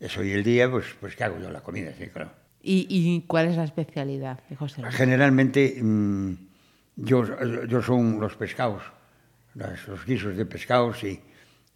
eso 0.00 0.20
hoy 0.20 0.32
el 0.32 0.42
día, 0.44 0.70
pues, 0.70 0.86
pues 1.00 1.16
¿qué 1.16 1.24
hago 1.24 1.38
yo? 1.40 1.50
La 1.50 1.60
comida, 1.62 1.92
sí, 1.98 2.06
claro. 2.08 2.30
¿Y, 2.62 2.86
y 2.88 3.22
cuál 3.26 3.48
es 3.48 3.56
la 3.56 3.64
especialidad 3.64 4.40
de 4.48 4.56
José 4.56 4.82
Luis? 4.82 4.94
Generalmente 4.94 5.76
mm, 5.82 6.32
yo, 6.96 7.24
yo 7.66 7.82
son 7.82 8.20
los 8.20 8.36
pescados, 8.36 8.82
los 9.54 10.04
guisos 10.06 10.36
de 10.36 10.46
pescados 10.46 11.02
y, 11.04 11.20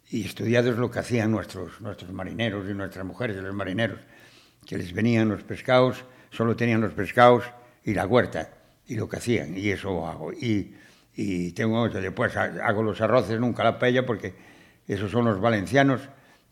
y 0.09 0.25
estudiados 0.25 0.77
lo 0.77 0.89
que 0.89 0.99
hacían 0.99 1.31
nuestros, 1.31 1.79
nuestros 1.81 2.11
marineros 2.11 2.69
y 2.69 2.73
nuestras 2.73 3.05
mujeres 3.05 3.35
de 3.35 3.41
los 3.41 3.53
marineros, 3.53 3.99
que 4.65 4.77
les 4.77 4.93
venían 4.93 5.29
los 5.29 5.43
pescados, 5.43 6.03
solo 6.31 6.55
tenían 6.55 6.81
los 6.81 6.93
pescados 6.93 7.43
y 7.83 7.93
la 7.93 8.05
huerta, 8.05 8.49
y 8.87 8.95
lo 8.95 9.07
que 9.07 9.17
hacían, 9.17 9.57
y 9.57 9.69
eso 9.69 10.05
hago. 10.07 10.31
Y, 10.33 10.75
y 11.15 11.51
tengo, 11.51 11.87
después 11.89 12.35
ha- 12.37 12.65
hago 12.65 12.83
los 12.83 12.99
arroces, 13.01 13.39
nunca 13.39 13.63
la 13.63 13.77
paella, 13.79 14.05
porque 14.05 14.33
esos 14.87 15.11
son 15.11 15.25
los 15.25 15.39
valencianos, 15.39 16.01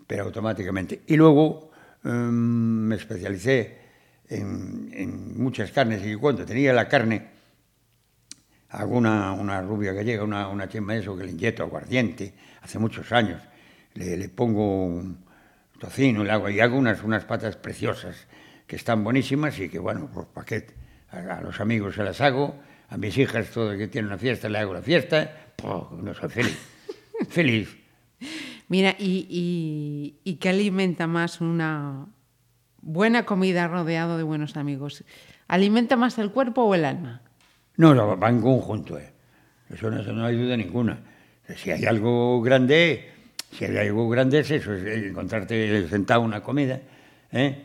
pero 0.05 0.23
automáticamente. 0.25 1.01
Y 1.07 1.15
luego 1.15 1.71
em, 2.03 2.87
me 2.87 2.95
especialicé 2.95 3.77
en 4.29 5.41
muchas 5.41 5.71
carnes, 5.71 6.05
y 6.05 6.15
cuando 6.15 6.45
tenía 6.45 6.73
la 6.73 6.87
carne, 6.87 7.36
hago 8.69 8.97
una, 8.97 9.31
una 9.33 9.61
rubia 9.61 9.93
gallega, 9.93 10.23
una, 10.23 10.47
una 10.49 10.67
chema 10.67 10.93
de 10.93 10.99
eso 10.99 11.17
que 11.17 11.23
le 11.23 11.31
inyecto 11.31 11.63
aguardiente, 11.63 12.33
hace 12.61 12.79
muchos 12.79 13.11
años. 13.11 13.41
Le, 13.93 14.17
le 14.17 14.29
pongo 14.29 14.85
un 14.85 15.25
tocino 15.79 16.23
le 16.23 16.31
hago, 16.31 16.49
y 16.49 16.59
hago 16.59 16.77
unas, 16.77 17.03
unas 17.03 17.25
patas 17.25 17.55
preciosas 17.55 18.27
que 18.65 18.75
están 18.75 19.03
buenísimas 19.03 19.57
y 19.59 19.69
que, 19.69 19.79
bueno, 19.79 20.09
pues 20.13 20.27
para 20.33 20.45
qué, 20.45 20.67
a, 21.11 21.17
a 21.37 21.41
los 21.41 21.59
amigos 21.61 21.95
se 21.95 22.03
las 22.03 22.19
hago, 22.21 22.59
a 22.89 22.97
mis 22.97 23.17
hijas, 23.17 23.49
todo 23.51 23.77
que 23.77 23.87
tiene 23.87 24.07
una 24.07 24.17
fiesta, 24.17 24.49
le 24.49 24.57
hago 24.59 24.73
la 24.73 24.81
fiesta, 24.81 25.31
¡pum! 25.55 26.03
no 26.03 26.13
soy 26.13 26.29
feliz. 26.29 26.57
feliz. 27.29 27.77
Mira, 28.69 28.95
y, 28.99 29.27
y- 29.29 30.19
y 30.29 30.35
qué 30.35 30.49
alimenta 30.49 31.07
más 31.07 31.39
una 31.41 32.07
buena 32.81 33.25
comida 33.25 33.67
rodeado 33.67 34.17
de 34.17 34.23
buenos 34.23 34.57
amigos? 34.57 35.03
¿Alimenta 35.47 35.95
más 35.95 36.17
el 36.17 36.31
cuerpo 36.31 36.63
o 36.63 36.75
el 36.75 36.83
alma? 36.85 37.21
No, 37.77 37.93
no, 37.93 38.17
va 38.17 38.29
en 38.29 38.41
conjunto, 38.41 38.97
¿eh? 38.97 39.11
Eso 39.69 39.89
no, 39.89 40.01
eso 40.01 40.13
no 40.13 40.25
hay 40.25 40.35
duda 40.35 40.57
ninguna. 40.57 40.99
Si 41.55 41.71
hay 41.71 41.85
algo 41.85 42.41
grande, 42.41 43.11
si 43.51 43.65
hay 43.65 43.77
algo 43.77 44.09
grande 44.09 44.39
es 44.39 44.51
eso, 44.51 44.73
es 44.73 44.83
encontrarte 45.05 45.87
sentado 45.87 46.21
en 46.21 46.27
una 46.27 46.41
comida, 46.41 46.79
¿eh? 47.31 47.63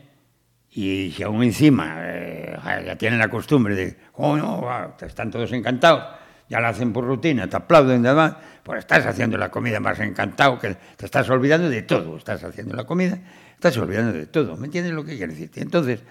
Y 0.75 1.11
si 1.15 1.23
aún 1.23 1.43
encima 1.43 1.95
eh, 1.99 2.57
ya 2.85 2.95
tienen 2.95 3.19
la 3.19 3.29
costumbre 3.29 3.75
de, 3.75 3.95
oh 4.13 4.35
no, 4.35 4.95
están 5.01 5.29
todos 5.29 5.51
encantados, 5.51 6.03
ya 6.49 6.59
la 6.59 6.69
hacen 6.69 6.91
por 6.91 7.05
rutina, 7.05 7.47
te 7.47 7.57
aplauden, 7.57 8.01
demás, 8.01 8.35
pues 8.63 8.79
estás 8.79 9.05
haciendo 9.05 9.37
la 9.37 9.51
comida 9.51 9.79
más 9.79 9.99
encantado, 9.99 10.57
que 10.57 10.75
te 10.95 11.05
estás 11.05 11.29
olvidando 11.29 11.69
de 11.69 11.83
todo, 11.83 12.17
estás 12.17 12.43
haciendo 12.43 12.75
la 12.75 12.85
comida, 12.85 13.19
estás 13.53 13.77
olvidando 13.77 14.13
de 14.13 14.25
todo, 14.25 14.57
¿me 14.57 14.65
entiendes 14.65 14.93
lo 14.93 15.05
que 15.05 15.15
quiero 15.15 15.31
decirte? 15.31 15.61
Entonces, 15.61 16.01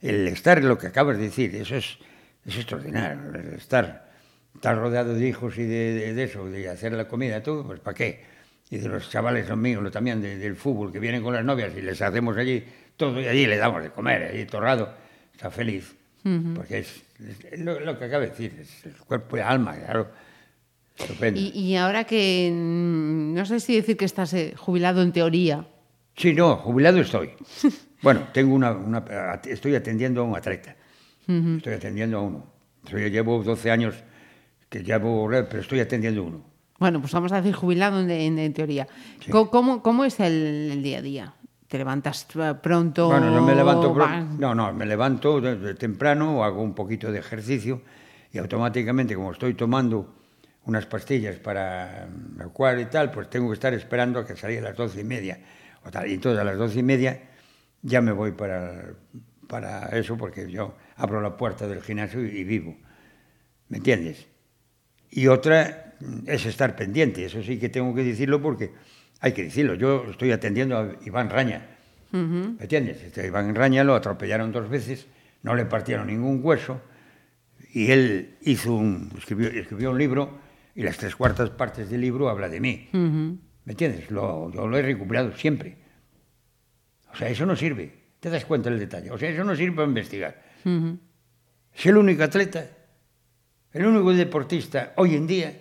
el 0.00 0.28
estar, 0.28 0.62
lo 0.62 0.78
que 0.78 0.88
acabas 0.88 1.16
de 1.16 1.24
decir, 1.24 1.54
eso 1.56 1.74
es, 1.76 1.98
es 2.46 2.56
extraordinario, 2.56 3.54
estar, 3.56 4.10
estar 4.54 4.76
rodeado 4.78 5.14
de 5.14 5.28
hijos 5.28 5.56
y 5.58 5.62
de, 5.64 5.94
de- 5.94 6.14
de 6.14 6.24
eso, 6.24 6.44
de 6.50 6.68
hacer 6.68 6.92
la 6.92 7.08
comida, 7.08 7.42
todo, 7.42 7.66
pues 7.66 7.80
¿para 7.80 7.94
qué? 7.94 8.24
Y 8.70 8.78
de 8.78 8.88
los 8.88 9.08
chavales 9.10 9.48
lo 9.82 9.90
también 9.90 10.20
de- 10.20 10.36
del 10.38 10.56
fútbol, 10.56 10.92
que 10.92 10.98
vienen 10.98 11.22
con 11.22 11.34
las 11.34 11.44
novias 11.44 11.72
y 11.76 11.80
les 11.82 12.00
hacemos 12.02 12.36
allí 12.36 12.64
todo 12.96 13.20
y 13.20 13.26
allí 13.26 13.46
le 13.46 13.56
damos 13.56 13.82
de 13.82 13.90
comer, 13.90 14.22
allí 14.24 14.44
torrado, 14.46 14.92
está 15.32 15.50
feliz, 15.50 15.94
porque 16.54 16.78
es, 16.78 17.02
es 17.50 17.60
lo, 17.60 17.78
lo 17.80 17.98
que 17.98 18.04
acaba 18.06 18.24
de 18.24 18.30
decir, 18.30 18.56
es 18.60 18.86
el 18.86 18.94
cuerpo 18.96 19.36
y 19.36 19.40
el 19.40 19.46
alma, 19.46 19.76
claro, 19.76 20.08
estupendo. 20.98 21.38
Y, 21.40 21.48
y 21.50 21.76
ahora 21.76 22.04
que 22.04 22.50
mm, 22.52 23.34
no 23.34 23.44
sé 23.44 23.60
si 23.60 23.74
decir 23.76 23.96
que 23.96 24.04
estás 24.06 24.32
eh, 24.34 24.54
jubilado 24.56 25.02
en 25.02 25.12
teoría. 25.12 25.66
Sí, 26.16 26.32
no, 26.32 26.56
jubilado 26.56 27.00
estoy. 27.00 27.30
Bueno, 28.02 28.28
tengo 28.34 28.54
una, 28.54 28.70
una- 28.72 29.02
estoy 29.48 29.74
atendiendo 29.74 30.20
a 30.20 30.24
un 30.24 30.36
atleta. 30.36 30.76
Estoy 31.26 31.74
atendiendo 31.74 32.18
a 32.18 32.22
uno. 32.22 32.46
Yo 32.84 32.98
ya 32.98 33.08
llevo 33.08 33.42
12 33.42 33.70
años 33.70 33.94
que 34.68 34.82
llevo, 34.82 35.28
pero 35.28 35.60
estoy 35.60 35.80
atendiendo 35.80 36.22
a 36.22 36.24
uno. 36.24 36.44
Bueno, 36.78 37.00
pues 37.00 37.12
vamos 37.12 37.32
a 37.32 37.36
decir 37.36 37.54
jubilado 37.54 38.00
en, 38.00 38.10
en- 38.10 38.38
en 38.38 38.52
teoría. 38.52 38.86
Sí. 39.24 39.30
¿Cómo, 39.30 39.82
cómo 39.82 40.04
es 40.04 40.18
el, 40.20 40.70
el 40.72 40.82
día 40.82 40.98
a 40.98 41.02
día? 41.02 41.34
¿Te 41.68 41.78
levantas 41.78 42.26
eh, 42.34 42.54
pronto? 42.62 43.08
Bueno, 43.08 43.30
no 43.30 43.40
me 43.42 43.54
levanto, 43.54 43.92
pro- 43.94 44.04
vas- 44.04 44.38
no, 44.38 44.54
no, 44.54 44.72
me 44.72 44.84
levanto 44.84 45.40
de- 45.40 45.56
de 45.56 45.74
temprano, 45.74 46.44
hago 46.44 46.62
un 46.62 46.74
poquito 46.74 47.10
de 47.10 47.20
ejercicio 47.20 47.82
y 48.32 48.38
automáticamente, 48.38 49.14
como 49.14 49.32
estoy 49.32 49.54
tomando 49.54 50.14
unas 50.66 50.86
pastillas 50.86 51.36
para 51.36 52.08
mm, 52.10 52.40
evacuar 52.40 52.78
y 52.80 52.86
tal, 52.86 53.10
pues 53.10 53.30
tengo 53.30 53.48
que 53.48 53.54
estar 53.54 53.72
esperando 53.72 54.18
a 54.18 54.26
que 54.26 54.36
salga 54.36 54.58
a 54.58 54.62
las 54.62 54.76
doce 54.76 55.00
y 55.00 55.04
media. 55.04 55.38
O 55.86 55.90
tal. 55.90 56.08
Y 56.08 56.14
entonces 56.14 56.40
a 56.40 56.44
las 56.44 56.58
doce 56.58 56.80
y 56.80 56.82
media 56.82 57.20
ya 57.82 58.00
me 58.00 58.12
voy 58.12 58.32
para, 58.32 58.92
para 59.46 59.86
eso, 59.96 60.16
porque 60.16 60.50
yo 60.50 60.74
abro 60.96 61.20
la 61.20 61.36
puerta 61.36 61.66
del 61.66 61.82
gimnasio 61.82 62.24
y, 62.24 62.44
vivo. 62.44 62.76
¿Me 63.68 63.78
entiendes? 63.78 64.26
Y 65.10 65.26
otra 65.26 65.94
mm, 66.00 66.28
es 66.28 66.46
estar 66.46 66.76
pendiente, 66.76 67.24
eso 67.24 67.42
sí 67.42 67.58
que 67.58 67.68
tengo 67.68 67.94
que 67.94 68.04
decirlo 68.04 68.40
porque 68.40 68.72
hay 69.20 69.32
que 69.32 69.44
decirlo. 69.44 69.74
Yo 69.74 70.06
estoy 70.10 70.32
atendiendo 70.32 70.78
a 70.78 70.96
Iván 71.04 71.30
Raña, 71.30 71.66
¿me 72.12 72.62
entiendes? 72.62 73.02
Este 73.02 73.26
Iván 73.26 73.54
Raña 73.54 73.82
lo 73.84 73.94
atropellaron 73.94 74.52
dos 74.52 74.68
veces, 74.68 75.06
no 75.42 75.54
le 75.54 75.64
partieron 75.64 76.06
ningún 76.06 76.40
hueso 76.42 76.80
y 77.72 77.90
él 77.90 78.36
hizo 78.42 78.74
un, 78.74 79.10
escribió, 79.18 79.48
escribió 79.48 79.90
un 79.90 79.98
libro 79.98 80.38
y 80.74 80.82
las 80.82 80.96
tres 80.96 81.16
cuartas 81.16 81.50
partes 81.50 81.90
del 81.90 82.00
libro 82.00 82.28
habla 82.28 82.48
de 82.48 82.60
mí. 82.60 82.88
¿Me 82.92 83.72
entiendes? 83.72 84.10
Lo, 84.10 84.50
yo 84.52 84.66
lo 84.66 84.76
he 84.76 84.82
recuperado 84.82 85.32
siempre. 85.36 85.76
O 87.12 87.16
sea, 87.16 87.28
eso 87.28 87.46
no 87.46 87.56
sirve. 87.56 87.92
te 88.20 88.28
das 88.28 88.44
cuenta 88.44 88.70
del 88.70 88.78
detalle. 88.78 89.10
O 89.10 89.18
sea, 89.18 89.30
eso 89.30 89.44
no 89.44 89.54
sirve 89.54 89.76
para 89.76 89.88
investigar. 89.88 90.42
Es 91.72 91.86
el 91.86 91.96
único 91.96 92.22
atleta, 92.22 92.66
el 93.72 93.86
único 93.86 94.12
deportista 94.12 94.92
hoy 94.96 95.14
en 95.14 95.26
día, 95.26 95.52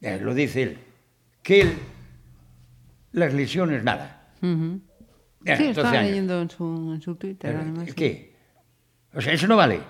eh, 0.00 0.18
lo 0.20 0.34
dice 0.34 0.62
él, 0.62 0.78
que 1.42 1.60
él, 1.62 1.72
las 3.12 3.32
lesiones, 3.34 3.82
nada. 3.84 4.30
Ya, 4.40 5.56
Sí, 5.56 5.62
12 5.64 5.70
estaba 5.70 5.90
años. 5.90 6.04
leyendo 6.04 6.42
en 6.42 6.50
su, 6.50 6.92
en 6.94 7.00
su 7.00 7.14
Twitter, 7.14 7.50
Pero, 7.52 7.60
además. 7.60 7.84
sí. 7.86 7.92
¿Qué? 7.94 8.34
O 9.14 9.20
sea, 9.20 9.32
eso 9.32 9.46
no 9.46 9.56
vale. 9.56 9.80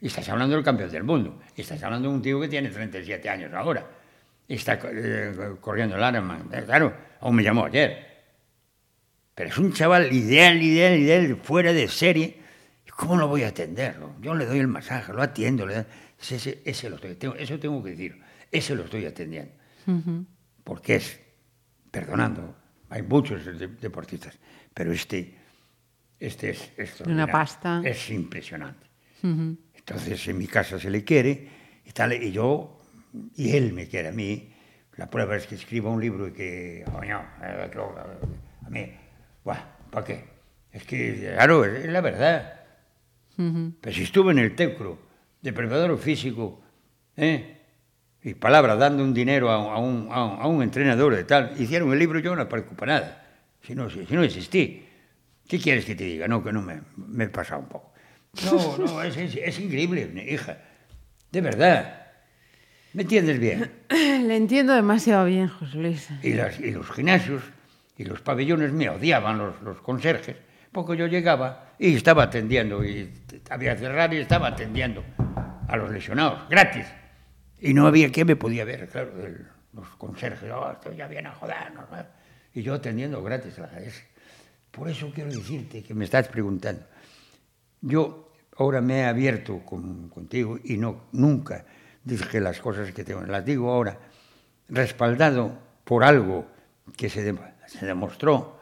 Y 0.00 0.06
estás 0.08 0.28
hablando 0.28 0.54
del 0.54 0.64
campeón 0.64 0.90
del 0.90 1.04
mundo. 1.04 1.38
Y 1.56 1.62
estás 1.62 1.82
hablando 1.82 2.08
de 2.10 2.14
un 2.14 2.20
tío 2.20 2.38
que 2.40 2.48
tiene 2.48 2.68
37 2.68 3.26
años 3.30 3.54
ahora. 3.54 3.86
Y 4.48 4.54
está 4.54 4.78
eh, 4.92 5.34
corriendo 5.62 5.96
el 5.96 6.02
Ironman. 6.14 6.48
Eh, 6.52 6.62
Claro, 6.66 6.92
aún 7.20 7.36
me 7.36 7.42
llamó 7.42 7.64
ayer. 7.64 8.06
Pero 9.34 9.48
es 9.50 9.56
un 9.58 9.72
chaval 9.72 10.12
ideal, 10.12 10.60
ideal, 10.62 10.98
ideal, 10.98 11.36
fuera 11.42 11.72
de 11.72 11.88
serie. 11.88 12.36
¿Y 12.96 13.00
¿Cómo 13.00 13.16
no 13.16 13.28
voy 13.28 13.42
a 13.42 13.48
atenderlo? 13.48 14.14
Yo 14.20 14.34
le 14.34 14.46
doy 14.46 14.58
el 14.58 14.68
masaje, 14.68 15.12
lo 15.12 15.22
atiendo. 15.22 15.66
Le 15.66 15.84
ese, 16.20 16.36
ese, 16.36 16.62
ese 16.64 16.88
lo 16.90 16.96
estoy, 16.96 17.14
tengo- 17.16 17.34
eso 17.36 17.58
tengo 17.58 17.82
que 17.82 17.90
decir. 17.90 18.20
Ese 18.50 18.74
lo 18.74 18.84
estoy 18.84 19.04
atendiendo. 19.06 19.52
Porque 20.64 20.96
es, 20.96 21.20
perdonando, 21.90 22.56
hay 22.88 23.02
muchos 23.02 23.44
de- 23.44 23.68
deportistas, 23.68 24.38
pero 24.74 24.92
este, 24.92 25.36
este 26.18 26.50
es 26.50 26.72
extraordinario. 26.76 27.32
pasta. 27.32 27.82
Es 27.84 28.10
impresionante. 28.10 28.86
Entonces 29.74 30.26
en 30.28 30.38
mi 30.38 30.46
casa 30.46 30.78
se 30.78 30.90
le 30.90 31.04
quiere 31.04 31.48
y 31.84 31.90
tal, 31.92 32.12
y 32.14 32.32
yo, 32.32 32.78
y 33.36 33.56
él 33.56 33.72
me 33.72 33.86
quiere 33.88 34.08
a 34.08 34.12
mí. 34.12 34.52
La 34.96 35.08
prueba 35.10 35.36
es 35.36 35.46
que 35.46 35.54
escriba 35.56 35.90
un 35.90 36.00
libro 36.00 36.26
y 36.28 36.32
que, 36.32 36.84
coño, 36.90 37.20
eh, 37.42 37.70
lo- 37.74 37.94
a 37.98 38.70
mí, 38.70 38.90
¿para 39.44 40.04
qué? 40.04 40.24
Es 40.72 40.84
que, 40.84 41.32
claro, 41.34 41.64
es 41.64 41.86
la 41.86 42.00
verdad. 42.00 42.60
Pero 43.36 43.94
si 43.94 44.02
estuve 44.02 44.32
en 44.32 44.38
el 44.38 44.54
Teucro, 44.54 44.98
de 45.42 45.52
preparador 45.52 45.98
físico, 45.98 46.60
¿eh? 47.16 47.52
y 48.22 48.34
palabra 48.34 48.74
dando 48.76 49.04
un 49.04 49.12
dinero 49.14 49.50
a, 49.50 49.56
a 49.74 49.78
un, 49.78 50.08
a 50.10 50.24
un- 50.24 50.40
a 50.42 50.46
un 50.48 50.62
entrenador 50.62 51.14
de 51.14 51.24
tal, 51.24 51.52
hicieron 51.60 51.92
el 51.92 51.98
libro, 51.98 52.18
yo 52.18 52.34
no 52.34 52.48
preocupa 52.48 52.86
nada. 52.86 53.22
Si 53.62 53.74
no, 53.74 53.88
si, 53.90 54.04
si 54.06 54.14
no 54.14 54.22
existí, 54.22 54.84
¿qué 55.46 55.58
quieres 55.58 55.84
que 55.84 55.94
te 55.94 56.04
diga? 56.04 56.26
No, 56.26 56.42
que 56.42 56.52
no 56.52 56.62
me, 56.62 56.80
me 56.96 57.24
he 57.24 57.28
pasado 57.28 57.60
un 57.60 57.68
poco. 57.68 57.92
No, 58.44 58.78
no, 58.78 59.02
es, 59.04 59.16
es, 59.16 59.36
es 59.36 59.60
increíble, 59.60 60.10
hija. 60.28 60.58
De 61.30 61.40
verdad. 61.40 62.02
¿Me 62.94 63.02
entiendes 63.02 63.38
bien? 63.38 63.70
Le 63.90 64.36
entiendo 64.36 64.72
demasiado 64.74 65.26
bien, 65.26 65.48
José 65.48 65.76
Luis. 65.76 66.08
Y, 66.22 66.32
las- 66.32 66.58
y 66.58 66.70
los 66.70 66.90
gimnasios 66.90 67.42
y 67.98 68.04
los 68.04 68.20
pabellones 68.22 68.72
me 68.72 68.88
odiaban 68.88 69.38
los, 69.38 69.60
los 69.62 69.80
conserjes, 69.82 70.36
porque 70.76 70.96
yo 70.96 71.06
llegaba 71.06 71.72
y 71.78 71.96
estaba 71.96 72.24
atendiendo, 72.24 72.84
y 72.84 73.12
había 73.50 73.74
cerrar 73.76 74.12
y 74.12 74.18
estaba 74.18 74.48
atendiendo 74.48 75.02
a 75.66 75.76
los 75.76 75.90
lesionados, 75.90 76.48
gratis. 76.50 76.86
Y 77.60 77.72
no 77.74 77.86
había 77.86 78.12
quien 78.12 78.26
me 78.26 78.36
podía 78.36 78.64
ver, 78.64 78.86
claro, 78.88 79.10
el- 79.24 79.46
los 79.72 79.88
conserjes, 79.96 80.50
oh, 80.52 80.70
esto 80.70 80.92
ya 80.92 81.06
viene 81.08 81.28
a 81.28 81.32
jodernos. 81.32 81.90
¿no? 81.90 81.96
Y 82.54 82.62
yo 82.62 82.74
atendiendo 82.74 83.22
gratis 83.22 83.58
a 83.58 83.62
la. 83.62 83.70
Por 84.70 84.88
eso 84.90 85.10
quiero 85.14 85.30
decirte 85.30 85.82
que 85.82 85.94
me 85.94 86.04
estás 86.04 86.28
preguntando. 86.28 86.82
Yo 87.80 88.32
ahora 88.58 88.80
me 88.80 89.00
he 89.00 89.04
abierto 89.04 89.60
con- 89.64 90.08
contigo 90.10 90.58
y 90.62 90.76
no 90.76 91.04
nunca 91.12 91.64
dije 92.04 92.40
las 92.40 92.60
cosas 92.60 92.92
que 92.92 93.02
tengo. 93.04 93.22
Las 93.22 93.44
digo 93.44 93.70
ahora, 93.72 93.98
respaldado 94.68 95.58
por 95.84 96.04
algo 96.04 96.46
que 96.96 97.08
se, 97.08 97.22
de- 97.22 97.38
se 97.66 97.86
demostró 97.86 98.55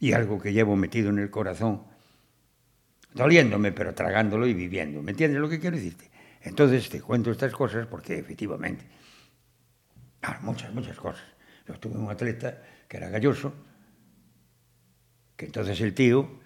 y 0.00 0.12
algo 0.12 0.40
que 0.40 0.52
llevo 0.52 0.76
metido 0.76 1.10
en 1.10 1.18
el 1.18 1.30
corazón, 1.30 1.84
doliéndome, 3.12 3.72
pero 3.72 3.94
tragándolo 3.94 4.46
y 4.46 4.54
viviendo. 4.54 5.02
¿Me 5.02 5.12
entiendes 5.12 5.40
lo 5.40 5.48
que 5.48 5.60
quiero 5.60 5.76
decirte? 5.76 6.10
Entonces 6.42 6.88
te 6.88 7.00
cuento 7.00 7.30
estas 7.30 7.52
cosas 7.52 7.86
porque 7.86 8.18
efectivamente, 8.18 8.84
ah, 10.22 10.38
muchas, 10.42 10.72
muchas 10.74 10.96
cosas. 10.96 11.24
Yo 11.66 11.74
tuve 11.74 11.96
un 11.96 12.10
atleta 12.10 12.62
que 12.86 12.98
era 12.98 13.08
galloso, 13.08 13.54
que 15.36 15.46
entonces 15.46 15.80
el 15.80 15.94
tío 15.94 16.40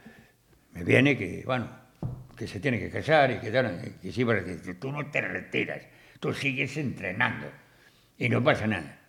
me 0.72 0.84
viene 0.84 1.18
que, 1.18 1.42
bueno, 1.44 1.68
que 2.36 2.46
se 2.46 2.61
tiene 2.61 2.78
que 2.78 2.90
casar 2.90 3.32
y 3.32 3.38
que, 3.38 3.51
que 4.01 4.12
sí, 4.12 4.24
pero 4.24 4.44
que 4.44 4.74
tú 4.74 4.92
no 4.92 5.11
te 5.11 5.20
retiras, 5.20 5.82
tú 6.20 6.32
sigues 6.32 6.76
entrenando 6.76 7.51
y 8.16 8.28
no 8.28 8.42
pasa 8.42 8.66
nada. 8.68 9.01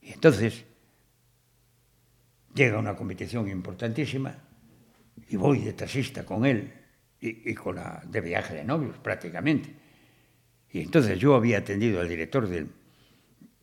Y 0.00 0.12
entonces 0.12 0.64
llega 2.56 2.78
una 2.78 2.96
competición 2.96 3.48
importantísima 3.48 4.34
y 5.28 5.36
voy 5.36 5.60
de 5.60 5.74
taxista 5.74 6.24
con 6.24 6.44
él 6.46 6.72
y, 7.20 7.50
y 7.50 7.54
con 7.54 7.76
la 7.76 8.02
de 8.06 8.20
viaje 8.20 8.54
de 8.54 8.64
novios 8.64 8.98
prácticamente. 8.98 9.74
Y 10.70 10.80
entonces 10.80 11.18
yo 11.18 11.34
había 11.34 11.58
atendido 11.58 12.00
al 12.00 12.08
director 12.08 12.48
del, 12.48 12.68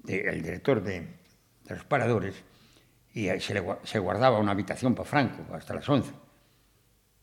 de- 0.04 0.22
el 0.30 0.42
director 0.44 0.82
de, 0.82 1.02
de 1.02 1.76
los 1.76 1.84
paradores 1.86 2.36
y 3.14 3.28
se, 3.40 3.54
le 3.54 3.64
se 3.84 4.00
guardaba 4.00 4.40
una 4.40 4.52
habitación 4.52 4.96
para 4.96 5.10
Franco 5.10 5.54
hasta 5.54 5.74
las 5.74 5.88
11. 5.90 6.12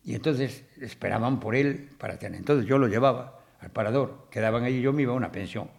Y 0.04 0.14
entonces 0.14 0.64
esperaban 0.80 1.40
por 1.40 1.54
él 1.54 1.90
para 1.98 2.18
tener. 2.18 2.38
Entonces 2.40 2.66
yo 2.66 2.78
lo 2.78 2.88
llevaba 2.88 3.40
al 3.60 3.70
parador, 3.70 4.28
quedaban 4.30 4.64
allí, 4.64 4.80
yo 4.80 4.92
me 4.92 5.02
iba 5.02 5.12
a 5.12 5.16
una 5.16 5.30
pensión. 5.32 5.70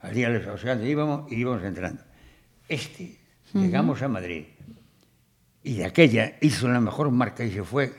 Al 0.00 0.14
día 0.14 0.28
de 0.30 0.38
los 0.40 0.46
oceanos 0.46 0.84
íbamos 0.86 1.30
y 1.32 1.36
íbamos 1.36 1.62
entrando. 1.62 2.02
Este, 2.68 3.18
llegamos 3.54 4.02
a 4.02 4.08
Madrid 4.08 4.44
y 5.62 5.76
de 5.76 5.84
aquella 5.84 6.36
hizo 6.40 6.68
la 6.68 6.80
mejor 6.80 7.10
marca 7.10 7.44
y 7.44 7.52
se 7.52 7.62
fue 7.62 7.92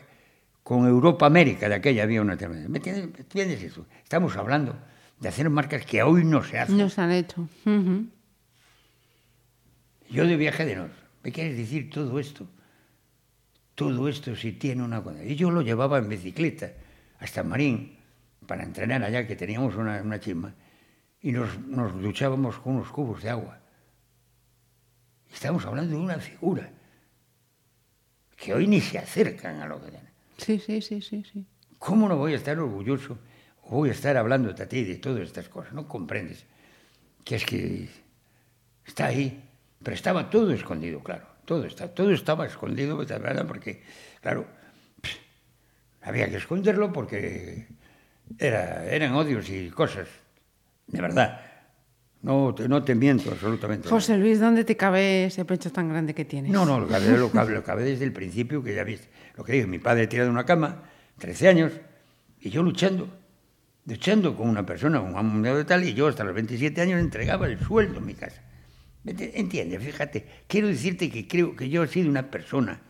con 0.64 0.88
Europa 0.88 1.26
América, 1.26 1.68
de 1.70 1.76
aquella 1.76 2.04
había 2.04 2.22
una. 2.22 2.36
¿Me 2.36 2.78
entiendes, 2.78 3.12
¿Me 3.12 3.20
entiendes 3.20 3.64
eso? 3.64 3.86
Estamos 4.04 4.36
hablando 4.38 4.76
de 5.20 5.30
hacer 5.30 5.50
marcas 5.50 5.86
que 5.86 6.02
hoy 6.04 6.24
no 6.24 6.44
se 6.44 6.60
hacen. 6.60 6.78
Nos 6.78 6.98
han 6.98 7.12
hecho. 7.12 7.48
Yo 10.10 10.28
de 10.28 10.38
viaje 10.38 10.66
de 10.66 10.76
nos. 10.76 10.92
¿Me 11.24 11.32
quieres 11.32 11.58
decir 11.58 11.90
todo 11.90 12.20
esto? 12.20 12.48
Todo 13.76 14.08
esto 14.08 14.36
sí 14.36 14.54
tiene 14.54 14.84
una 14.84 15.04
cosa. 15.04 15.24
Y 15.24 15.36
yo 15.36 15.52
lo 15.52 15.62
llevaba 15.62 16.00
en 16.00 16.10
bicicleta 16.10 16.72
hasta 17.20 17.44
Marín 17.44 17.98
para 18.48 18.64
entrenar 18.64 19.04
allá, 19.04 19.28
que 19.28 19.36
teníamos 19.36 19.76
una, 19.76 20.02
una 20.02 20.20
chisma, 20.20 20.54
y 21.22 21.32
nos, 21.32 21.60
nos 21.68 21.94
duchábamos 22.02 22.58
con 22.58 22.76
unos 22.76 22.90
cubos 22.90 23.22
de 23.22 23.30
agua. 23.30 23.60
Estamos 25.32 25.66
hablando 25.66 25.96
de 25.96 26.02
una 26.02 26.18
figura 26.18 26.72
que 28.42 28.56
hoy 28.56 28.68
ni 28.68 28.82
se 28.82 28.98
acercan 28.98 29.62
a 29.62 29.68
lo 29.68 29.80
que 29.80 29.92
ganan. 29.92 30.12
Sí, 30.38 30.60
sí, 30.60 30.82
sí, 30.82 31.00
sí, 31.02 31.24
sí. 31.32 31.46
¿Cómo 31.78 32.10
no 32.10 32.18
voy 32.18 32.34
a 32.34 32.38
estar 32.38 32.58
orgulloso? 32.58 33.20
Voy 33.70 33.90
a 33.90 33.92
estar 33.92 34.18
hablando 34.18 34.52
de 34.52 34.66
ti 34.66 34.84
de 34.84 34.96
todas 34.96 35.22
estas 35.22 35.48
cosas. 35.48 35.74
No 35.74 35.88
comprendes 35.88 36.44
que 37.24 37.36
es 37.36 37.46
que 37.46 37.88
está 38.84 39.06
ahí, 39.06 39.48
pero 39.84 39.94
estaba 39.94 40.30
todo 40.30 40.52
escondido, 40.52 41.02
claro. 41.02 41.28
Todo, 41.46 41.66
está, 41.66 41.94
todo 41.94 42.12
estaba 42.12 42.48
escondido, 42.48 42.98
¿verdad? 42.98 43.46
porque, 43.46 43.84
claro, 44.22 44.48
pff, 45.02 45.16
había 46.02 46.28
que 46.30 46.38
esconderlo 46.38 46.92
porque 46.92 47.68
era, 48.40 48.86
eran 48.86 49.14
odios 49.14 49.50
y 49.50 49.70
cosas, 49.70 50.08
de 50.88 51.02
verdad. 51.02 51.51
No 52.24 52.54
te, 52.54 52.68
no 52.70 52.84
te 52.84 52.94
miento 52.94 53.32
absolutamente. 53.32 53.90
José 53.90 54.16
Luis, 54.18 54.40
¿dónde 54.40 54.64
te 54.64 54.78
cabe 54.78 55.26
ese 55.26 55.44
pecho 55.44 55.72
tan 55.72 55.90
grande 55.90 56.14
que 56.14 56.24
tienes? 56.26 56.52
No, 56.52 56.66
no, 56.66 56.80
lo 56.80 56.88
cabe, 56.88 57.18
lo 57.18 57.32
cabe, 57.32 57.54
lo 57.54 57.64
cabe 57.64 57.84
desde 57.84 58.06
el 58.06 58.14
principio 58.14 58.64
que 58.64 58.76
ya 58.76 58.84
viste. 58.84 59.08
Lo 59.38 59.44
que 59.44 59.54
dije, 59.54 59.66
mi 59.66 59.80
padre 59.80 60.06
tirado 60.08 60.28
de 60.28 60.34
una 60.34 60.46
cama, 60.46 60.84
13 61.18 61.48
años, 61.48 61.72
y 62.40 62.50
yo 62.52 62.62
luchando, 62.62 63.08
luchando 63.88 64.36
con 64.36 64.48
una 64.50 64.64
persona, 64.66 65.00
un 65.00 65.16
amo 65.18 65.42
de 65.56 65.66
tal, 65.66 65.84
y 65.84 65.94
yo 65.96 66.08
hasta 66.08 66.24
los 66.24 66.36
27 66.36 66.80
años 66.82 67.00
entregaba 67.00 67.48
el 67.48 67.60
sueldo 67.60 67.98
en 67.98 68.06
mi 68.06 68.14
casa. 68.14 68.42
Ent- 69.04 69.32
Entiendes, 69.34 69.84
fíjate, 69.84 70.26
quiero 70.48 70.68
decirte 70.68 71.10
que 71.10 71.28
creo 71.28 71.56
que 71.56 71.70
yo 71.70 71.82
he 71.84 71.88
sido 71.88 72.08
una 72.08 72.30
persona 72.30 72.82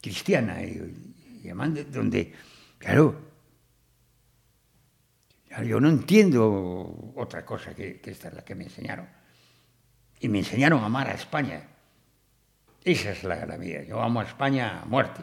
cristiana 0.00 0.62
y, 0.62 1.12
y 1.44 1.48
amante, 1.50 1.84
donde, 1.84 2.32
claro, 2.78 3.27
yo 5.64 5.80
no 5.80 5.88
entiendo 5.88 7.12
otra 7.16 7.44
cosa 7.44 7.74
que, 7.74 8.00
que 8.00 8.10
esta 8.10 8.28
es 8.28 8.34
la 8.34 8.44
que 8.44 8.54
me 8.54 8.64
enseñaron. 8.64 9.06
Y 10.20 10.28
me 10.28 10.38
enseñaron 10.38 10.82
a 10.82 10.86
amar 10.86 11.08
a 11.08 11.12
España. 11.14 11.62
Esa 12.84 13.10
es 13.12 13.24
la, 13.24 13.44
la 13.46 13.56
mía. 13.58 13.82
Yo 13.84 14.00
amo 14.02 14.20
a 14.20 14.24
España 14.24 14.80
a 14.82 14.84
muerte. 14.84 15.22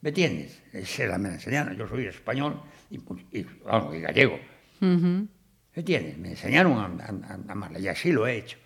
¿Me 0.00 0.10
entiendes? 0.10 0.62
Esa 0.72 1.04
es 1.04 1.08
la 1.10 1.18
me 1.18 1.28
la 1.28 1.34
enseñaron. 1.34 1.76
Yo 1.76 1.88
soy 1.88 2.06
español 2.06 2.60
y, 2.90 2.96
y, 3.38 3.46
vamos, 3.64 3.94
y 3.94 4.00
gallego. 4.00 4.38
¿Me 4.80 5.80
entiendes? 5.80 6.18
Me 6.18 6.30
enseñaron 6.30 6.72
a, 6.78 6.84
a- 7.04 7.32
a 7.48 7.52
amarla 7.52 7.78
y 7.78 7.88
así 7.88 8.12
lo 8.12 8.26
he 8.26 8.36
hecho. 8.36 8.58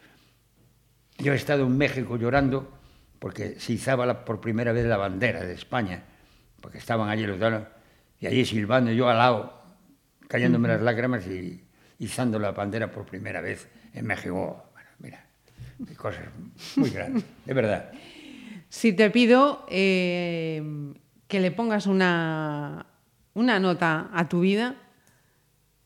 Yo 1.19 1.33
he 1.33 1.37
estado 1.37 1.65
en 1.65 1.77
México 1.77 2.17
llorando 2.17 2.77
porque 3.19 3.59
se 3.59 3.73
izaba 3.73 4.05
la- 4.07 4.25
por 4.25 4.41
primera 4.41 4.73
vez 4.73 4.87
la 4.87 4.97
bandera 4.97 5.45
de 5.45 5.53
España, 5.55 6.03
porque 6.61 6.79
estaban 6.79 7.09
allí 7.09 7.27
los 7.27 7.39
danos, 7.39 7.65
y 8.21 8.27
allí 8.27 8.45
silbando 8.45 8.93
yo 8.93 9.09
al 9.09 9.19
lado, 9.19 9.58
cayéndome 10.29 10.69
las 10.69 10.81
lágrimas 10.83 11.27
y 11.27 11.65
izando 11.99 12.39
la 12.39 12.53
bandera 12.53 12.91
por 12.91 13.05
primera 13.07 13.41
vez 13.41 13.69
en 13.95 14.07
México. 14.07 14.65
Bueno, 14.73 14.89
mira, 15.01 15.25
cosas 15.97 16.27
muy 16.77 16.91
grandes, 16.91 17.25
de 17.45 17.55
verdad. 17.55 17.91
Si 18.69 18.93
te 18.93 19.11
pido 19.11 19.65
eh, 19.69 20.63
que 21.27 21.41
le 21.41 21.51
pongas 21.51 21.87
una, 21.87 22.87
una 23.35 23.59
nota 23.59 24.11
a 24.13 24.29
tu 24.29 24.41
vida, 24.41 24.77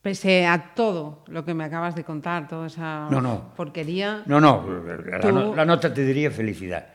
pese 0.01 0.45
a 0.45 0.73
todo 0.75 1.23
lo 1.27 1.45
que 1.45 1.53
me 1.53 1.63
acabas 1.63 1.95
de 1.95 2.03
contar, 2.03 2.47
toda 2.49 2.67
esa 2.67 3.07
No, 3.09 3.21
no. 3.21 3.53
porquería. 3.55 4.23
No, 4.25 4.41
no, 4.41 4.65
la, 5.09 5.19
Tú- 5.21 5.31
no- 5.31 5.55
la 5.55 5.63
nota 5.65 5.93
te 5.93 6.03
diría 6.05 6.29
felicidad. 6.29 6.87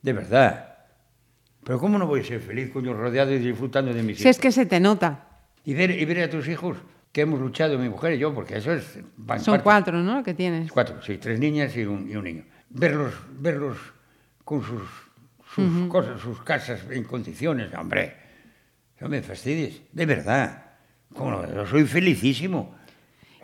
De 0.00 0.12
verdad. 0.12 0.68
Pero 1.64 1.78
¿cómo 1.78 1.98
no 1.98 2.06
voy 2.06 2.20
a 2.20 2.24
ser 2.24 2.40
feliz, 2.40 2.70
coño, 2.72 2.92
rodeado 2.94 3.32
y 3.32 3.38
disfrutando 3.38 3.92
de 3.92 4.02
mis 4.02 4.16
Si 4.18 4.22
hijos? 4.24 4.30
es 4.36 4.40
que 4.40 4.52
se 4.52 4.66
te 4.66 4.78
nota. 4.80 5.28
Y 5.64 5.74
ver, 5.74 5.90
y 5.92 6.04
ver 6.04 6.20
a 6.22 6.30
tus 6.30 6.48
hijos 6.48 6.76
que 7.12 7.20
hemos 7.22 7.40
luchado, 7.40 7.78
mi 7.78 7.88
mujer 7.88 8.14
y 8.14 8.18
yo, 8.18 8.34
porque 8.34 8.56
eso 8.56 8.72
es... 8.72 8.98
va 9.28 9.36
en 9.36 9.40
Son 9.42 9.60
cuatro, 9.60 10.02
¿no? 10.02 10.22
Que 10.22 10.34
tienes. 10.34 10.72
Cuatro, 10.72 11.00
sí, 11.02 11.18
tres 11.18 11.38
niñas 11.38 11.76
y 11.76 11.84
un, 11.84 12.10
y 12.10 12.16
un 12.16 12.24
niño. 12.24 12.44
Verlos, 12.70 13.14
verlos 13.38 13.76
con 14.44 14.62
sus, 14.62 14.82
sus 15.54 15.88
cosas, 15.88 16.20
sus 16.20 16.40
casas 16.42 16.80
en 16.90 17.04
condiciones, 17.04 17.72
hombre, 17.74 18.16
no 19.00 19.08
me 19.08 19.20
fastidies, 19.22 19.82
de 19.92 20.06
verdad. 20.06 20.64
¿Cómo 21.14 21.30
no? 21.32 21.54
Yo 21.54 21.66
soy 21.66 21.84
felicísimo. 21.84 22.74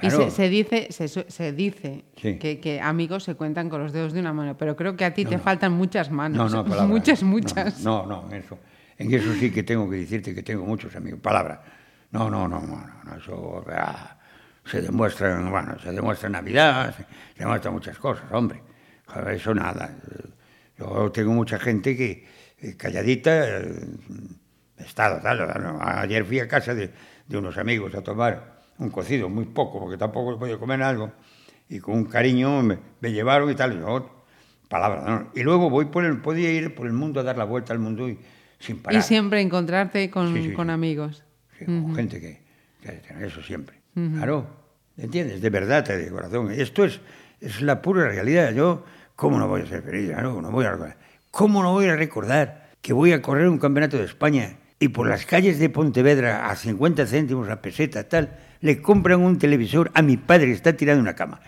Y 0.00 0.08
Claro. 0.08 0.24
se, 0.24 0.30
se 0.30 0.48
dice, 0.48 0.86
se, 0.90 1.08
se 1.08 1.52
dice 1.52 2.04
Sí. 2.16 2.38
que, 2.38 2.60
que 2.60 2.80
amigos 2.80 3.24
se 3.24 3.34
cuentan 3.34 3.68
con 3.68 3.82
los 3.82 3.92
dedos 3.92 4.12
de 4.12 4.20
una 4.20 4.32
mano, 4.32 4.56
pero 4.56 4.76
creo 4.76 4.96
que 4.96 5.04
a 5.04 5.12
ti 5.12 5.24
te 5.24 5.38
faltan 5.38 5.72
muchas 5.72 6.10
manos. 6.10 6.38
No, 6.52 6.62
no, 6.62 6.64
palabra. 6.68 6.86
muchas, 6.94 7.22
No, 7.22 7.28
muchas. 7.28 7.80
No, 7.82 8.06
no, 8.06 8.28
eso, 8.32 8.58
en 8.96 9.12
eso 9.12 9.34
sí 9.34 9.50
que 9.50 9.62
tengo 9.64 9.90
que 9.90 9.96
decirte 9.96 10.34
que 10.34 10.42
tengo 10.42 10.64
muchos 10.64 10.94
amigos. 10.96 11.20
Palabra. 11.20 11.62
No, 12.10 12.30
no, 12.30 12.48
no, 12.48 12.60
no, 12.60 12.76
no, 12.76 13.04
no, 13.04 13.16
eso 13.16 13.64
ah, 13.70 14.16
se 14.64 14.80
demuestra, 14.82 15.32
en- 15.38 15.50
bueno, 15.50 15.78
se 15.78 15.92
demuestra 15.92 16.26
en 16.28 16.32
Navidad, 16.32 16.94
se, 16.96 17.02
se 17.02 17.40
demuestra 17.40 17.70
muchas 17.70 17.98
cosas, 17.98 18.24
hombre. 18.32 18.62
Joder, 19.06 19.34
Eso 19.34 19.54
nada. 19.54 19.94
Yo 20.78 21.10
tengo 21.12 21.32
mucha 21.32 21.58
gente 21.58 21.96
que 21.96 22.26
eh, 22.60 22.76
calladita, 22.76 23.60
estado 24.76 25.20
tal, 25.20 25.38
¿no? 25.62 25.78
Ayer 25.82 26.24
fui 26.24 26.40
a 26.40 26.48
casa 26.48 26.74
de, 26.74 26.90
de 27.26 27.36
unos 27.36 27.56
amigos 27.58 27.94
a 27.94 28.02
tomar 28.02 28.58
un 28.78 28.90
cocido, 28.90 29.28
muy 29.28 29.44
poco, 29.46 29.80
porque 29.80 29.96
tampoco 29.96 30.34
he 30.34 30.38
podido 30.38 30.58
comer 30.58 30.82
algo, 30.82 31.12
y 31.68 31.80
con 31.80 31.96
un 31.96 32.04
cariño 32.04 32.62
me, 32.62 32.78
me 33.00 33.12
llevaron 33.12 33.50
y 33.50 33.54
tal, 33.54 33.74
y 33.74 33.80
yo, 33.80 34.24
palabra, 34.68 35.02
¿no? 35.02 35.30
Y 35.34 35.42
luego 35.42 35.68
voy 35.68 35.86
por 35.86 36.04
el, 36.04 36.20
podía 36.20 36.50
ir 36.52 36.74
por 36.74 36.86
el 36.86 36.92
mundo 36.92 37.20
a 37.20 37.22
dar 37.24 37.36
la 37.36 37.44
vuelta 37.44 37.72
al 37.72 37.80
mundo 37.80 38.08
y 38.08 38.18
sin 38.60 38.80
parar. 38.80 39.00
Y 39.00 39.02
siempre 39.02 39.40
encontrarte 39.40 40.10
con, 40.10 40.32
Sí, 40.34 40.44
sí, 40.44 40.52
con 40.52 40.68
sí. 40.68 40.72
amigos. 40.72 41.24
Sí, 41.58 41.64
con 41.64 41.94
gente 41.94 42.20
que, 42.20 42.40
que 42.82 43.26
eso 43.26 43.42
siempre. 43.42 43.76
Claro, 43.94 44.46
¿entiendes? 44.96 45.40
De 45.40 45.50
verdad, 45.50 45.84
de 45.84 46.08
corazón. 46.08 46.52
Esto 46.52 46.84
es, 46.84 47.00
es 47.40 47.60
la 47.62 47.82
pura 47.82 48.08
realidad. 48.08 48.52
Yo, 48.52 48.84
¿cómo 49.16 49.38
no 49.38 49.48
voy 49.48 49.62
a 49.62 49.66
ser 49.66 49.82
feliz? 49.82 50.10
No, 50.10 50.40
no 50.40 50.50
voy 50.50 50.66
a 50.66 50.70
recordar. 50.72 50.96
¿Cómo 51.30 51.62
no 51.62 51.72
voy 51.72 51.86
a 51.86 51.96
recordar 51.96 52.70
que 52.80 52.92
voy 52.92 53.12
a 53.12 53.20
correr 53.20 53.48
un 53.48 53.58
campeonato 53.58 53.98
de 53.98 54.04
España 54.04 54.56
y 54.78 54.88
por 54.88 55.08
las 55.08 55.26
calles 55.26 55.58
de 55.58 55.68
Pontevedra 55.68 56.48
a 56.48 56.54
50 56.54 57.06
céntimos 57.06 57.48
a 57.48 57.60
peseta, 57.60 58.08
tal, 58.08 58.38
le 58.60 58.80
compran 58.80 59.20
un 59.20 59.38
televisor 59.38 59.90
a 59.94 60.02
mi 60.02 60.16
padre 60.16 60.46
que 60.46 60.52
está 60.52 60.76
tirado 60.76 60.98
en 60.98 61.02
una 61.02 61.16
cama? 61.16 61.40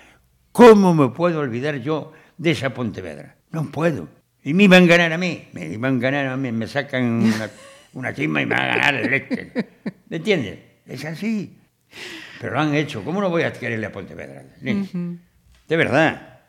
¿Cómo 0.53 0.95
me 0.95 1.09
puedo 1.11 1.39
olvidar 1.39 1.77
yo 1.77 2.13
de 2.37 2.51
esa 2.51 2.75
Pontevedra? 2.75 3.37
No 3.53 3.71
puedo. 3.71 4.09
Y 4.43 4.55
me 4.55 4.65
iban 4.65 4.85
a 4.85 4.87
ganar 4.87 5.13
a 5.13 5.19
mí. 5.19 5.49
Me 5.53 5.69
iban 5.69 5.97
a 5.97 6.01
ganar 6.01 6.27
a 6.27 6.37
mí. 6.37 6.51
Me 6.51 6.67
sacan 6.67 7.05
una, 7.05 7.51
una 7.95 8.15
chima 8.15 8.41
y 8.43 8.47
me 8.47 8.55
van 8.55 8.65
a 8.65 8.77
ganar 8.77 8.95
el 8.97 9.11
leche. 9.11 9.53
¿Me 10.09 10.17
entiendes? 10.19 10.59
Es 10.87 11.05
así. 11.05 11.57
Pero 12.41 12.55
lo 12.55 12.61
han 12.61 12.75
hecho. 12.75 13.03
¿Cómo 13.05 13.21
no 13.21 13.29
voy 13.31 13.43
a 13.43 13.53
quererle 13.53 13.87
a 13.87 13.93
Pontevedra? 13.93 14.45
De 14.61 15.77
verdad. 15.77 16.41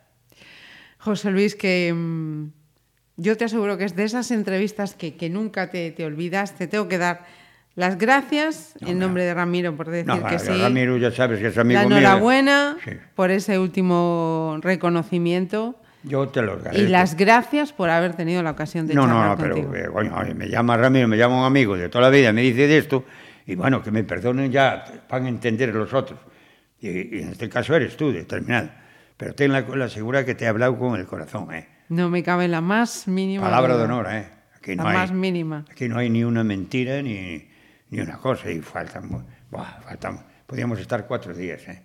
José 0.98 1.30
Luis, 1.30 1.54
que 1.56 1.92
mm, 1.94 2.46
yo 3.16 3.36
te 3.36 3.44
aseguro 3.44 3.76
que 3.76 3.84
es 3.84 3.96
de 3.96 4.04
esas 4.04 4.30
entrevistas 4.30 4.94
que, 4.94 5.16
que 5.16 5.28
nunca 5.30 5.70
te, 5.70 5.90
te 5.90 6.04
olvidas. 6.04 6.54
Te 6.56 6.66
tengo 6.68 6.88
que 6.88 6.98
dar 6.98 7.24
las 7.74 7.98
gracias 7.98 8.74
en 8.80 8.98
nombre 8.98 9.24
de 9.24 9.34
Ramiro 9.34 9.74
por 9.76 9.90
decir 9.90 10.06
No, 10.06 10.24
que 10.26 10.38
sí. 10.38 10.48
Ramiro 10.48 10.96
ya 10.98 11.10
sabes 11.10 11.40
que 11.40 11.48
es 11.48 11.58
amigo 11.58 11.80
la 11.80 11.88
mío. 11.88 11.98
enhorabuena 11.98 12.76
Sí. 12.84 12.92
por 13.14 13.30
ese 13.30 13.58
último 13.58 14.58
reconocimiento 14.62 15.80
Yo 16.04 16.28
te 16.28 16.42
lo 16.42 16.52
y 16.54 16.56
agradezco. 16.56 16.88
las 16.90 17.16
gracias 17.16 17.72
por 17.72 17.88
haber 17.90 18.14
tenido 18.14 18.42
la 18.42 18.50
ocasión 18.50 18.86
de 18.86 18.94
No, 18.94 19.06
no, 19.06 19.14
charlar 19.14 19.28
no, 19.30 19.36
pero 19.42 19.54
contigo. 19.56 19.74
eh, 19.76 19.88
coño, 19.92 20.16
oye, 20.18 20.34
me 20.34 20.48
llama 20.48 20.76
Ramiro, 20.76 21.06
me 21.08 21.16
llama 21.16 21.38
un 21.40 21.44
amigo 21.44 21.76
de 21.76 21.88
toda 21.88 22.02
la 22.02 22.10
vida, 22.10 22.32
me 22.32 22.42
dice 22.42 22.66
de 22.66 22.78
esto, 22.78 23.04
y 23.46 23.54
bueno, 23.54 23.82
que 23.82 23.90
me 23.90 24.02
perdonen 24.04 24.50
ya, 24.50 24.84
van 25.08 25.26
a 25.26 25.28
entender 25.28 25.74
los 25.74 25.92
otros. 25.94 26.18
Y, 26.80 26.88
y 27.18 27.22
en 27.22 27.28
este 27.30 27.48
caso 27.48 27.74
eres 27.76 27.96
tú, 27.96 28.10
determinado. 28.12 28.70
Pero 29.16 29.34
ten 29.34 29.52
la, 29.52 29.60
la 29.60 29.88
segura 29.88 30.24
que 30.24 30.34
te 30.34 30.44
he 30.44 30.48
hablado 30.48 30.76
con 30.78 30.98
el 30.98 31.06
corazón, 31.06 31.54
¿eh? 31.54 31.68
No 31.88 32.08
me 32.10 32.22
cabe 32.22 32.48
la 32.48 32.60
más 32.60 33.06
mínima 33.06 33.44
Palabra 33.44 33.74
de 33.76 33.84
duda. 33.84 33.94
honor, 33.94 34.06
¿eh? 34.12 34.28
Aquí 34.56 34.74
no 34.74 34.82
La 34.84 34.90
hay, 34.90 34.96
más 34.96 35.12
mínima. 35.12 35.64
Aquí 35.70 35.88
no 35.88 35.98
hay 35.98 36.10
ni 36.10 36.24
una 36.24 36.42
mentira 36.42 37.00
ni, 37.02 37.48
ni 37.90 38.00
una 38.00 38.16
cosa, 38.18 38.50
y 38.50 38.60
faltan, 38.60 39.08
buah, 39.50 39.80
faltan, 39.82 40.18
podríamos 40.46 40.80
estar 40.80 41.06
cuatro 41.06 41.32
días, 41.34 41.60
¿eh? 41.68 41.82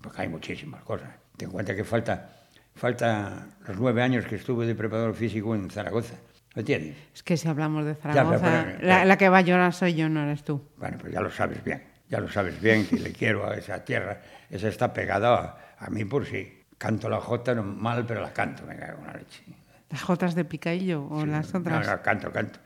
Porque 0.00 0.22
hay 0.22 0.28
muchísimas 0.28 0.82
cosas. 0.84 1.10
Ten 1.36 1.48
en 1.48 1.52
cuenta 1.52 1.74
que 1.74 1.84
falta, 1.84 2.37
falta 2.78 3.46
los 3.66 3.76
nueve 3.78 4.02
años 4.02 4.24
que 4.24 4.36
estuve 4.36 4.66
de 4.66 4.74
preparador 4.74 5.14
físico 5.14 5.54
en 5.54 5.68
Zaragoza, 5.70 6.14
¿me 6.54 6.60
entiendes? 6.60 6.96
Es 7.14 7.22
que 7.22 7.36
si 7.36 7.48
hablamos 7.48 7.84
de 7.84 7.94
Zaragoza, 7.94 8.64
pero- 8.66 8.86
la, 8.86 9.04
la 9.04 9.18
que 9.18 9.28
va 9.28 9.38
a 9.38 9.42
llorar 9.42 9.72
soy 9.74 9.94
yo, 9.94 10.08
no 10.08 10.22
eres 10.22 10.44
tú. 10.44 10.62
Bueno, 10.76 10.96
pues 10.98 11.12
ya 11.12 11.20
lo 11.20 11.30
sabes 11.30 11.62
bien, 11.64 11.82
ya 12.08 12.20
lo 12.20 12.30
sabes 12.30 12.60
bien, 12.60 12.86
que 12.86 12.96
le 12.96 13.12
quiero 13.12 13.48
a 13.48 13.54
esa 13.56 13.84
tierra, 13.84 14.20
esa 14.48 14.68
está 14.68 14.92
pegada 14.92 15.58
a, 15.78 15.84
a 15.86 15.90
mí 15.90 16.04
por 16.04 16.24
sí. 16.26 16.54
Canto 16.78 17.08
la 17.08 17.20
jota 17.20 17.54
no, 17.56 17.64
mal, 17.64 18.06
pero 18.06 18.20
la 18.22 18.32
canto, 18.32 18.64
me 18.64 18.76
cago 18.76 19.00
en 19.00 19.06
la 19.08 19.14
leche. 19.14 19.42
¿Las 19.90 20.02
jotas 20.02 20.34
de 20.36 20.44
Picaillo 20.44 21.04
o 21.10 21.26
las 21.26 21.52
otras? 21.54 21.84
No, 21.86 21.92
no, 21.96 22.02
canto, 22.02 22.30
canto. 22.30 22.60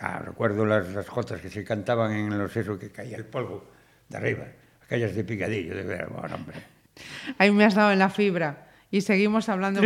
Ah, 0.00 0.20
recuerdo 0.24 0.64
las, 0.64 0.88
las 0.90 1.08
jotas 1.08 1.40
que 1.40 1.50
se 1.50 1.64
cantaban 1.64 2.12
en 2.12 2.38
los 2.38 2.56
esos 2.56 2.78
que 2.78 2.90
caía 2.92 3.16
el 3.16 3.24
polvo 3.24 3.64
de 4.08 4.16
arriba, 4.16 4.44
aquellas 4.84 5.14
de 5.14 5.24
picadillo, 5.24 5.74
de 5.74 5.82
ver, 5.82 6.06
bueno, 6.08 6.36
hombre. 6.36 6.56
Ahí 7.38 7.50
me 7.50 7.64
has 7.64 7.74
dado 7.74 7.90
en 7.92 7.98
la 7.98 8.08
fibra. 8.08 8.68
Y 8.92 9.02
seguimos 9.02 9.48
hablando. 9.48 9.80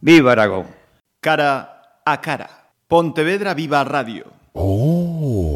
Viva 0.00 0.32
Aragón. 0.32 0.66
Cara 1.20 2.00
a 2.06 2.20
cara. 2.22 2.48
Pontevedra 2.88 3.52
Viva 3.52 3.84
Radio. 3.84 4.24
Oh. 4.54 5.49